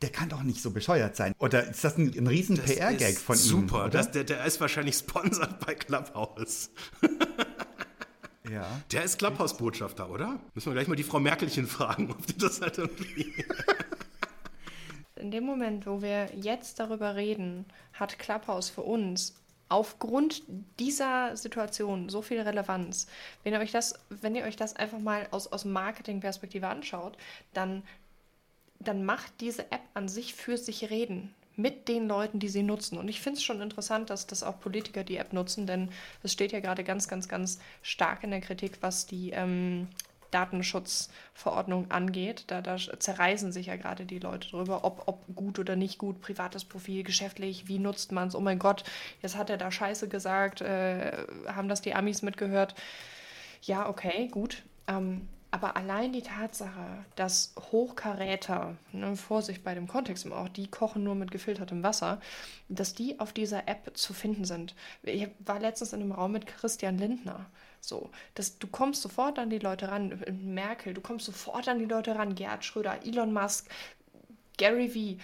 der 0.01 0.09
kann 0.09 0.29
doch 0.29 0.43
nicht 0.43 0.61
so 0.61 0.71
bescheuert 0.71 1.15
sein. 1.15 1.33
Oder 1.39 1.69
ist 1.69 1.83
das 1.83 1.97
ein, 1.97 2.13
ein 2.17 2.27
riesen 2.27 2.57
PR-Gag 2.57 3.17
von 3.17 3.35
super. 3.35 3.85
ihm? 3.85 3.91
Super, 3.91 4.03
der, 4.11 4.23
der 4.23 4.45
ist 4.45 4.61
wahrscheinlich 4.61 4.95
sponsert 4.95 5.59
bei 5.65 5.75
Clubhouse. 5.75 6.71
ja. 8.49 8.65
Der 8.91 9.03
ist 9.03 9.19
Clubhouse-Botschafter, 9.19 10.09
oder? 10.09 10.39
Müssen 10.53 10.67
wir 10.67 10.73
gleich 10.73 10.87
mal 10.87 10.95
die 10.95 11.03
Frau 11.03 11.19
Merkelchen 11.19 11.67
fragen, 11.67 12.11
ob 12.11 12.25
die 12.25 12.37
das 12.37 12.61
halt 12.61 12.77
irgendwie... 12.77 13.33
In 15.15 15.31
dem 15.31 15.43
Moment, 15.43 15.85
wo 15.85 16.01
wir 16.01 16.29
jetzt 16.33 16.79
darüber 16.79 17.15
reden, 17.15 17.65
hat 17.91 18.17
Clubhouse 18.19 18.69
für 18.69 18.83
uns 18.83 19.35
aufgrund 19.69 20.41
dieser 20.79 21.37
Situation 21.37 22.09
so 22.09 22.21
viel 22.21 22.41
Relevanz. 22.41 23.07
Wenn 23.43 23.53
ihr 23.53 23.59
euch 23.59 23.71
das, 23.71 23.93
wenn 24.09 24.35
ihr 24.35 24.43
euch 24.43 24.55
das 24.55 24.75
einfach 24.75 24.97
mal 24.97 25.27
aus, 25.31 25.51
aus 25.51 25.63
Marketing-Perspektive 25.63 26.67
anschaut, 26.67 27.17
dann 27.53 27.83
dann 28.79 29.03
macht 29.03 29.33
diese 29.41 29.71
App 29.71 29.81
an 29.93 30.07
sich 30.07 30.33
für 30.33 30.57
sich 30.57 30.89
reden 30.89 31.33
mit 31.55 31.89
den 31.89 32.07
Leuten, 32.07 32.39
die 32.39 32.47
sie 32.47 32.63
nutzen. 32.63 32.97
Und 32.97 33.09
ich 33.09 33.19
finde 33.19 33.37
es 33.37 33.43
schon 33.43 33.61
interessant, 33.61 34.09
dass 34.09 34.27
das 34.27 34.43
auch 34.43 34.59
Politiker 34.61 35.03
die 35.03 35.17
App 35.17 35.33
nutzen, 35.33 35.67
denn 35.67 35.89
es 36.23 36.31
steht 36.31 36.53
ja 36.53 36.61
gerade 36.61 36.85
ganz, 36.85 37.09
ganz, 37.09 37.27
ganz 37.27 37.59
stark 37.81 38.23
in 38.23 38.31
der 38.31 38.39
Kritik, 38.39 38.77
was 38.79 39.05
die 39.05 39.31
ähm, 39.31 39.89
Datenschutzverordnung 40.31 41.91
angeht. 41.91 42.45
Da, 42.47 42.61
da, 42.61 42.77
zerreißen 42.77 43.51
sich 43.51 43.67
ja 43.67 43.75
gerade 43.75 44.05
die 44.05 44.19
Leute 44.19 44.49
drüber, 44.49 44.85
ob, 44.85 45.03
ob 45.07 45.23
gut 45.35 45.59
oder 45.59 45.75
nicht 45.75 45.97
gut, 45.97 46.21
privates 46.21 46.63
Profil, 46.63 47.03
geschäftlich, 47.03 47.67
wie 47.67 47.79
nutzt 47.79 48.13
man 48.13 48.29
es, 48.29 48.35
oh 48.35 48.39
mein 48.39 48.59
Gott, 48.59 48.85
jetzt 49.21 49.35
hat 49.35 49.49
er 49.49 49.57
da 49.57 49.69
Scheiße 49.69 50.07
gesagt, 50.07 50.61
äh, 50.61 51.25
haben 51.47 51.67
das 51.67 51.81
die 51.81 51.93
Amis 51.93 52.21
mitgehört. 52.21 52.73
Ja, 53.63 53.89
okay, 53.89 54.29
gut. 54.29 54.63
Ähm, 54.87 55.27
aber 55.51 55.75
allein 55.75 56.13
die 56.13 56.21
Tatsache, 56.21 57.05
dass 57.15 57.53
Hochkaräter, 57.71 58.75
ne, 58.91 59.15
Vorsicht 59.15 59.63
bei 59.63 59.73
dem 59.73 59.87
Kontext 59.87 60.31
auch, 60.31 60.47
die 60.47 60.67
kochen 60.67 61.03
nur 61.03 61.15
mit 61.15 61.31
gefiltertem 61.31 61.81
Wasser, 61.81 62.21
dass 62.67 62.93
die 62.93 63.19
auf 63.19 63.33
dieser 63.33 63.67
App 63.67 63.97
zu 63.97 64.13
finden 64.13 64.45
sind. 64.45 64.75
Ich 65.01 65.27
war 65.39 65.59
letztens 65.59 65.93
in 65.93 66.01
einem 66.01 66.11
Raum 66.11 66.33
mit 66.33 66.45
Christian 66.45 66.99
Lindner. 66.99 67.47
So, 67.81 68.11
dass 68.35 68.59
du 68.59 68.67
kommst 68.67 69.01
sofort 69.01 69.39
an 69.39 69.49
die 69.49 69.59
Leute 69.59 69.89
ran, 69.89 70.23
Merkel, 70.43 70.93
du 70.93 71.01
kommst 71.01 71.25
sofort 71.25 71.67
an 71.67 71.79
die 71.79 71.85
Leute 71.85 72.15
ran, 72.15 72.35
Gerhard 72.35 72.63
Schröder, 72.63 73.05
Elon 73.05 73.33
Musk, 73.33 73.69
Gary 74.57 74.93
Vee. 74.93 75.17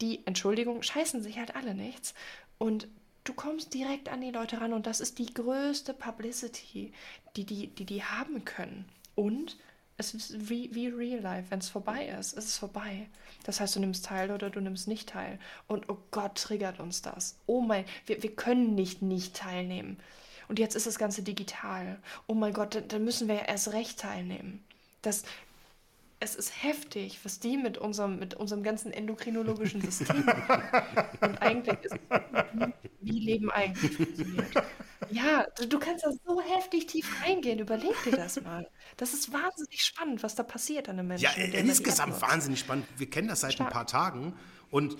Die, 0.00 0.24
Entschuldigung, 0.26 0.82
scheißen 0.82 1.22
sich 1.22 1.38
halt 1.38 1.56
alle 1.56 1.74
nichts. 1.74 2.14
Und 2.56 2.88
du 3.28 3.34
kommst 3.34 3.74
direkt 3.74 4.08
an 4.08 4.20
die 4.20 4.30
Leute 4.30 4.60
ran 4.60 4.72
und 4.72 4.86
das 4.86 5.00
ist 5.00 5.18
die 5.18 5.32
größte 5.32 5.92
Publicity, 5.92 6.92
die 7.36 7.44
die, 7.44 7.66
die, 7.68 7.84
die 7.84 8.02
haben 8.02 8.44
können. 8.44 8.86
Und 9.14 9.58
es 9.98 10.14
ist 10.14 10.48
wie, 10.48 10.74
wie 10.74 10.88
Real 10.88 11.20
Life, 11.20 11.50
wenn 11.50 11.58
es 11.58 11.68
vorbei 11.68 12.06
ist, 12.06 12.32
ist 12.32 12.46
es 12.46 12.56
vorbei. 12.56 13.08
Das 13.44 13.60
heißt, 13.60 13.76
du 13.76 13.80
nimmst 13.80 14.06
teil 14.06 14.30
oder 14.30 14.48
du 14.48 14.60
nimmst 14.60 14.88
nicht 14.88 15.08
teil. 15.08 15.38
Und 15.66 15.88
oh 15.90 15.98
Gott, 16.10 16.36
triggert 16.36 16.78
uns 16.80 17.02
das. 17.02 17.36
Oh 17.46 17.60
mein, 17.60 17.84
wir, 18.06 18.22
wir 18.22 18.34
können 18.34 18.74
nicht 18.74 19.02
nicht 19.02 19.34
teilnehmen. 19.34 19.98
Und 20.46 20.58
jetzt 20.58 20.76
ist 20.76 20.86
das 20.86 20.98
Ganze 20.98 21.22
digital. 21.22 21.98
Oh 22.26 22.34
mein 22.34 22.54
Gott, 22.54 22.76
dann, 22.76 22.88
dann 22.88 23.04
müssen 23.04 23.28
wir 23.28 23.34
ja 23.34 23.42
erst 23.42 23.72
recht 23.72 23.98
teilnehmen. 23.98 24.64
Das, 25.02 25.24
es 26.20 26.34
ist 26.34 26.62
heftig, 26.62 27.20
was 27.22 27.38
die 27.38 27.56
mit 27.56 27.78
unserem, 27.78 28.18
mit 28.18 28.34
unserem 28.34 28.62
ganzen 28.62 28.92
endokrinologischen 28.92 29.80
System 29.80 30.24
machen. 30.24 30.62
Und 31.20 31.40
eigentlich 31.40 31.78
ist 31.82 31.96
wie 33.00 33.20
Leben 33.20 33.50
eigentlich 33.50 33.96
funktioniert. 33.96 34.46
Ja, 35.10 35.46
du, 35.56 35.66
du, 35.68 35.78
kannst 35.78 36.04
da 36.04 36.10
so 36.10 36.40
heftig 36.40 36.86
tief 36.86 37.22
reingehen. 37.24 37.60
Überleg 37.60 37.94
dir 38.04 38.12
das 38.12 38.40
mal. 38.40 38.68
Das 38.96 39.14
ist 39.14 39.32
wahnsinnig 39.32 39.84
spannend, 39.84 40.22
was 40.22 40.34
da 40.34 40.42
passiert 40.42 40.88
an 40.88 40.98
einem 40.98 41.08
Menschen. 41.08 41.24
Ja, 41.24 41.32
insgesamt 41.32 42.20
wahnsinnig 42.20 42.60
spannend. 42.60 42.86
Wir 42.96 43.08
kennen 43.08 43.28
das 43.28 43.40
seit 43.40 43.54
Stark. 43.54 43.70
ein 43.70 43.72
paar 43.72 43.86
Tagen 43.86 44.34
und 44.70 44.96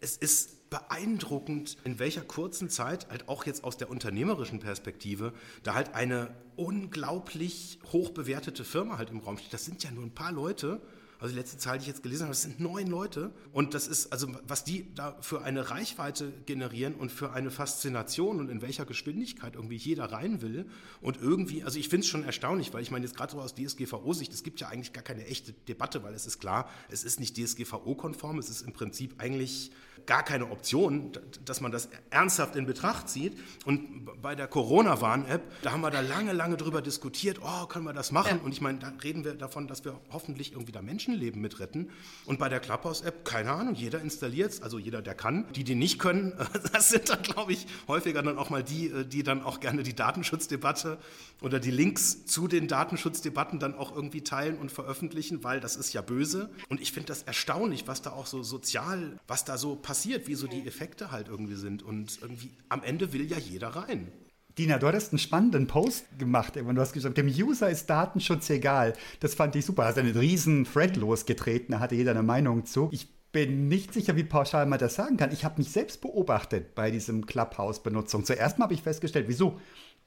es 0.00 0.16
ist 0.16 0.65
beeindruckend, 0.76 1.78
in 1.84 1.98
welcher 1.98 2.20
kurzen 2.20 2.68
Zeit, 2.68 3.08
halt 3.08 3.28
auch 3.28 3.46
jetzt 3.46 3.64
aus 3.64 3.76
der 3.78 3.90
unternehmerischen 3.90 4.60
Perspektive, 4.60 5.32
da 5.62 5.74
halt 5.74 5.94
eine 5.94 6.34
unglaublich 6.56 7.78
hoch 7.92 8.10
bewertete 8.10 8.64
Firma 8.64 8.98
halt 8.98 9.10
im 9.10 9.20
Raum 9.20 9.38
steht. 9.38 9.54
Das 9.54 9.64
sind 9.64 9.82
ja 9.84 9.90
nur 9.90 10.04
ein 10.04 10.14
paar 10.14 10.32
Leute. 10.32 10.80
Also 11.26 11.34
die 11.34 11.40
letzte 11.40 11.58
Zahl, 11.58 11.78
die 11.78 11.82
ich 11.82 11.88
jetzt 11.88 12.04
gelesen 12.04 12.22
habe, 12.22 12.30
das 12.30 12.42
sind 12.42 12.60
neun 12.60 12.86
Leute. 12.86 13.32
Und 13.50 13.74
das 13.74 13.88
ist, 13.88 14.12
also 14.12 14.28
was 14.46 14.62
die 14.62 14.94
da 14.94 15.16
für 15.22 15.42
eine 15.42 15.70
Reichweite 15.70 16.32
generieren 16.46 16.94
und 16.94 17.10
für 17.10 17.32
eine 17.32 17.50
Faszination 17.50 18.38
und 18.38 18.48
in 18.48 18.62
welcher 18.62 18.84
Geschwindigkeit 18.84 19.56
irgendwie 19.56 19.74
jeder 19.74 20.12
rein 20.12 20.40
will. 20.40 20.66
Und 21.00 21.20
irgendwie, 21.20 21.64
also 21.64 21.80
ich 21.80 21.88
finde 21.88 22.04
es 22.04 22.08
schon 22.08 22.22
erstaunlich, 22.22 22.72
weil 22.72 22.82
ich 22.82 22.92
meine 22.92 23.04
jetzt 23.04 23.16
gerade 23.16 23.32
so 23.32 23.40
aus 23.40 23.56
DSGVO-Sicht, 23.56 24.32
es 24.32 24.44
gibt 24.44 24.60
ja 24.60 24.68
eigentlich 24.68 24.92
gar 24.92 25.02
keine 25.02 25.26
echte 25.26 25.52
Debatte, 25.52 26.04
weil 26.04 26.14
es 26.14 26.28
ist 26.28 26.38
klar, 26.38 26.70
es 26.90 27.02
ist 27.02 27.18
nicht 27.18 27.36
DSGVO-konform, 27.36 28.38
es 28.38 28.48
ist 28.48 28.62
im 28.62 28.72
Prinzip 28.72 29.20
eigentlich 29.20 29.72
gar 30.06 30.22
keine 30.22 30.50
Option, 30.50 31.12
dass 31.44 31.60
man 31.60 31.72
das 31.72 31.88
ernsthaft 32.10 32.56
in 32.56 32.66
Betracht 32.66 33.08
zieht. 33.08 33.36
Und 33.64 34.22
bei 34.22 34.34
der 34.34 34.46
Corona-Warn-App, 34.46 35.62
da 35.62 35.72
haben 35.72 35.80
wir 35.80 35.90
da 35.90 36.00
lange, 36.00 36.32
lange 36.32 36.56
drüber 36.56 36.80
diskutiert, 36.80 37.40
oh, 37.42 37.66
können 37.66 37.84
wir 37.84 37.92
das 37.92 38.12
machen? 38.12 38.38
Ja. 38.38 38.44
Und 38.44 38.52
ich 38.52 38.60
meine, 38.60 38.78
da 38.78 38.92
reden 39.02 39.24
wir 39.24 39.34
davon, 39.34 39.66
dass 39.66 39.84
wir 39.84 40.00
hoffentlich 40.10 40.52
irgendwie 40.52 40.72
da 40.72 40.82
Menschen 40.82 41.14
Menschenleben 41.16 41.40
mitretten. 41.40 41.90
Und 42.24 42.38
bei 42.38 42.48
der 42.48 42.60
Clubhouse-App, 42.60 43.24
keine 43.24 43.52
Ahnung, 43.52 43.74
jeder 43.74 44.00
installiert 44.00 44.52
es, 44.52 44.62
also 44.62 44.78
jeder, 44.78 45.02
der 45.02 45.14
kann. 45.14 45.46
Die, 45.54 45.64
die 45.64 45.74
nicht 45.74 45.98
können, 45.98 46.34
das 46.72 46.90
sind 46.90 47.08
dann, 47.08 47.22
glaube 47.22 47.52
ich, 47.52 47.66
häufiger 47.88 48.22
dann 48.22 48.38
auch 48.38 48.50
mal 48.50 48.62
die, 48.62 48.88
äh, 48.88 49.04
die 49.04 49.22
dann 49.22 49.42
auch 49.42 49.60
gerne 49.60 49.82
die 49.82 49.94
Datenschutzdebatte 49.94 50.98
oder 51.40 51.58
die 51.58 51.70
Links 51.70 52.26
zu 52.26 52.48
den 52.48 52.68
Datenschutzdebatten 52.68 53.58
dann 53.58 53.74
auch 53.74 53.94
irgendwie 53.94 54.22
teilen 54.22 54.58
und 54.58 54.70
veröffentlichen, 54.70 55.42
weil 55.44 55.60
das 55.60 55.76
ist 55.76 55.92
ja 55.92 56.02
böse. 56.02 56.50
Und 56.68 56.80
ich 56.80 56.92
finde 56.92 57.08
das 57.08 57.22
erstaunlich, 57.22 57.86
was 57.86 58.02
da 58.02 58.10
auch 58.10 58.26
so 58.26 58.42
sozial, 58.42 59.18
was 59.26 59.44
da 59.44 59.58
so 59.58 59.76
passiert, 59.76 60.28
wie 60.28 60.34
so 60.34 60.46
die 60.46 60.66
Effekte 60.66 61.10
halt 61.10 61.28
irgendwie 61.28 61.56
sind. 61.56 61.82
Und 61.82 62.18
irgendwie 62.20 62.50
am 62.68 62.82
Ende 62.82 63.12
will 63.12 63.30
ja 63.30 63.38
jeder 63.38 63.68
rein. 63.68 64.12
Dina, 64.58 64.78
du 64.78 64.86
hattest 64.86 65.12
einen 65.12 65.18
spannenden 65.18 65.66
Post 65.66 66.18
gemacht. 66.18 66.56
Du 66.56 66.80
hast 66.80 66.94
gesagt, 66.94 67.18
dem 67.18 67.28
User 67.28 67.68
ist 67.68 67.90
Datenschutz 67.90 68.48
egal. 68.48 68.94
Das 69.20 69.34
fand 69.34 69.54
ich 69.54 69.66
super. 69.66 69.84
Hast 69.84 69.98
einen 69.98 70.16
riesen 70.16 70.64
Thread 70.64 70.96
losgetreten, 70.96 71.72
da 71.72 71.80
hatte 71.80 71.94
jeder 71.94 72.12
eine 72.12 72.22
Meinung 72.22 72.64
zu. 72.64 72.88
Ich 72.90 73.08
bin 73.32 73.68
nicht 73.68 73.92
sicher, 73.92 74.16
wie 74.16 74.24
pauschal 74.24 74.64
man 74.64 74.78
das 74.78 74.94
sagen 74.94 75.18
kann. 75.18 75.30
Ich 75.30 75.44
habe 75.44 75.58
mich 75.58 75.70
selbst 75.70 76.00
beobachtet 76.00 76.74
bei 76.74 76.90
diesem 76.90 77.26
Clubhouse-Benutzung. 77.26 78.24
Zuerst 78.24 78.58
mal 78.58 78.64
habe 78.64 78.72
ich 78.72 78.80
festgestellt, 78.80 79.26
wieso? 79.28 79.60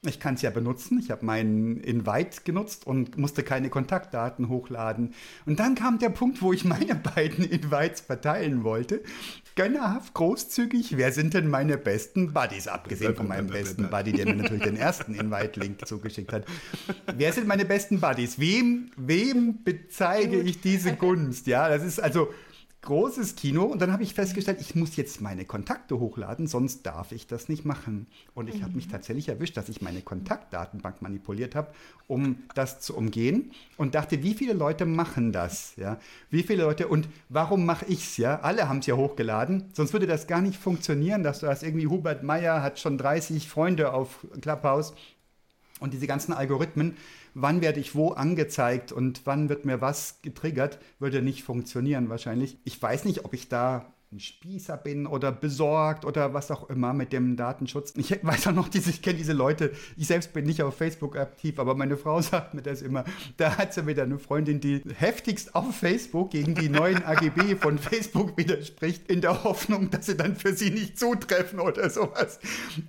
Ich 0.06 0.18
kann 0.18 0.32
es 0.34 0.40
ja 0.40 0.48
benutzen. 0.48 0.98
Ich 0.98 1.10
habe 1.10 1.26
meinen 1.26 1.78
Invite 1.78 2.40
genutzt 2.44 2.86
und 2.86 3.18
musste 3.18 3.42
keine 3.42 3.68
Kontaktdaten 3.68 4.48
hochladen. 4.48 5.12
Und 5.44 5.60
dann 5.60 5.74
kam 5.74 5.98
der 5.98 6.08
Punkt, 6.08 6.40
wo 6.40 6.54
ich 6.54 6.64
meine 6.66 6.94
beiden 6.94 7.44
Invites 7.44 8.00
verteilen 8.00 8.64
wollte. 8.64 9.02
Gönnerhaft, 9.56 10.14
großzügig. 10.14 10.96
Wer 10.96 11.12
sind 11.12 11.34
denn 11.34 11.48
meine 11.48 11.76
besten 11.76 12.32
Buddies? 12.32 12.66
Abgesehen 12.66 13.14
von 13.14 13.28
meinem 13.28 13.48
besten 13.48 13.90
Buddy, 13.90 14.12
der 14.12 14.24
mir 14.24 14.36
natürlich 14.36 14.62
den 14.62 14.76
ersten 14.76 15.14
Invite-Link 15.14 15.80
zugeschickt 15.86 16.32
hat. 16.32 16.46
Wer 17.14 17.34
sind 17.34 17.46
meine 17.46 17.66
besten 17.66 18.00
Buddies? 18.00 18.38
Wem, 18.38 18.90
wem 18.96 19.62
bezeige 19.62 20.40
ich 20.40 20.62
diese 20.62 20.94
Gunst? 20.96 21.46
Ja, 21.46 21.68
das 21.68 21.84
ist 21.84 22.00
also 22.00 22.32
großes 22.82 23.36
Kino 23.36 23.64
und 23.64 23.82
dann 23.82 23.92
habe 23.92 24.02
ich 24.02 24.14
festgestellt, 24.14 24.58
ich 24.60 24.74
muss 24.74 24.96
jetzt 24.96 25.20
meine 25.20 25.44
Kontakte 25.44 26.00
hochladen, 26.00 26.46
sonst 26.46 26.86
darf 26.86 27.12
ich 27.12 27.26
das 27.26 27.48
nicht 27.48 27.64
machen. 27.64 28.06
Und 28.34 28.48
ich 28.48 28.56
mhm. 28.56 28.62
habe 28.62 28.74
mich 28.74 28.88
tatsächlich 28.88 29.28
erwischt, 29.28 29.56
dass 29.56 29.68
ich 29.68 29.82
meine 29.82 30.00
Kontaktdatenbank 30.00 31.02
manipuliert 31.02 31.54
habe, 31.54 31.72
um 32.06 32.36
das 32.54 32.80
zu 32.80 32.96
umgehen 32.96 33.52
und 33.76 33.94
dachte, 33.94 34.22
wie 34.22 34.34
viele 34.34 34.54
Leute 34.54 34.86
machen 34.86 35.32
das? 35.32 35.76
Ja? 35.76 35.98
Wie 36.30 36.42
viele 36.42 36.62
Leute 36.62 36.88
und 36.88 37.08
warum 37.28 37.66
mache 37.66 37.84
ich 37.86 38.04
es? 38.04 38.16
Ja? 38.16 38.40
Alle 38.40 38.68
haben 38.68 38.78
es 38.78 38.86
ja 38.86 38.96
hochgeladen, 38.96 39.64
sonst 39.74 39.92
würde 39.92 40.06
das 40.06 40.26
gar 40.26 40.40
nicht 40.40 40.58
funktionieren, 40.58 41.22
dass 41.22 41.40
du 41.40 41.48
hast 41.48 41.62
irgendwie 41.62 41.86
Hubert 41.86 42.22
Meyer 42.22 42.62
hat 42.62 42.78
schon 42.78 42.96
30 42.96 43.48
Freunde 43.48 43.92
auf 43.92 44.26
Clubhouse 44.40 44.94
und 45.80 45.92
diese 45.92 46.06
ganzen 46.06 46.32
Algorithmen 46.32 46.96
wann 47.34 47.60
werde 47.60 47.80
ich 47.80 47.94
wo 47.94 48.10
angezeigt 48.10 48.92
und 48.92 49.22
wann 49.24 49.48
wird 49.48 49.64
mir 49.64 49.80
was 49.80 50.20
getriggert, 50.22 50.78
würde 50.98 51.22
nicht 51.22 51.42
funktionieren 51.42 52.08
wahrscheinlich. 52.08 52.58
Ich 52.64 52.80
weiß 52.80 53.04
nicht, 53.04 53.24
ob 53.24 53.34
ich 53.34 53.48
da 53.48 53.92
ein 54.12 54.18
Spießer 54.18 54.76
bin 54.76 55.06
oder 55.06 55.30
besorgt 55.30 56.04
oder 56.04 56.34
was 56.34 56.50
auch 56.50 56.68
immer 56.68 56.92
mit 56.92 57.12
dem 57.12 57.36
Datenschutz. 57.36 57.94
Ich 57.96 58.10
weiß 58.24 58.48
auch 58.48 58.52
noch, 58.52 58.68
diese, 58.68 58.90
ich 58.90 59.02
kenne 59.02 59.18
diese 59.18 59.32
Leute, 59.32 59.70
ich 59.96 60.08
selbst 60.08 60.32
bin 60.32 60.46
nicht 60.46 60.62
auf 60.62 60.76
Facebook 60.76 61.16
aktiv, 61.16 61.60
aber 61.60 61.76
meine 61.76 61.96
Frau 61.96 62.20
sagt 62.20 62.54
mir 62.54 62.62
das 62.62 62.82
immer. 62.82 63.04
Da 63.36 63.56
hat 63.56 63.72
sie 63.72 63.86
wieder 63.86 64.02
eine 64.02 64.18
Freundin, 64.18 64.60
die 64.60 64.82
heftigst 64.96 65.54
auf 65.54 65.76
Facebook 65.76 66.30
gegen 66.30 66.54
die 66.56 66.68
neuen 66.68 67.04
AGB 67.04 67.54
von 67.54 67.78
Facebook 67.78 68.36
widerspricht, 68.36 69.08
in 69.08 69.20
der 69.20 69.44
Hoffnung, 69.44 69.90
dass 69.90 70.06
sie 70.06 70.16
dann 70.16 70.34
für 70.34 70.54
sie 70.54 70.70
nicht 70.70 70.98
zutreffen 70.98 71.60
oder 71.60 71.88
sowas. 71.88 72.40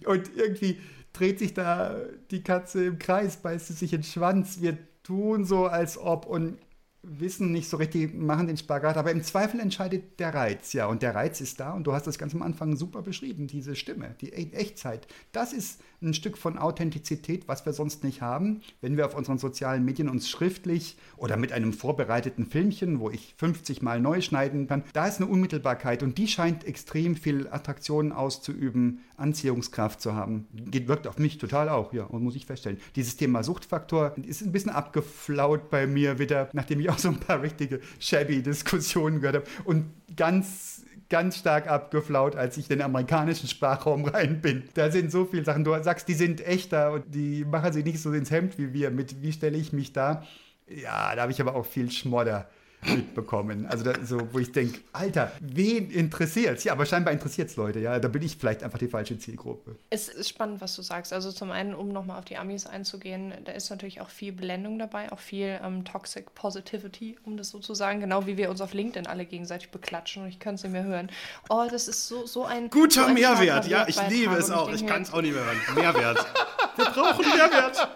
Und 0.06 0.36
irgendwie 0.36 0.78
dreht 1.14 1.40
sich 1.40 1.54
da 1.54 1.96
die 2.32 2.44
Katze 2.44 2.86
im 2.86 3.00
Kreis, 3.00 3.38
beißt 3.38 3.68
sie 3.68 3.74
sich 3.74 3.94
in 3.94 4.02
den 4.02 4.06
Schwanz. 4.06 4.62
Wir 4.62 4.78
tun 5.04 5.46
so, 5.46 5.66
als 5.68 5.98
ob 5.98 6.26
und 6.26 6.58
wissen 7.04 7.52
nicht 7.52 7.68
so 7.68 7.78
richtig, 7.78 8.14
machen 8.14 8.48
den 8.48 8.58
Spagat, 8.58 8.98
aber 8.98 9.12
im 9.12 9.24
Zweifel 9.24 9.60
entscheidet 9.60 10.20
der 10.20 10.34
Reiz, 10.34 10.74
ja, 10.74 10.86
und 10.86 11.02
der 11.02 11.16
Reiz 11.16 11.42
ist 11.42 11.60
da 11.60 11.74
und 11.74 11.86
du 11.86 11.94
hast 11.94 12.06
das 12.06 12.20
ganz 12.20 12.36
am 12.36 12.44
Anfang 12.44 12.76
super 12.76 13.02
beschrieben, 13.02 13.48
diese 13.48 13.76
Stimme, 13.76 14.16
die 14.22 14.30
e-, 14.30 14.54
Echtzeit. 14.54 15.08
Das 15.32 15.52
ist 15.52 15.82
ein 16.02 16.14
Stück 16.14 16.38
von 16.38 16.58
Authentizität, 16.58 17.48
was 17.48 17.66
wir 17.66 17.74
sonst 17.74 18.04
nicht 18.04 18.22
haben, 18.22 18.62
wenn 18.82 18.98
wir 18.98 19.06
auf 19.06 19.16
unseren 19.16 19.38
sozialen 19.38 19.86
Medien 19.86 20.10
uns 20.10 20.30
schriftlich 20.30 20.98
oder 21.18 21.38
mit 21.38 21.52
einem 21.52 21.74
vorbereiteten 21.74 22.48
Filmchen, 22.48 23.00
wo 23.00 23.10
ich 23.10 23.36
50 23.38 23.82
Mal 23.82 24.00
neu 24.00 24.22
schneiden 24.22 24.68
kann, 24.68 24.84
da 24.94 25.08
ist 25.08 25.22
eine 25.22 25.30
Unmittelbarkeit 25.30 26.04
und 26.04 26.18
die 26.18 26.28
scheint 26.28 26.66
extrem 26.66 27.16
viel 27.16 27.48
Attraktion 27.50 28.12
auszuüben, 28.12 29.02
Anziehungskraft 29.18 30.02
zu 30.02 30.16
haben. 30.16 30.48
Geht, 30.54 30.88
wirkt 30.88 31.08
auf 31.08 31.20
mich 31.20 31.38
total 31.38 31.70
auch, 31.70 31.94
ja, 31.94 32.04
und 32.04 32.24
muss 32.24 32.36
ich 32.36 32.46
feststellen. 32.46 32.80
Dieses 32.96 33.16
Thema 33.18 33.44
Suchtfaktor 33.44 34.16
ist 34.26 34.42
ein 34.42 34.52
bisschen 34.52 34.72
abgeflaut 34.72 35.70
bei 35.70 35.86
mir 35.86 36.20
wieder, 36.20 36.50
nachdem 36.54 36.80
ich 36.80 36.90
auch 36.92 37.00
so 37.00 37.10
ein 37.10 37.20
paar 37.20 37.42
richtige 37.42 37.80
shabby 38.00 38.42
Diskussionen 38.42 39.22
gehört 39.22 39.36
habe 39.38 39.46
und 39.66 39.86
ganz 40.16 40.86
ganz 41.10 41.38
stark 41.38 41.68
abgeflaut, 41.68 42.38
als 42.38 42.56
ich 42.56 42.70
den 42.70 42.82
amerikanischen 42.82 43.50
Sprachraum 43.50 44.06
rein 44.06 44.40
bin. 44.40 44.64
Da 44.76 44.90
sind 44.90 45.12
so 45.12 45.26
viele 45.26 45.44
Sachen. 45.44 45.66
Du 45.66 45.76
sagst, 45.84 46.08
die 46.08 46.14
sind 46.14 46.40
echter 46.40 46.94
und 46.94 47.14
die 47.14 47.44
machen 47.44 47.74
sie 47.74 47.84
nicht 47.84 48.02
so 48.02 48.14
ins 48.14 48.32
Hemd 48.32 48.58
wie 48.58 48.74
wir. 48.74 48.92
Mit 48.92 49.22
wie 49.22 49.34
stelle 49.34 49.58
ich 49.58 49.74
mich 49.74 49.92
da? 49.92 50.24
Ja, 50.68 51.14
da 51.14 51.24
habe 51.24 51.34
ich 51.34 51.42
aber 51.42 51.56
auch 51.56 51.66
viel 51.66 51.92
Schmodder 51.92 52.50
mitbekommen. 52.84 53.66
Also 53.68 53.84
da, 53.84 53.94
so, 54.04 54.34
wo 54.34 54.40
ich 54.40 54.52
denke, 54.52 54.80
Alter, 54.92 55.32
wen 55.40 55.92
interessiert's? 55.92 56.64
Ja, 56.64 56.74
aber 56.74 56.86
scheinbar 56.86 57.14
interessiert 57.14 57.50
es 57.50 57.56
Leute, 57.56 57.80
ja. 57.80 58.00
Da 58.00 58.08
bin 58.08 58.22
ich 58.24 58.38
vielleicht 58.38 58.64
einfach 58.64 58.80
die 58.80 58.88
falsche 58.88 59.18
Zielgruppe. 59.18 59.76
Es 59.90 60.10
ist 60.10 60.30
spannend, 60.30 60.62
was 60.62 60.76
du 60.76 60.82
sagst. 60.82 61.14
Also 61.14 61.32
zum 61.32 61.52
einen, 61.52 61.74
um 61.74 61.90
nochmal 61.90 62.18
auf 62.20 62.26
die 62.26 62.38
Amis 62.38 62.66
einzugehen, 62.66 63.34
da 63.46 63.52
ist 63.52 63.70
natürlich 63.70 64.02
auch 64.02 64.10
viel 64.10 64.32
Blendung 64.32 64.80
dabei, 64.80 65.12
auch 65.12 65.20
viel 65.20 65.60
ähm, 65.64 65.86
Toxic 65.86 66.34
Positivity, 66.34 67.18
um 67.24 67.38
das 67.38 67.50
so 67.50 67.60
zu 67.60 67.74
sagen, 67.74 68.00
genau 68.00 68.26
wie 68.26 68.38
wir 68.38 68.50
uns 68.50 68.62
auf 68.62 68.74
LinkedIn 68.74 69.08
alle 69.08 69.26
gegenseitig 69.26 69.70
beklatschen 69.70 70.24
und 70.24 70.30
ich 70.30 70.40
kann 70.40 70.56
es 70.56 70.64
nicht 70.64 70.72
mehr 70.72 70.84
hören. 70.84 71.12
Oh, 71.50 71.68
das 71.70 71.88
ist 71.88 72.08
so, 72.08 72.26
so 72.26 72.46
ein 72.46 72.70
guter 72.70 73.02
so 73.02 73.08
ein 73.08 73.14
Mehrwert, 73.14 73.68
ja, 73.68 73.88
ich 73.88 74.00
liebe 74.10 74.36
es 74.36 74.50
auch. 74.50 74.70
Ich, 74.70 74.82
ich 74.82 74.88
kann 74.88 75.04
es 75.04 75.14
auch 75.14 75.22
nicht 75.22 75.34
mehr 75.34 75.44
hören. 75.44 75.58
Mehrwert. 75.76 76.26
Wir 76.76 76.86
brauchen 76.86 77.26
Mehrwert. 77.26 77.90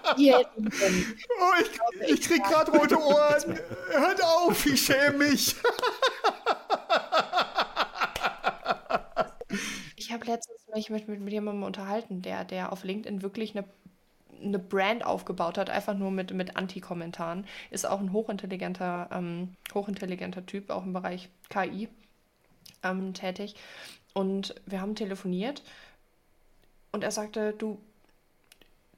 oh, 1.39 1.51
ich, 1.61 2.09
ich 2.09 2.21
krieg 2.21 2.43
gerade 2.43 2.71
rote 2.71 2.99
Ohren. 2.99 3.59
Hört 3.91 4.23
auf, 4.23 4.65
ich 4.75 4.85
schäme 4.85 5.17
mich. 5.17 5.55
ich 9.95 10.11
habe 10.11 10.25
letztens 10.25 10.67
mich 10.73 10.89
mit, 10.89 11.07
mit, 11.07 11.21
mit 11.21 11.33
jemandem 11.33 11.63
unterhalten, 11.63 12.21
der, 12.21 12.43
der 12.43 12.71
auf 12.71 12.83
LinkedIn 12.83 13.21
wirklich 13.21 13.55
eine 13.55 13.65
eine 14.43 14.59
Brand 14.59 15.05
aufgebaut 15.05 15.57
hat, 15.57 15.69
einfach 15.69 15.95
nur 15.95 16.11
mit, 16.11 16.33
mit 16.33 16.57
Anti-Kommentaren. 16.57 17.47
Ist 17.71 17.87
auch 17.87 17.99
ein 17.99 18.11
hochintelligenter, 18.11 19.09
ähm, 19.11 19.55
hochintelligenter 19.73 20.45
Typ, 20.45 20.69
auch 20.69 20.83
im 20.83 20.91
Bereich 20.93 21.29
KI 21.49 21.87
ähm, 22.83 23.13
tätig. 23.13 23.55
Und 24.13 24.53
wir 24.65 24.81
haben 24.81 24.93
telefoniert 24.93 25.63
und 26.91 27.03
er 27.03 27.11
sagte, 27.11 27.53
du, 27.53 27.79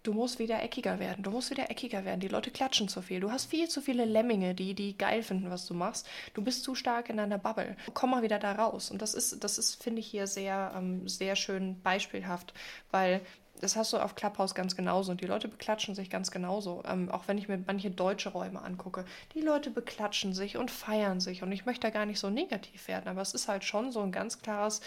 du 0.08 0.13
musst 0.13 0.39
wieder 0.39 0.63
eckiger 0.63 1.00
werden, 1.00 1.22
du 1.22 1.32
musst 1.32 1.52
wieder 1.52 1.70
eckiger 1.70 2.06
werden. 2.06 2.22
Die 2.22 2.30
Leute 2.30 2.50
klatschen 2.50 2.88
zu 2.88 3.02
viel. 3.02 3.20
Du 3.20 3.30
hast 3.30 3.48
viel 3.48 3.67
zu 3.67 3.82
viele 3.82 4.06
Lemminge, 4.06 4.56
die, 4.56 4.74
die 4.74 4.98
geil 4.98 5.22
finden, 5.22 5.52
was 5.52 5.65
du 5.67 5.74
machst. 5.74 6.08
Du 6.34 6.41
bist 6.41 6.63
zu 6.63 6.76
stark 6.76 7.10
in 7.10 7.17
deiner 7.17 7.38
Bubble. 7.38 7.76
Komm 7.93 8.12
mal 8.12 8.24
wieder 8.24 8.39
da 8.39 8.54
raus. 8.54 8.89
Und 8.89 9.02
das 9.02 9.13
ist, 9.13 9.43
das 9.43 9.58
ist, 9.58 9.84
finde 9.84 10.00
ich, 10.00 10.08
hier 10.08 10.26
sehr, 10.26 10.72
ähm, 10.78 11.10
sehr 11.10 11.36
schön 11.36 11.82
beispielhaft, 11.82 12.54
weil 12.89 13.20
das 13.60 13.76
hast 13.76 13.91
du 13.91 13.98
auf 13.98 14.15
Clubhouse 14.15 14.56
ganz 14.56 14.76
genauso 14.76 15.12
und 15.12 15.20
die 15.20 15.26
Leute 15.26 15.50
beklatschen 15.50 15.93
sich 15.93 16.10
ganz 16.10 16.32
genauso. 16.32 16.84
Ähm, 16.88 17.12
auch 17.12 17.28
wenn 17.28 17.38
ich 17.38 17.50
mir 17.50 17.62
manche 17.67 17.91
deutsche 17.91 18.30
Räume 18.30 18.62
angucke. 18.62 19.04
Die 19.34 19.41
Leute 19.41 19.72
beklatschen 19.72 20.34
sich 20.34 20.56
und 20.56 20.72
feiern 20.72 21.20
sich 21.20 21.43
und 21.43 21.52
ich 21.52 21.65
möchte 21.65 21.88
da 21.88 21.89
gar 21.89 22.06
nicht 22.06 22.20
so 22.20 22.30
negativ 22.30 22.88
werden, 22.88 23.10
aber 23.10 23.22
es 23.22 23.34
ist 23.34 23.50
halt 23.50 23.65
schon 23.65 23.91
so 23.91 24.00
ein 24.02 24.13
ganz 24.13 24.41
klares 24.41 24.80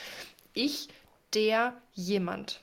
Ich, 0.55 0.89
der 1.35 1.75
jemand. 1.93 2.63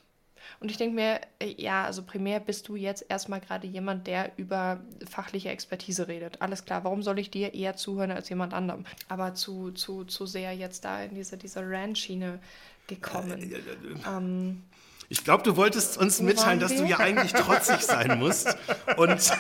Und 0.60 0.72
ich 0.72 0.78
denke 0.78 0.96
mir, 0.96 1.22
äh, 1.40 1.54
ja, 1.58 1.86
also 1.86 2.04
primär 2.04 2.40
bist 2.40 2.68
du 2.68 2.76
jetzt 2.76 3.06
erstmal 3.10 3.40
gerade 3.42 3.68
jemand, 3.68 4.08
der 4.08 4.32
über 4.38 4.82
fachliche 5.10 5.50
Expertise 5.50 6.08
redet. 6.08 6.42
Alles 6.42 6.66
klar, 6.66 6.84
warum 6.84 7.04
soll 7.04 7.20
ich 7.20 7.32
dir 7.32 7.54
eher 7.54 7.76
zuhören 7.76 8.12
als 8.12 8.30
jemand 8.30 8.54
anderem? 8.54 8.86
Aber 9.08 9.34
zu, 9.36 9.72
zu, 9.72 10.04
zu 10.06 10.26
sehr 10.26 10.54
jetzt 10.54 10.86
da 10.86 11.04
in 11.04 11.16
diese, 11.16 11.38
diese 11.38 11.62
Rand-Schiene 11.62 12.40
gekommen. 12.88 13.42
Äh, 13.42 13.56
äh, 13.56 13.60
äh, 13.60 14.08
ähm, 14.08 14.64
ich 15.10 15.24
glaube, 15.24 15.44
du 15.44 15.56
wolltest 15.56 15.98
uns 15.98 16.22
mitteilen, 16.22 16.60
dass 16.60 16.76
du 16.76 16.84
ja 16.84 17.00
eigentlich 17.00 17.32
trotzig 17.32 17.80
sein 17.82 18.20
musst. 18.20 18.58
Und 18.98 19.10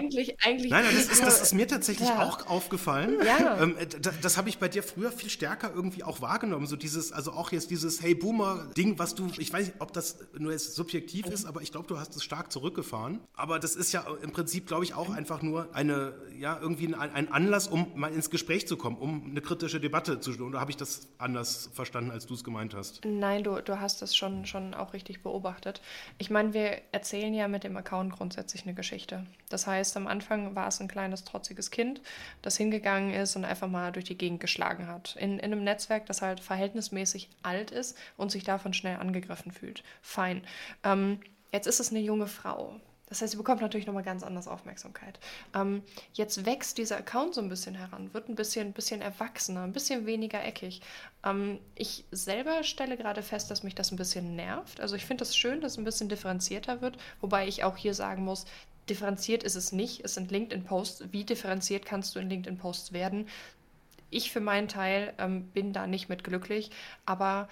eigentlich, 0.00 0.36
eigentlich. 0.44 0.70
Nein, 0.70 0.84
nein, 0.84 0.94
das 0.94 1.06
ist, 1.06 1.22
das 1.22 1.42
ist 1.42 1.54
mir 1.54 1.68
tatsächlich 1.68 2.08
Ja. 2.08 2.22
auch 2.22 2.46
aufgefallen. 2.48 3.16
Ja. 3.24 3.62
Ähm, 3.62 3.76
äh, 3.78 3.86
das 3.86 4.20
das 4.20 4.36
habe 4.36 4.48
ich 4.48 4.58
bei 4.58 4.68
dir 4.68 4.82
früher 4.82 5.10
viel 5.12 5.28
stärker 5.30 5.72
irgendwie 5.74 6.04
auch 6.04 6.20
wahrgenommen. 6.20 6.66
So 6.66 6.76
dieses, 6.76 7.12
also 7.12 7.32
auch 7.32 7.52
jetzt 7.52 7.70
dieses 7.70 8.00
Hey 8.02 8.14
Boomer-Ding, 8.14 8.98
was 8.98 9.14
du, 9.14 9.28
ich 9.38 9.52
weiß 9.52 9.66
nicht, 9.66 9.80
ob 9.80 9.92
das 9.92 10.18
nur 10.38 10.52
jetzt 10.52 10.74
subjektiv 10.74 11.26
ist, 11.26 11.46
aber 11.46 11.62
ich 11.62 11.72
glaube, 11.72 11.86
du 11.88 11.98
hast 11.98 12.14
es 12.16 12.22
stark 12.24 12.52
zurückgefahren. 12.52 13.20
Aber 13.34 13.58
das 13.58 13.76
ist 13.76 13.92
ja 13.92 14.04
im 14.22 14.32
Prinzip, 14.32 14.66
glaube 14.66 14.84
ich, 14.84 14.94
auch 14.94 15.10
einfach 15.10 15.42
nur 15.42 15.74
eine, 15.74 16.14
ja, 16.38 16.58
irgendwie 16.60 16.94
ein, 16.94 16.94
ein 17.12 17.32
Anlass, 17.32 17.66
um 17.68 17.92
mal 17.94 18.12
ins 18.12 18.30
Gespräch 18.30 18.66
zu 18.68 18.76
kommen, 18.76 18.96
um 18.96 19.26
eine 19.30 19.40
kritische 19.40 19.80
Debatte 19.80 20.20
zu 20.20 20.32
stellen. 20.32 20.48
Oder 20.48 20.60
habe 20.60 20.70
ich 20.70 20.76
das 20.76 21.08
anders 21.18 21.70
verstanden, 21.72 22.10
als 22.10 22.26
du 22.26 22.34
es 22.34 22.44
gemeint 22.44 22.74
hast? 22.74 23.04
Nein, 23.04 23.42
du, 23.42 23.60
du 23.62 23.80
hast 23.80 24.02
das 24.02 24.16
schon, 24.16 24.46
schon 24.46 24.74
auch 24.74 24.92
richtig 24.92 25.22
beobachtet. 25.22 25.80
Ich 26.18 26.30
meine, 26.30 26.52
wir 26.54 26.80
erzählen 26.92 27.34
ja 27.34 27.48
mit 27.48 27.64
dem 27.64 27.76
Account 27.76 28.12
grundsätzlich 28.12 28.62
eine 28.64 28.74
Geschichte. 28.74 29.26
Das 29.48 29.66
heißt, 29.66 29.89
am 29.96 30.06
Anfang 30.06 30.54
war 30.54 30.68
es 30.68 30.80
ein 30.80 30.88
kleines, 30.88 31.24
trotziges 31.24 31.70
Kind, 31.70 32.00
das 32.42 32.56
hingegangen 32.56 33.12
ist 33.14 33.36
und 33.36 33.44
einfach 33.44 33.68
mal 33.68 33.92
durch 33.92 34.04
die 34.04 34.18
Gegend 34.18 34.40
geschlagen 34.40 34.86
hat. 34.86 35.16
In, 35.16 35.38
in 35.38 35.52
einem 35.52 35.64
Netzwerk, 35.64 36.06
das 36.06 36.22
halt 36.22 36.40
verhältnismäßig 36.40 37.28
alt 37.42 37.70
ist 37.70 37.96
und 38.16 38.30
sich 38.30 38.44
davon 38.44 38.72
schnell 38.74 38.96
angegriffen 38.96 39.52
fühlt. 39.52 39.82
Fein. 40.02 40.42
Ähm, 40.84 41.20
jetzt 41.52 41.66
ist 41.66 41.80
es 41.80 41.90
eine 41.90 42.00
junge 42.00 42.26
Frau. 42.26 42.80
Das 43.10 43.20
heißt, 43.20 43.32
sie 43.32 43.36
bekommt 43.36 43.60
natürlich 43.60 43.88
nochmal 43.88 44.04
ganz 44.04 44.22
anders 44.22 44.46
Aufmerksamkeit. 44.46 45.18
Ähm, 45.52 45.82
jetzt 46.12 46.46
wächst 46.46 46.78
dieser 46.78 46.96
Account 46.96 47.34
so 47.34 47.40
ein 47.40 47.48
bisschen 47.48 47.74
heran, 47.74 48.14
wird 48.14 48.28
ein 48.28 48.36
bisschen, 48.36 48.72
bisschen 48.72 49.02
erwachsener, 49.02 49.64
ein 49.64 49.72
bisschen 49.72 50.06
weniger 50.06 50.42
eckig. 50.44 50.80
Ähm, 51.24 51.58
ich 51.74 52.04
selber 52.12 52.62
stelle 52.62 52.96
gerade 52.96 53.24
fest, 53.24 53.50
dass 53.50 53.64
mich 53.64 53.74
das 53.74 53.90
ein 53.90 53.96
bisschen 53.96 54.36
nervt. 54.36 54.80
Also 54.80 54.94
ich 54.94 55.04
finde 55.04 55.24
es 55.24 55.30
das 55.30 55.36
schön, 55.36 55.60
dass 55.60 55.72
es 55.72 55.78
ein 55.78 55.84
bisschen 55.84 56.08
differenzierter 56.08 56.82
wird, 56.82 56.98
wobei 57.20 57.48
ich 57.48 57.64
auch 57.64 57.76
hier 57.76 57.94
sagen 57.94 58.24
muss, 58.24 58.46
differenziert 58.88 59.42
ist 59.42 59.56
es 59.56 59.72
nicht. 59.72 60.04
Es 60.04 60.14
sind 60.14 60.30
LinkedIn-Posts. 60.30 61.12
Wie 61.12 61.24
differenziert 61.24 61.84
kannst 61.84 62.14
du 62.14 62.18
in 62.18 62.28
LinkedIn-Posts 62.28 62.92
werden? 62.92 63.28
Ich 64.10 64.32
für 64.32 64.40
meinen 64.40 64.68
Teil 64.68 65.14
ähm, 65.18 65.48
bin 65.48 65.72
da 65.72 65.86
nicht 65.86 66.08
mit 66.08 66.24
glücklich, 66.24 66.70
aber 67.06 67.48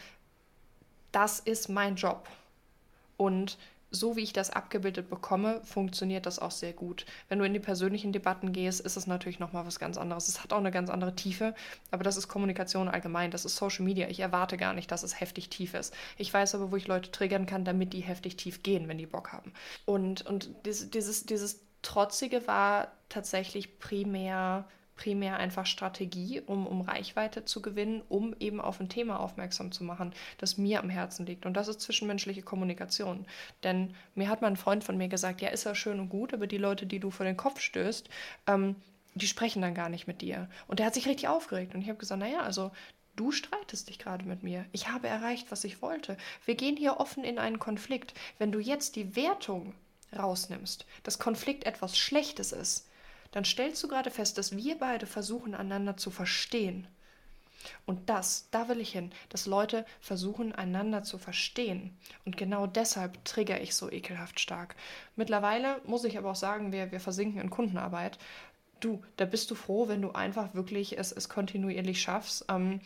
das 1.12 1.40
ist 1.40 1.68
mein 1.68 1.96
Job. 1.96 2.28
Und 3.16 3.58
so 3.90 4.16
wie 4.16 4.22
ich 4.22 4.32
das 4.32 4.50
abgebildet 4.50 5.08
bekomme, 5.08 5.60
funktioniert 5.64 6.26
das 6.26 6.38
auch 6.38 6.50
sehr 6.50 6.72
gut. 6.72 7.06
Wenn 7.28 7.38
du 7.38 7.44
in 7.44 7.54
die 7.54 7.60
persönlichen 7.60 8.12
Debatten 8.12 8.52
gehst, 8.52 8.80
ist 8.80 8.96
es 8.96 9.06
natürlich 9.06 9.38
nochmal 9.38 9.66
was 9.66 9.78
ganz 9.78 9.96
anderes. 9.96 10.28
Es 10.28 10.42
hat 10.42 10.52
auch 10.52 10.58
eine 10.58 10.70
ganz 10.70 10.90
andere 10.90 11.14
Tiefe, 11.14 11.54
aber 11.90 12.04
das 12.04 12.16
ist 12.16 12.28
Kommunikation 12.28 12.88
allgemein, 12.88 13.30
das 13.30 13.44
ist 13.44 13.56
Social 13.56 13.84
Media. 13.84 14.08
Ich 14.08 14.20
erwarte 14.20 14.56
gar 14.56 14.74
nicht, 14.74 14.90
dass 14.90 15.02
es 15.02 15.20
heftig 15.20 15.48
tief 15.48 15.74
ist. 15.74 15.94
Ich 16.16 16.32
weiß 16.32 16.54
aber, 16.54 16.70
wo 16.70 16.76
ich 16.76 16.86
Leute 16.86 17.10
triggern 17.10 17.46
kann, 17.46 17.64
damit 17.64 17.92
die 17.92 18.00
heftig 18.00 18.36
tief 18.36 18.62
gehen, 18.62 18.88
wenn 18.88 18.98
die 18.98 19.06
Bock 19.06 19.32
haben. 19.32 19.52
Und, 19.86 20.26
und 20.26 20.50
dieses, 20.66 20.90
dieses, 20.90 21.24
dieses 21.24 21.60
Trotzige 21.82 22.46
war 22.46 22.92
tatsächlich 23.08 23.78
primär 23.78 24.66
primär 24.98 25.38
einfach 25.38 25.64
Strategie, 25.64 26.42
um, 26.44 26.66
um 26.66 26.82
Reichweite 26.82 27.46
zu 27.46 27.62
gewinnen, 27.62 28.02
um 28.10 28.36
eben 28.40 28.60
auf 28.60 28.80
ein 28.80 28.90
Thema 28.90 29.20
aufmerksam 29.20 29.72
zu 29.72 29.84
machen, 29.84 30.12
das 30.36 30.58
mir 30.58 30.80
am 30.80 30.90
Herzen 30.90 31.24
liegt. 31.24 31.46
Und 31.46 31.54
das 31.54 31.68
ist 31.68 31.80
zwischenmenschliche 31.80 32.42
Kommunikation. 32.42 33.24
Denn 33.62 33.94
mir 34.14 34.28
hat 34.28 34.42
mal 34.42 34.48
ein 34.48 34.56
Freund 34.56 34.84
von 34.84 34.98
mir 34.98 35.08
gesagt, 35.08 35.40
ja, 35.40 35.48
ist 35.48 35.64
ja 35.64 35.74
schön 35.74 36.00
und 36.00 36.10
gut, 36.10 36.34
aber 36.34 36.46
die 36.46 36.58
Leute, 36.58 36.84
die 36.84 36.98
du 36.98 37.10
vor 37.10 37.24
den 37.24 37.36
Kopf 37.36 37.60
stößt, 37.60 38.10
ähm, 38.48 38.76
die 39.14 39.26
sprechen 39.26 39.62
dann 39.62 39.74
gar 39.74 39.88
nicht 39.88 40.06
mit 40.06 40.20
dir. 40.20 40.50
Und 40.66 40.80
der 40.80 40.86
hat 40.86 40.94
sich 40.94 41.08
richtig 41.08 41.28
aufgeregt. 41.28 41.74
Und 41.74 41.80
ich 41.80 41.88
habe 41.88 41.98
gesagt, 41.98 42.20
naja, 42.20 42.40
also 42.40 42.70
Du 43.16 43.32
streitest 43.32 43.88
dich 43.88 43.98
gerade 43.98 44.24
mit 44.24 44.44
mir. 44.44 44.64
Ich 44.70 44.90
habe 44.90 45.08
erreicht, 45.08 45.50
was 45.50 45.64
ich 45.64 45.82
wollte. 45.82 46.16
Wir 46.44 46.54
gehen 46.54 46.76
hier 46.76 47.00
offen 47.00 47.24
in 47.24 47.40
einen 47.40 47.58
Konflikt. 47.58 48.14
Wenn 48.38 48.52
du 48.52 48.60
jetzt 48.60 48.94
die 48.94 49.16
Wertung 49.16 49.74
rausnimmst, 50.16 50.86
dass 51.02 51.18
Konflikt 51.18 51.64
etwas 51.64 51.98
Schlechtes 51.98 52.52
ist, 52.52 52.87
dann 53.30 53.44
stellst 53.44 53.82
du 53.82 53.88
gerade 53.88 54.10
fest, 54.10 54.38
dass 54.38 54.56
wir 54.56 54.78
beide 54.78 55.06
versuchen, 55.06 55.54
einander 55.54 55.96
zu 55.96 56.10
verstehen. 56.10 56.86
Und 57.86 58.08
das, 58.08 58.48
da 58.50 58.68
will 58.68 58.80
ich 58.80 58.92
hin, 58.92 59.10
dass 59.28 59.46
Leute 59.46 59.84
versuchen, 60.00 60.54
einander 60.54 61.02
zu 61.02 61.18
verstehen. 61.18 61.96
Und 62.24 62.36
genau 62.36 62.66
deshalb 62.66 63.24
trigger 63.24 63.60
ich 63.60 63.74
so 63.74 63.90
ekelhaft 63.90 64.40
stark. 64.40 64.76
Mittlerweile 65.16 65.80
muss 65.84 66.04
ich 66.04 66.18
aber 66.18 66.30
auch 66.30 66.36
sagen, 66.36 66.72
wir, 66.72 66.92
wir 66.92 67.00
versinken 67.00 67.40
in 67.40 67.50
Kundenarbeit. 67.50 68.18
Du, 68.80 69.02
da 69.16 69.24
bist 69.24 69.50
du 69.50 69.54
froh, 69.54 69.88
wenn 69.88 70.02
du 70.02 70.12
einfach 70.12 70.54
wirklich 70.54 70.98
es, 70.98 71.10
es 71.10 71.28
kontinuierlich 71.28 72.00
schaffst. 72.00 72.44
Ähm, 72.48 72.80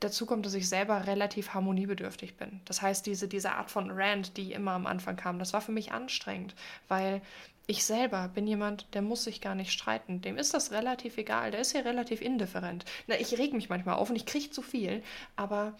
dazu 0.00 0.26
kommt, 0.26 0.46
dass 0.46 0.54
ich 0.54 0.68
selber 0.68 1.06
relativ 1.06 1.54
harmoniebedürftig 1.54 2.36
bin. 2.36 2.60
Das 2.64 2.82
heißt, 2.82 3.04
diese, 3.04 3.28
diese 3.28 3.52
Art 3.52 3.70
von 3.70 3.90
Rant, 3.90 4.36
die 4.36 4.52
immer 4.52 4.72
am 4.72 4.86
Anfang 4.86 5.16
kam, 5.16 5.38
das 5.38 5.52
war 5.52 5.60
für 5.60 5.72
mich 5.72 5.92
anstrengend, 5.92 6.54
weil 6.88 7.20
ich 7.66 7.84
selber 7.84 8.28
bin 8.28 8.46
jemand, 8.46 8.86
der 8.94 9.02
muss 9.02 9.24
sich 9.24 9.40
gar 9.40 9.54
nicht 9.54 9.72
streiten. 9.72 10.20
Dem 10.20 10.36
ist 10.36 10.52
das 10.52 10.72
relativ 10.72 11.16
egal. 11.16 11.50
Der 11.52 11.60
ist 11.60 11.72
hier 11.72 11.84
relativ 11.84 12.20
indifferent. 12.20 12.84
Na, 13.06 13.18
ich 13.18 13.38
reg 13.38 13.52
mich 13.52 13.68
manchmal 13.68 13.94
auf 13.94 14.10
und 14.10 14.16
ich 14.16 14.26
kriege 14.26 14.50
zu 14.50 14.62
viel, 14.62 15.02
aber 15.36 15.74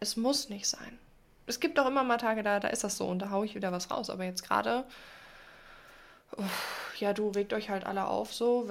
es 0.00 0.16
muss 0.16 0.48
nicht 0.48 0.66
sein. 0.66 0.98
Es 1.46 1.60
gibt 1.60 1.78
auch 1.78 1.86
immer 1.86 2.04
mal 2.04 2.18
Tage, 2.18 2.42
da, 2.42 2.60
da 2.60 2.68
ist 2.68 2.84
das 2.84 2.96
so 2.96 3.06
und 3.06 3.20
da 3.20 3.30
haue 3.30 3.46
ich 3.46 3.54
wieder 3.54 3.72
was 3.72 3.90
raus. 3.90 4.10
Aber 4.10 4.24
jetzt 4.24 4.42
gerade, 4.42 4.84
ja, 6.98 7.12
du 7.12 7.28
regt 7.28 7.52
euch 7.52 7.70
halt 7.70 7.84
alle 7.84 8.06
auf 8.06 8.32
so. 8.32 8.68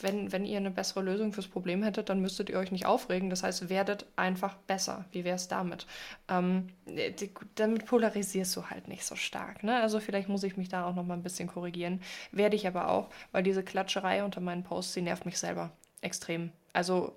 Wenn, 0.00 0.32
wenn 0.32 0.44
ihr 0.44 0.56
eine 0.56 0.70
bessere 0.70 1.02
Lösung 1.02 1.32
fürs 1.32 1.48
Problem 1.48 1.82
hättet, 1.82 2.08
dann 2.08 2.20
müsstet 2.20 2.50
ihr 2.50 2.58
euch 2.58 2.72
nicht 2.72 2.86
aufregen. 2.86 3.30
Das 3.30 3.42
heißt, 3.42 3.68
werdet 3.68 4.06
einfach 4.16 4.54
besser. 4.54 5.04
Wie 5.12 5.24
wäre 5.24 5.36
es 5.36 5.48
damit? 5.48 5.86
Ähm, 6.28 6.68
die, 6.86 7.30
damit 7.54 7.86
polarisierst 7.86 8.56
du 8.56 8.64
halt 8.70 8.88
nicht 8.88 9.04
so 9.04 9.16
stark. 9.16 9.62
Ne? 9.62 9.80
Also 9.80 10.00
vielleicht 10.00 10.28
muss 10.28 10.42
ich 10.42 10.56
mich 10.56 10.68
da 10.68 10.86
auch 10.86 10.94
noch 10.94 11.04
mal 11.04 11.14
ein 11.14 11.22
bisschen 11.22 11.48
korrigieren. 11.48 12.00
Werde 12.32 12.56
ich 12.56 12.66
aber 12.66 12.88
auch, 12.88 13.10
weil 13.32 13.42
diese 13.42 13.62
Klatscherei 13.62 14.24
unter 14.24 14.40
meinen 14.40 14.64
Posts, 14.64 14.94
die 14.94 15.02
nervt 15.02 15.26
mich 15.26 15.38
selber 15.38 15.70
extrem. 16.00 16.50
Also 16.72 17.14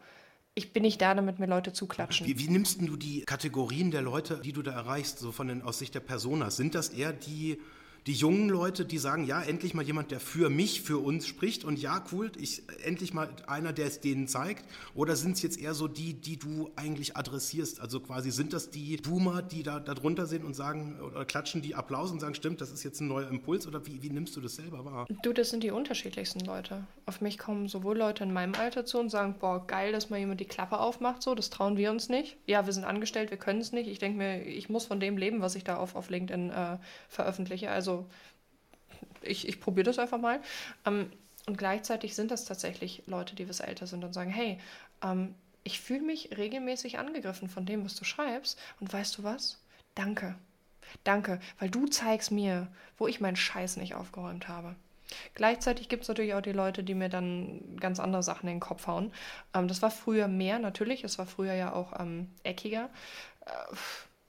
ich 0.53 0.73
bin 0.73 0.83
nicht 0.83 1.01
da, 1.01 1.13
damit 1.15 1.39
mir 1.39 1.47
Leute 1.47 1.71
zuklatschen. 1.71 2.27
Wie, 2.27 2.37
wie 2.37 2.49
nimmst 2.49 2.81
du 2.81 2.97
die 2.97 3.21
Kategorien 3.21 3.91
der 3.91 4.01
Leute, 4.01 4.41
die 4.43 4.51
du 4.51 4.61
da 4.61 4.73
erreichst, 4.73 5.19
so 5.19 5.31
von 5.31 5.47
den, 5.47 5.61
aus 5.61 5.79
Sicht 5.79 5.95
der 5.95 6.01
Personas? 6.01 6.57
Sind 6.57 6.75
das 6.75 6.89
eher 6.89 7.13
die, 7.13 7.61
die 8.07 8.13
jungen 8.13 8.49
Leute, 8.49 8.83
die 8.83 8.97
sagen, 8.97 9.25
ja, 9.25 9.41
endlich 9.41 9.75
mal 9.75 9.85
jemand, 9.85 10.09
der 10.09 10.19
für 10.19 10.49
mich, 10.49 10.81
für 10.81 10.97
uns 10.97 11.27
spricht 11.27 11.63
und 11.63 11.79
ja, 11.79 12.03
cool, 12.11 12.31
ich, 12.39 12.63
endlich 12.83 13.13
mal 13.13 13.29
einer, 13.45 13.73
der 13.73 13.85
es 13.85 13.99
denen 13.99 14.27
zeigt? 14.27 14.65
Oder 14.95 15.15
sind 15.15 15.33
es 15.33 15.43
jetzt 15.43 15.59
eher 15.59 15.75
so 15.75 15.87
die, 15.87 16.15
die 16.15 16.37
du 16.37 16.71
eigentlich 16.75 17.15
adressierst? 17.15 17.79
Also 17.79 17.99
quasi 17.99 18.31
sind 18.31 18.53
das 18.53 18.71
die 18.71 18.97
Boomer, 18.97 19.43
die 19.43 19.61
da, 19.61 19.79
da 19.79 19.93
drunter 19.93 20.25
sind 20.25 20.43
und 20.43 20.55
sagen, 20.55 20.99
oder 20.99 21.25
klatschen 21.25 21.61
die 21.61 21.75
Applaus 21.75 22.11
und 22.11 22.19
sagen, 22.19 22.33
stimmt, 22.33 22.59
das 22.59 22.71
ist 22.71 22.83
jetzt 22.83 23.01
ein 23.01 23.07
neuer 23.07 23.29
Impuls? 23.29 23.67
Oder 23.67 23.85
wie, 23.85 24.01
wie 24.01 24.09
nimmst 24.09 24.35
du 24.35 24.41
das 24.41 24.55
selber 24.55 24.83
wahr? 24.83 25.07
Du, 25.21 25.31
das 25.31 25.51
sind 25.51 25.63
die 25.63 25.71
unterschiedlichsten 25.71 26.39
Leute. 26.39 26.87
Auf 27.05 27.21
mich 27.21 27.37
kommen 27.37 27.67
sowohl 27.67 27.97
Leute 27.97 28.23
in 28.23 28.33
meinem 28.33 28.55
Alter 28.55 28.83
zu 28.83 28.99
und 28.99 29.09
sagen, 29.09 29.35
boah, 29.39 29.65
geil, 29.67 29.91
dass 29.91 30.09
mal 30.09 30.17
jemand 30.17 30.39
die 30.39 30.45
Klappe 30.45 30.79
aufmacht, 30.79 31.21
so, 31.21 31.35
das 31.35 31.51
trauen 31.51 31.77
wir 31.77 31.91
uns 31.91 32.09
nicht. 32.09 32.37
Ja, 32.47 32.65
wir 32.65 32.73
sind 32.73 32.83
angestellt, 32.83 33.29
wir 33.29 33.37
können 33.37 33.61
es 33.61 33.71
nicht. 33.71 33.87
Ich 33.87 33.99
denke 33.99 34.17
mir, 34.17 34.43
ich 34.43 34.69
muss 34.69 34.85
von 34.85 34.99
dem 34.99 35.17
leben, 35.17 35.41
was 35.41 35.53
ich 35.53 35.63
da 35.63 35.77
auf, 35.77 35.95
auf 35.95 36.09
LinkedIn 36.09 36.49
äh, 36.49 36.77
veröffentliche. 37.09 37.69
Also 37.69 37.90
ich, 39.21 39.47
ich 39.47 39.59
probiere 39.59 39.85
das 39.85 39.99
einfach 39.99 40.19
mal. 40.19 40.41
Ähm, 40.85 41.11
und 41.47 41.57
gleichzeitig 41.57 42.15
sind 42.15 42.31
das 42.31 42.45
tatsächlich 42.45 43.03
Leute, 43.07 43.35
die 43.35 43.49
was 43.49 43.59
älter 43.59 43.87
sind 43.87 44.03
und 44.03 44.13
sagen, 44.13 44.29
hey, 44.29 44.59
ähm, 45.03 45.35
ich 45.63 45.79
fühle 45.79 46.01
mich 46.01 46.37
regelmäßig 46.37 46.99
angegriffen 46.99 47.49
von 47.49 47.65
dem, 47.65 47.83
was 47.85 47.95
du 47.95 48.03
schreibst. 48.03 48.59
Und 48.79 48.91
weißt 48.91 49.17
du 49.17 49.23
was? 49.23 49.59
Danke. 49.95 50.35
Danke, 51.03 51.39
weil 51.59 51.69
du 51.69 51.87
zeigst 51.87 52.31
mir, 52.31 52.67
wo 52.97 53.07
ich 53.07 53.21
meinen 53.21 53.35
Scheiß 53.35 53.77
nicht 53.77 53.95
aufgeräumt 53.95 54.47
habe. 54.47 54.75
Gleichzeitig 55.35 55.89
gibt 55.89 56.03
es 56.03 56.09
natürlich 56.09 56.33
auch 56.33 56.41
die 56.41 56.51
Leute, 56.51 56.83
die 56.83 56.95
mir 56.95 57.09
dann 57.09 57.77
ganz 57.79 57.99
andere 57.99 58.23
Sachen 58.23 58.47
in 58.47 58.55
den 58.55 58.59
Kopf 58.61 58.87
hauen. 58.87 59.11
Ähm, 59.53 59.67
das 59.67 59.81
war 59.81 59.91
früher 59.91 60.27
mehr, 60.27 60.59
natürlich. 60.59 61.03
Es 61.03 61.17
war 61.17 61.25
früher 61.25 61.53
ja 61.53 61.73
auch 61.73 61.99
ähm, 61.99 62.29
eckiger. 62.43 62.89
Äh, 63.45 63.75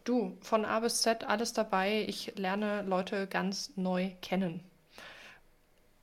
du, 0.05 0.37
von 0.41 0.65
A 0.65 0.81
bis 0.81 1.03
Z 1.03 1.25
alles 1.25 1.53
dabei. 1.53 2.05
Ich 2.09 2.35
lerne 2.37 2.83
Leute 2.83 3.27
ganz 3.27 3.73
neu 3.77 4.11
kennen. 4.21 4.61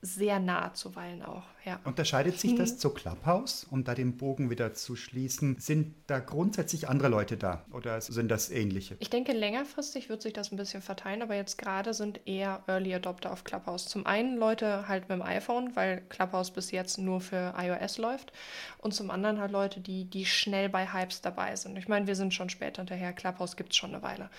Sehr 0.02 0.40
nah 0.40 0.74
zuweilen 0.74 1.24
auch, 1.24 1.44
ja. 1.66 1.78
Unterscheidet 1.84 2.40
sich 2.40 2.56
das 2.56 2.78
zu 2.78 2.90
Clubhouse, 2.92 3.68
um 3.70 3.84
da 3.84 3.94
den 3.94 4.16
Bogen 4.16 4.50
wieder 4.50 4.74
zu 4.74 4.96
schließen? 4.96 5.58
Sind 5.60 5.94
da 6.08 6.20
grundsätzlich 6.20 6.88
andere 6.88 7.10
Leute 7.10 7.36
da 7.36 7.66
oder 7.74 8.00
sind 8.00 8.30
das 8.30 8.50
ähnliche? 8.50 8.96
Ich 9.00 9.10
denke, 9.10 9.34
längerfristig 9.34 10.08
wird 10.08 10.22
sich 10.22 10.32
das 10.32 10.54
ein 10.54 10.56
bisschen 10.56 10.82
verteilen, 10.82 11.22
aber 11.22 11.36
jetzt 11.36 11.58
gerade 11.58 11.94
sind 11.94 12.22
eher 12.26 12.64
Early 12.68 12.96
Adopter 12.96 13.34
auf 13.34 13.44
Clubhouse. 13.44 13.88
Zum 13.88 14.06
einen 14.06 14.38
Leute 14.38 14.88
halt 14.88 15.10
mit 15.10 15.20
dem 15.20 15.22
iPhone, 15.22 15.76
weil 15.76 16.00
Clubhouse 16.08 16.52
bis 16.52 16.72
jetzt 16.72 16.98
nur 16.98 17.20
für 17.20 17.54
iOS 17.58 17.98
läuft. 17.98 18.32
Und 18.78 18.94
zum 18.94 19.12
anderen 19.12 19.40
halt 19.42 19.52
Leute, 19.52 19.82
die, 19.82 20.06
die 20.06 20.26
schnell 20.26 20.70
bei 20.70 20.94
Hypes 20.94 21.20
dabei 21.20 21.58
sind. 21.58 21.78
Ich 21.78 21.90
meine, 21.90 22.08
wir 22.08 22.16
sind 22.16 22.34
schon 22.34 22.50
später 22.50 22.84
hinterher. 22.84 23.12
Clubhouse 23.12 23.58
gibt 23.58 23.72
es 23.72 23.76
schon 23.76 23.94
eine 23.94 24.02
Weile. 24.02 24.30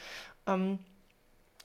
Ähm, 0.47 0.79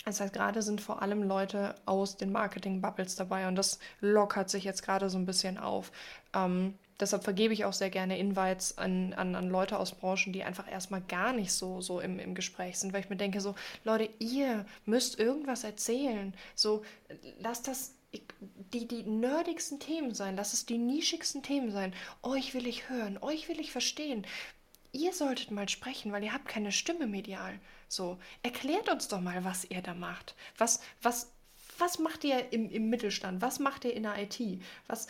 das 0.06 0.20
heißt, 0.20 0.34
gerade 0.34 0.62
sind 0.62 0.82
vor 0.82 1.02
allem 1.02 1.24
Leute 1.24 1.76
aus 1.86 2.16
den 2.16 2.32
Marketing-Bubbles 2.32 3.16
dabei 3.16 3.48
und 3.48 3.56
das 3.56 3.80
lockert 4.02 4.52
sich 4.52 4.64
jetzt 4.64 4.84
gerade 4.84 5.10
so 5.10 5.18
ein 5.18 5.26
bisschen 5.26 5.58
auf. 5.58 5.92
Ähm, 6.34 6.76
deshalb 7.00 7.24
vergebe 7.24 7.56
ich 7.56 7.66
auch 7.66 7.74
sehr 7.74 7.90
gerne 7.90 8.20
Invites 8.20 8.78
an, 8.78 9.14
an, 9.14 9.34
an 9.34 9.50
Leute 9.50 9.80
aus 9.80 9.94
Branchen, 9.94 10.32
die 10.32 10.44
einfach 10.44 10.72
erstmal 10.72 11.02
gar 11.02 11.34
nicht 11.34 11.52
so, 11.52 11.82
so 11.82 12.00
im, 12.00 12.20
im 12.20 12.36
Gespräch 12.36 12.78
sind, 12.78 12.94
weil 12.94 13.02
ich 13.02 13.10
mir 13.10 13.18
denke, 13.18 13.42
so, 13.42 13.56
Leute, 13.84 14.10
ihr 14.20 14.68
müsst 14.86 15.20
irgendwas 15.20 15.64
erzählen. 15.64 16.36
So, 16.54 16.84
lasst 17.40 17.68
das. 17.68 17.96
Die, 18.74 18.88
die 18.88 19.04
nerdigsten 19.04 19.78
Themen 19.82 20.14
sein, 20.14 20.38
lass 20.38 20.54
es 20.54 20.66
die 20.66 20.78
nischigsten 20.78 21.44
Themen 21.44 21.72
sein. 21.72 21.94
Euch 22.24 22.54
will 22.54 22.66
ich 22.66 22.90
hören, 22.90 23.18
euch 23.20 23.50
will 23.50 23.60
ich 23.60 23.74
verstehen. 23.74 24.26
Ihr 24.94 25.12
solltet 25.12 25.52
mal 25.52 25.68
sprechen, 25.68 26.14
weil 26.14 26.24
ihr 26.24 26.32
habt 26.32 26.48
keine 26.48 26.72
Stimme 26.72 27.08
medial. 27.08 27.60
So, 27.96 28.18
erklärt 28.44 28.90
uns 28.90 29.08
doch 29.08 29.22
mal, 29.22 29.46
was 29.46 29.64
ihr 29.70 29.82
da 29.82 29.94
macht. 29.94 30.36
Was, 30.58 30.82
was, 31.02 31.32
was 31.78 31.98
macht 31.98 32.26
ihr 32.26 32.52
im, 32.52 32.70
im 32.70 32.90
Mittelstand? 32.90 33.42
Was 33.42 33.60
macht 33.60 33.86
ihr 33.86 33.94
in 33.94 34.04
der 34.04 34.22
IT? 34.22 34.38
Was, 34.88 35.08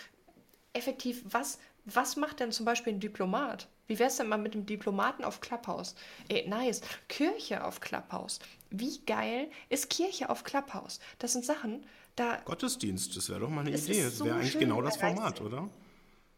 effektiv, 0.74 1.24
was, 1.26 1.58
was 1.86 2.16
macht 2.16 2.40
denn 2.42 2.52
zum 2.52 2.64
Beispiel 2.66 2.94
ein 2.94 3.00
Diplomat? 3.00 3.68
Wie 3.88 3.98
wär's 3.98 4.18
denn 4.18 4.28
mal 4.28 4.38
mit 4.38 4.54
dem 4.54 4.68
Diplomaten 4.68 5.24
auf 5.24 5.42
Clubhouse? 5.42 5.96
Ey, 6.28 6.48
nice. 6.48 6.82
Kirche 7.08 7.64
auf 7.64 7.80
Clubhouse. 7.80 8.38
Wie 8.70 9.00
geil 9.08 9.48
ist 9.70 9.90
Kirche 9.90 10.30
auf 10.30 10.44
Clubhouse? 10.44 11.00
Das 11.18 11.34
sind 11.34 11.44
Sachen, 11.44 11.84
da. 12.16 12.38
Gottesdienst, 12.46 13.18
das 13.18 13.30
wäre 13.30 13.40
doch 13.40 13.50
mal 13.50 13.62
eine 13.62 13.72
Es 13.72 13.86
Idee. 13.86 14.00
ist 14.02 14.06
Das 14.12 14.18
so 14.20 14.26
wäre 14.26 14.36
eigentlich 14.38 14.60
genau 14.60 14.82
das. 14.84 14.98
Format, 14.98 15.42
oder? 15.42 15.62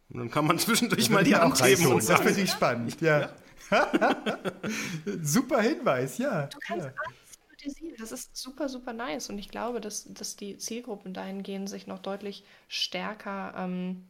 Und 0.10 0.20
dann 0.20 0.32
kann 0.32 0.46
man 0.46 0.60
zwischendurch 0.60 1.10
mal 1.10 1.26
die 1.26 1.36
Auch 1.36 1.42
Hand 1.42 1.62
heben 1.62 1.70
reinholen. 1.76 1.92
und 1.94 1.98
Das 2.00 2.08
sagen, 2.08 2.24
finde 2.24 2.42
ich 2.42 2.52
spannend, 2.52 3.02
ja. 3.02 3.34
Super 5.22 5.62
Hinweis, 5.62 6.18
ja. 6.18 6.48
Du 6.48 6.58
kannst 6.60 6.86
ja. 6.86 6.94
alles 7.06 7.38
thematisieren. 7.40 7.96
Das 8.00 8.12
ist 8.12 8.36
super, 8.36 8.70
super 8.70 8.94
nice. 8.94 9.30
Und 9.30 9.38
ich 9.38 9.50
glaube, 9.50 9.82
dass, 9.82 10.06
dass 10.14 10.36
die 10.36 10.58
Zielgruppen 10.58 11.14
dahingehend 11.14 11.70
sich 11.70 11.88
noch 11.88 12.00
deutlich 12.00 12.44
stärker. 12.68 13.54
Ähm, 13.58 14.08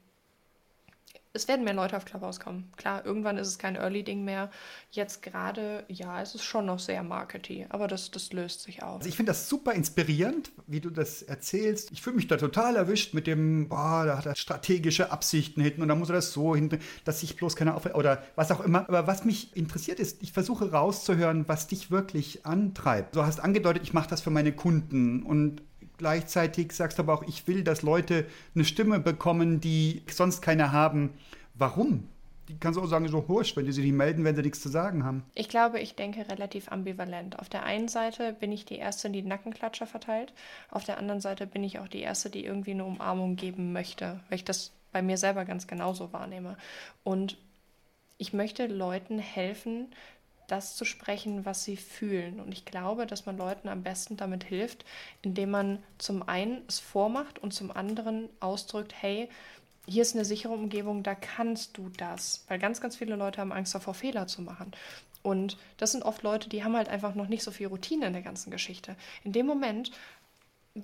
es 1.37 1.47
werden 1.47 1.63
mehr 1.63 1.73
Leute 1.73 1.95
auf 1.95 2.05
Clubhouse 2.05 2.39
kommen. 2.39 2.71
Klar, 2.75 3.05
irgendwann 3.05 3.37
ist 3.37 3.47
es 3.47 3.59
kein 3.59 3.75
Early-Ding 3.75 4.23
mehr. 4.23 4.49
Jetzt 4.91 5.21
gerade, 5.21 5.85
ja, 5.87 6.21
es 6.21 6.35
ist 6.35 6.43
schon 6.43 6.65
noch 6.65 6.79
sehr 6.79 7.03
markety, 7.03 7.67
aber 7.69 7.87
das, 7.87 8.11
das 8.11 8.33
löst 8.33 8.63
sich 8.63 8.83
auf. 8.83 8.97
Also 8.97 9.09
ich 9.09 9.15
finde 9.15 9.29
das 9.31 9.47
super 9.47 9.73
inspirierend, 9.73 10.51
wie 10.65 10.81
du 10.81 10.89
das 10.89 11.21
erzählst. 11.21 11.91
Ich 11.91 12.01
fühle 12.01 12.15
mich 12.15 12.27
da 12.27 12.37
total 12.37 12.75
erwischt 12.75 13.13
mit 13.13 13.27
dem, 13.27 13.69
boah, 13.69 14.05
da 14.05 14.17
hat 14.17 14.25
er 14.25 14.35
strategische 14.35 15.11
Absichten 15.11 15.61
hinten 15.61 15.83
und 15.83 15.87
dann 15.87 15.99
muss 15.99 16.09
er 16.09 16.15
das 16.15 16.33
so 16.33 16.55
hinten, 16.55 16.79
dass 17.05 17.21
ich 17.21 17.35
bloß 17.35 17.55
keine 17.55 17.75
Auf 17.75 17.85
oder 17.85 18.23
was 18.35 18.51
auch 18.51 18.61
immer. 18.61 18.87
Aber 18.87 19.07
was 19.07 19.23
mich 19.23 19.55
interessiert 19.55 19.99
ist, 19.99 20.23
ich 20.23 20.33
versuche 20.33 20.71
rauszuhören, 20.71 21.47
was 21.47 21.67
dich 21.67 21.91
wirklich 21.91 22.45
antreibt. 22.45 23.15
Du 23.15 23.23
hast 23.23 23.39
angedeutet, 23.39 23.83
ich 23.83 23.93
mache 23.93 24.09
das 24.09 24.21
für 24.21 24.31
meine 24.31 24.51
Kunden 24.51 25.23
und 25.23 25.61
gleichzeitig 25.97 26.71
sagst 26.71 26.97
du 26.97 27.03
aber 27.03 27.13
auch, 27.13 27.23
ich 27.23 27.47
will, 27.47 27.63
dass 27.63 27.81
Leute 27.81 28.25
eine 28.55 28.65
Stimme 28.65 28.99
bekommen, 28.99 29.59
die 29.59 30.03
sonst 30.09 30.41
keine 30.41 30.71
haben. 30.71 31.13
Warum? 31.53 32.07
Die 32.47 32.57
kannst 32.57 32.77
du 32.77 32.83
auch 32.83 32.87
sagen, 32.87 33.07
so 33.09 33.27
hurscht, 33.27 33.57
wenn 33.57 33.65
die 33.65 33.73
sich 33.73 33.83
nicht 33.83 33.93
melden, 33.93 34.23
wenn 34.23 34.35
sie 34.35 34.41
nichts 34.41 34.61
zu 34.61 34.69
sagen 34.69 35.03
haben. 35.03 35.23
Ich 35.35 35.49
glaube, 35.49 35.79
ich 35.81 35.95
denke 35.95 36.29
relativ 36.29 36.71
ambivalent. 36.71 37.39
Auf 37.39 37.49
der 37.49 37.63
einen 37.63 37.89
Seite 37.89 38.31
bin 38.31 38.53
ich 38.53 38.63
die 38.63 38.77
Erste, 38.77 39.09
die 39.09 39.21
Nackenklatscher 39.21 39.85
verteilt. 39.85 40.33
Auf 40.71 40.85
der 40.85 40.97
anderen 40.97 41.19
Seite 41.19 41.45
bin 41.45 41.63
ich 41.63 41.79
auch 41.79 41.89
die 41.89 41.99
Erste, 41.99 42.29
die 42.29 42.45
irgendwie 42.45 42.71
eine 42.71 42.85
Umarmung 42.85 43.35
geben 43.35 43.73
möchte, 43.73 44.21
weil 44.29 44.37
ich 44.37 44.45
das 44.45 44.71
bei 44.93 45.01
mir 45.01 45.17
selber 45.17 45.43
ganz 45.43 45.67
genauso 45.67 46.13
wahrnehme. 46.13 46.55
Und 47.03 47.37
ich 48.17 48.31
möchte 48.31 48.67
Leuten 48.67 49.19
helfen, 49.19 49.87
das 50.47 50.75
zu 50.75 50.85
sprechen, 50.85 51.45
was 51.45 51.63
sie 51.63 51.77
fühlen. 51.77 52.39
Und 52.39 52.51
ich 52.51 52.65
glaube, 52.65 53.05
dass 53.05 53.25
man 53.25 53.37
Leuten 53.37 53.67
am 53.67 53.83
besten 53.83 54.17
damit 54.17 54.43
hilft, 54.43 54.85
indem 55.21 55.51
man 55.51 55.83
zum 55.97 56.27
einen 56.27 56.63
es 56.67 56.79
vormacht 56.79 57.39
und 57.39 57.53
zum 57.53 57.69
anderen 57.71 58.29
ausdrückt, 58.39 58.93
hey, 58.99 59.29
hier 59.85 60.01
ist 60.01 60.15
eine 60.15 60.25
sichere 60.25 60.53
Umgebung, 60.53 61.03
da 61.03 61.15
kannst 61.15 61.77
du 61.77 61.89
das. 61.89 62.43
Weil 62.47 62.59
ganz, 62.59 62.81
ganz 62.81 62.97
viele 62.97 63.15
Leute 63.15 63.39
haben 63.39 63.53
Angst 63.53 63.73
davor, 63.73 63.93
Fehler 63.93 64.27
zu 64.27 64.41
machen. 64.41 64.71
Und 65.23 65.57
das 65.77 65.91
sind 65.91 66.03
oft 66.03 66.23
Leute, 66.23 66.47
die 66.49 66.63
haben 66.63 66.75
halt 66.75 66.89
einfach 66.89 67.15
noch 67.15 67.27
nicht 67.27 67.43
so 67.43 67.51
viel 67.51 67.67
Routine 67.67 68.07
in 68.07 68.13
der 68.13 68.21
ganzen 68.21 68.51
Geschichte. 68.51 68.95
In 69.23 69.33
dem 69.33 69.45
Moment, 69.45 69.91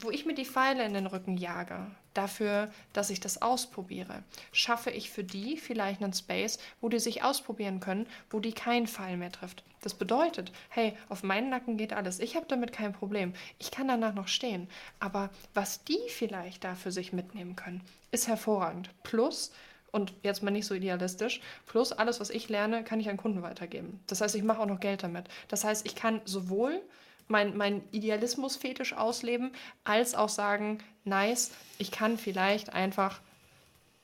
wo 0.02 0.10
ich 0.10 0.26
mir 0.26 0.34
die 0.34 0.46
Pfeile 0.46 0.86
in 0.86 0.94
den 0.94 1.08
Rücken 1.08 1.38
jage, 1.38 1.88
dafür, 2.14 2.72
dass 2.94 3.10
ich 3.10 3.20
das 3.20 3.42
ausprobiere, 3.42 4.24
schaffe 4.52 4.92
ich 4.92 5.10
für 5.10 5.24
die 5.24 5.58
vielleicht 5.58 6.02
einen 6.02 6.14
Space, 6.14 6.60
wo 6.82 6.90
die 6.90 7.00
sich 7.00 7.24
ausprobieren 7.24 7.80
können, 7.80 8.08
wo 8.30 8.40
die 8.40 8.54
keinen 8.54 8.88
Pfeil 8.88 9.18
mehr 9.18 9.32
trifft. 9.32 9.64
Das 9.82 9.94
bedeutet, 9.94 10.52
hey, 10.70 10.98
auf 11.10 11.24
meinen 11.24 11.50
Nacken 11.50 11.78
geht 11.78 11.94
alles. 11.94 12.20
Ich 12.20 12.36
habe 12.36 12.46
damit 12.48 12.72
kein 12.72 12.94
Problem. 12.94 13.34
Ich 13.60 13.70
kann 13.70 13.88
danach 13.88 14.14
noch 14.14 14.30
stehen. 14.30 14.70
Aber 15.00 15.30
was 15.54 15.84
die 15.84 16.00
vielleicht 16.10 16.64
da 16.64 16.76
für 16.76 16.92
sich 16.92 17.12
mitnehmen 17.12 17.56
können, 17.56 17.82
ist 18.12 18.28
hervorragend. 18.28 18.90
Plus, 19.04 19.52
und 19.92 20.14
jetzt 20.24 20.42
mal 20.42 20.52
nicht 20.52 20.66
so 20.66 20.74
idealistisch, 20.74 21.42
plus 21.68 21.92
alles, 21.92 22.20
was 22.20 22.30
ich 22.30 22.50
lerne, 22.50 22.84
kann 22.84 23.00
ich 23.00 23.10
an 23.10 23.18
Kunden 23.18 23.44
weitergeben. 23.44 24.00
Das 24.08 24.22
heißt, 24.22 24.36
ich 24.36 24.44
mache 24.44 24.60
auch 24.60 24.66
noch 24.66 24.80
Geld 24.80 25.04
damit. 25.04 25.28
Das 25.50 25.64
heißt, 25.64 25.86
ich 25.86 25.96
kann 25.96 26.22
sowohl 26.26 26.82
mein, 27.28 27.58
mein 27.58 27.84
Idealismus-Fetisch 27.92 28.94
ausleben, 28.94 29.52
als 29.84 30.16
auch 30.16 30.30
sagen, 30.30 30.80
nice, 31.04 31.52
ich 31.78 31.92
kann 31.92 32.18
vielleicht 32.18 32.74
einfach, 32.74 33.22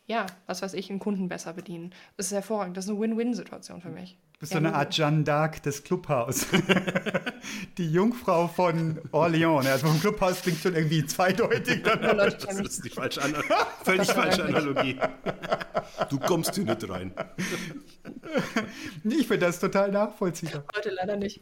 ja, 0.08 0.26
was 0.46 0.62
weiß 0.62 0.74
ich, 0.74 0.90
einen 0.90 1.00
Kunden 1.00 1.30
besser 1.30 1.54
bedienen. 1.54 1.94
Das 2.18 2.28
ist 2.28 2.32
hervorragend. 2.34 2.78
Das 2.78 2.86
ist 2.86 2.92
eine 2.92 3.00
Win-Win-Situation 3.00 3.82
für 3.82 3.90
mich. 3.90 4.18
Du 4.40 4.44
bist 4.44 4.54
so 4.54 4.58
eine 4.58 4.74
Art 4.74 4.94
Jeanne 4.94 5.26
d'Arc 5.26 5.62
des 5.64 5.84
Clubhaus. 5.84 6.48
die 7.78 7.92
Jungfrau 7.92 8.48
von 8.48 8.98
Orléans. 9.12 9.68
Also 9.68 9.88
vom 9.88 10.00
Clubhaus 10.00 10.42
klingt 10.42 10.60
schon 10.60 10.76
irgendwie 10.76 11.06
zweideutig. 11.06 11.84
Dann 11.84 12.00
Das 12.18 12.46
ist 12.62 12.86
die 12.86 12.90
falsche 12.90 13.22
Ana 13.22 13.44
völlig 13.84 14.10
falsche 14.10 14.46
Analogie. 14.46 14.98
Du 16.10 16.20
kommst 16.20 16.56
hier 16.56 16.64
nicht 16.64 16.90
rein. 16.90 17.14
Ich 19.04 19.28
finde 19.28 19.46
das 19.46 19.60
total 19.60 19.92
nachvollziehbar. 19.92 20.64
Heute 20.74 20.92
leider 20.92 21.18
nicht. 21.18 21.42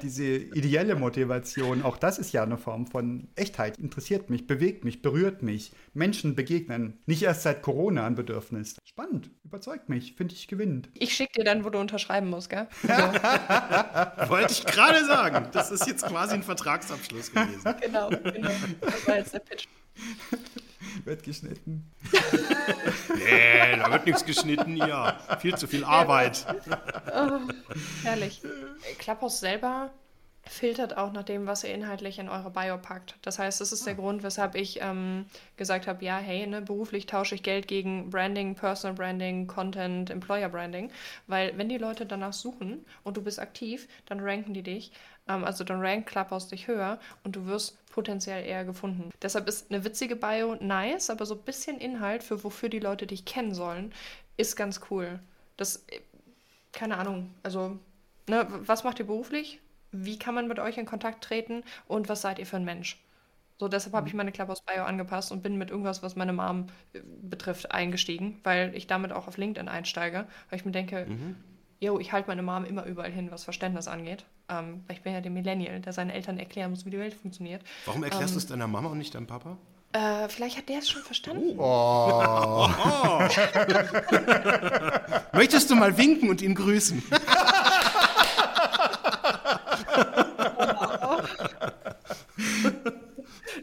Diese 0.00 0.22
ideelle 0.22 0.94
Motivation, 0.94 1.82
auch 1.82 1.96
das 1.96 2.20
ist 2.20 2.30
ja 2.30 2.44
eine 2.44 2.58
Form 2.58 2.86
von 2.86 3.26
Echtheit. 3.34 3.76
Interessiert 3.78 4.30
mich, 4.30 4.46
bewegt 4.46 4.84
mich, 4.84 5.02
berührt 5.02 5.42
mich. 5.42 5.72
Menschen 5.92 6.34
begegnen. 6.34 6.98
Nicht 7.06 7.22
erst 7.22 7.42
seit 7.42 7.62
Corona 7.62 8.06
ein 8.06 8.14
Bedürfnis. 8.14 8.76
Spannend, 8.84 9.30
überzeugt 9.44 9.88
mich, 9.88 10.14
finde 10.14 10.34
ich 10.34 10.48
gewinnend. 10.48 10.88
Ich 10.94 11.14
schicke 11.14 11.32
dir 11.38 11.44
dann, 11.44 11.64
wo 11.64 11.70
du 11.70 11.78
unterschreiben 11.78 12.30
musst, 12.30 12.50
gell? 12.50 12.68
Also, 12.86 13.18
Wollte 14.30 14.52
ich 14.52 14.64
gerade 14.64 15.04
sagen. 15.04 15.48
Das 15.52 15.70
ist 15.70 15.86
jetzt 15.86 16.06
quasi 16.06 16.34
ein 16.34 16.42
Vertragsabschluss 16.42 17.32
gewesen. 17.32 17.74
genau, 17.80 18.08
genau. 18.10 18.50
Das 18.80 19.08
war 19.08 19.16
jetzt 19.16 19.34
der 19.34 19.40
Pitch. 19.40 19.66
Wird 21.04 21.22
geschnitten. 21.22 21.90
Nee, 23.14 23.76
da 23.76 23.90
wird 23.92 24.06
nichts 24.06 24.24
geschnitten, 24.24 24.76
ja. 24.76 25.18
Viel 25.38 25.54
zu 25.56 25.66
viel 25.66 25.84
Arbeit. 25.84 26.46
Herrlich. 28.02 28.40
Clubhouse 28.98 29.40
selber 29.40 29.92
filtert 30.50 30.96
auch 30.96 31.12
nach 31.12 31.22
dem, 31.22 31.46
was 31.46 31.62
ihr 31.62 31.72
inhaltlich 31.72 32.18
in 32.18 32.28
eure 32.28 32.50
Bio 32.50 32.76
packt. 32.76 33.14
Das 33.22 33.38
heißt, 33.38 33.60
das 33.60 33.70
ist 33.72 33.86
der 33.86 33.94
Grund, 33.94 34.22
weshalb 34.22 34.56
ich 34.56 34.80
ähm, 34.82 35.26
gesagt 35.56 35.86
habe, 35.86 36.04
ja, 36.04 36.18
hey, 36.18 36.46
ne, 36.46 36.60
beruflich 36.60 37.06
tausche 37.06 37.36
ich 37.36 37.42
Geld 37.42 37.68
gegen 37.68 38.10
Branding, 38.10 38.54
Personal 38.54 38.96
Branding, 38.96 39.46
Content, 39.46 40.10
Employer 40.10 40.48
Branding, 40.48 40.90
weil 41.28 41.56
wenn 41.56 41.68
die 41.68 41.78
Leute 41.78 42.04
danach 42.04 42.32
suchen 42.32 42.84
und 43.04 43.16
du 43.16 43.22
bist 43.22 43.38
aktiv, 43.38 43.86
dann 44.06 44.20
ranken 44.20 44.52
die 44.52 44.62
dich, 44.62 44.90
ähm, 45.28 45.44
also 45.44 45.62
dann 45.62 45.80
rankt 45.80 46.08
Clubhouse 46.08 46.48
dich 46.48 46.66
höher 46.66 46.98
und 47.22 47.36
du 47.36 47.46
wirst 47.46 47.78
potenziell 47.90 48.44
eher 48.44 48.64
gefunden. 48.64 49.10
Deshalb 49.22 49.48
ist 49.48 49.70
eine 49.70 49.84
witzige 49.84 50.16
Bio 50.16 50.56
nice, 50.56 51.10
aber 51.10 51.26
so 51.26 51.34
ein 51.34 51.42
bisschen 51.42 51.78
Inhalt 51.78 52.22
für 52.24 52.42
wofür 52.42 52.68
die 52.68 52.80
Leute 52.80 53.06
dich 53.06 53.24
kennen 53.24 53.54
sollen, 53.54 53.92
ist 54.36 54.56
ganz 54.56 54.80
cool. 54.90 55.20
Das, 55.56 55.84
äh, 55.88 56.00
keine 56.72 56.98
Ahnung, 56.98 57.34
also 57.42 57.78
Ne, 58.30 58.46
was 58.48 58.84
macht 58.84 59.00
ihr 59.00 59.06
beruflich? 59.06 59.58
Wie 59.92 60.18
kann 60.18 60.34
man 60.34 60.48
mit 60.48 60.58
euch 60.58 60.78
in 60.78 60.86
Kontakt 60.86 61.24
treten? 61.24 61.62
Und 61.86 62.08
was 62.08 62.22
seid 62.22 62.38
ihr 62.38 62.46
für 62.46 62.56
ein 62.56 62.64
Mensch? 62.64 63.02
So, 63.58 63.68
deshalb 63.68 63.94
habe 63.94 64.08
ich 64.08 64.14
meine 64.14 64.32
Clubhouse 64.32 64.62
Bio 64.62 64.84
angepasst 64.84 65.32
und 65.32 65.42
bin 65.42 65.58
mit 65.58 65.70
irgendwas, 65.70 66.02
was 66.02 66.16
meine 66.16 66.32
Mom 66.32 66.68
äh, 66.94 67.00
betrifft, 67.22 67.72
eingestiegen, 67.72 68.40
weil 68.42 68.74
ich 68.74 68.86
damit 68.86 69.12
auch 69.12 69.28
auf 69.28 69.36
LinkedIn 69.36 69.68
einsteige. 69.68 70.26
Weil 70.48 70.58
ich 70.58 70.64
mir 70.64 70.72
denke, 70.72 71.06
yo, 71.80 71.98
ich 71.98 72.12
halte 72.12 72.28
meine 72.28 72.42
Mom 72.42 72.64
immer 72.64 72.84
überall 72.84 73.10
hin, 73.10 73.30
was 73.30 73.44
Verständnis 73.44 73.88
angeht. 73.88 74.24
Ähm, 74.48 74.82
weil 74.86 74.96
ich 74.96 75.02
bin 75.02 75.12
ja 75.12 75.20
der 75.20 75.30
Millennial, 75.30 75.80
der 75.80 75.92
seinen 75.92 76.10
Eltern 76.10 76.38
erklären 76.38 76.70
muss, 76.70 76.86
wie 76.86 76.90
die 76.90 76.98
Welt 76.98 77.14
funktioniert. 77.14 77.62
Warum 77.84 78.02
erklärst 78.02 78.34
du 78.34 78.38
es 78.38 78.46
deiner 78.46 78.66
Mama 78.66 78.88
und 78.88 78.98
nicht 78.98 79.14
deinem 79.14 79.26
Papa? 79.26 79.58
Äh, 79.92 80.28
vielleicht 80.28 80.56
hat 80.56 80.68
der 80.68 80.78
es 80.78 80.88
schon 80.88 81.02
verstanden. 81.02 81.56
Möchtest 85.32 85.68
du 85.68 85.74
mal 85.74 85.98
winken 85.98 86.30
und 86.30 86.42
ihn 86.42 86.54
grüßen? 86.54 87.02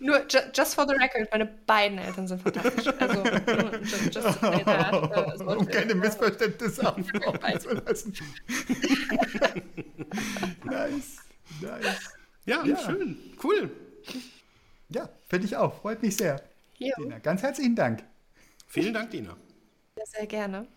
Nur, 0.02 0.17
ju 0.17 0.17
just 0.54 0.76
for 0.76 0.86
the 0.88 0.94
record, 0.96 1.28
meine 1.32 1.46
beiden 1.46 1.98
Eltern 1.98 2.28
sind 2.28 2.42
fantastisch. 2.42 2.88
Also, 3.00 3.24
just, 3.24 4.16
just 4.16 4.16
to 4.16 4.32
say 4.34 4.64
that. 4.64 4.94
Äh, 4.94 5.38
sollte- 5.38 5.58
Um 5.58 5.68
keine 5.68 5.96
Missverständnisse 5.96 6.88
auflaufen 6.96 7.60
zu 7.60 7.70
lassen. 7.74 8.14
nice, 10.64 11.18
nice. 11.62 12.12
Ja, 12.46 12.64
Ja. 12.66 12.78
schön. 12.78 13.18
Cool. 13.44 13.70
Ja, 14.90 15.10
finde 15.28 15.46
ich 15.48 15.56
auch. 15.58 15.82
Freut 15.82 16.02
mich 16.02 16.16
sehr. 16.16 16.42
Dina, 16.80 17.20
ganz 17.20 17.42
herzlichen 17.42 17.76
Dank. 17.76 18.04
Vielen 18.68 18.94
Dank, 18.94 19.12
Dina. 19.12 19.36
Sehr, 19.96 20.06
sehr 20.20 20.28
gerne. 20.28 20.68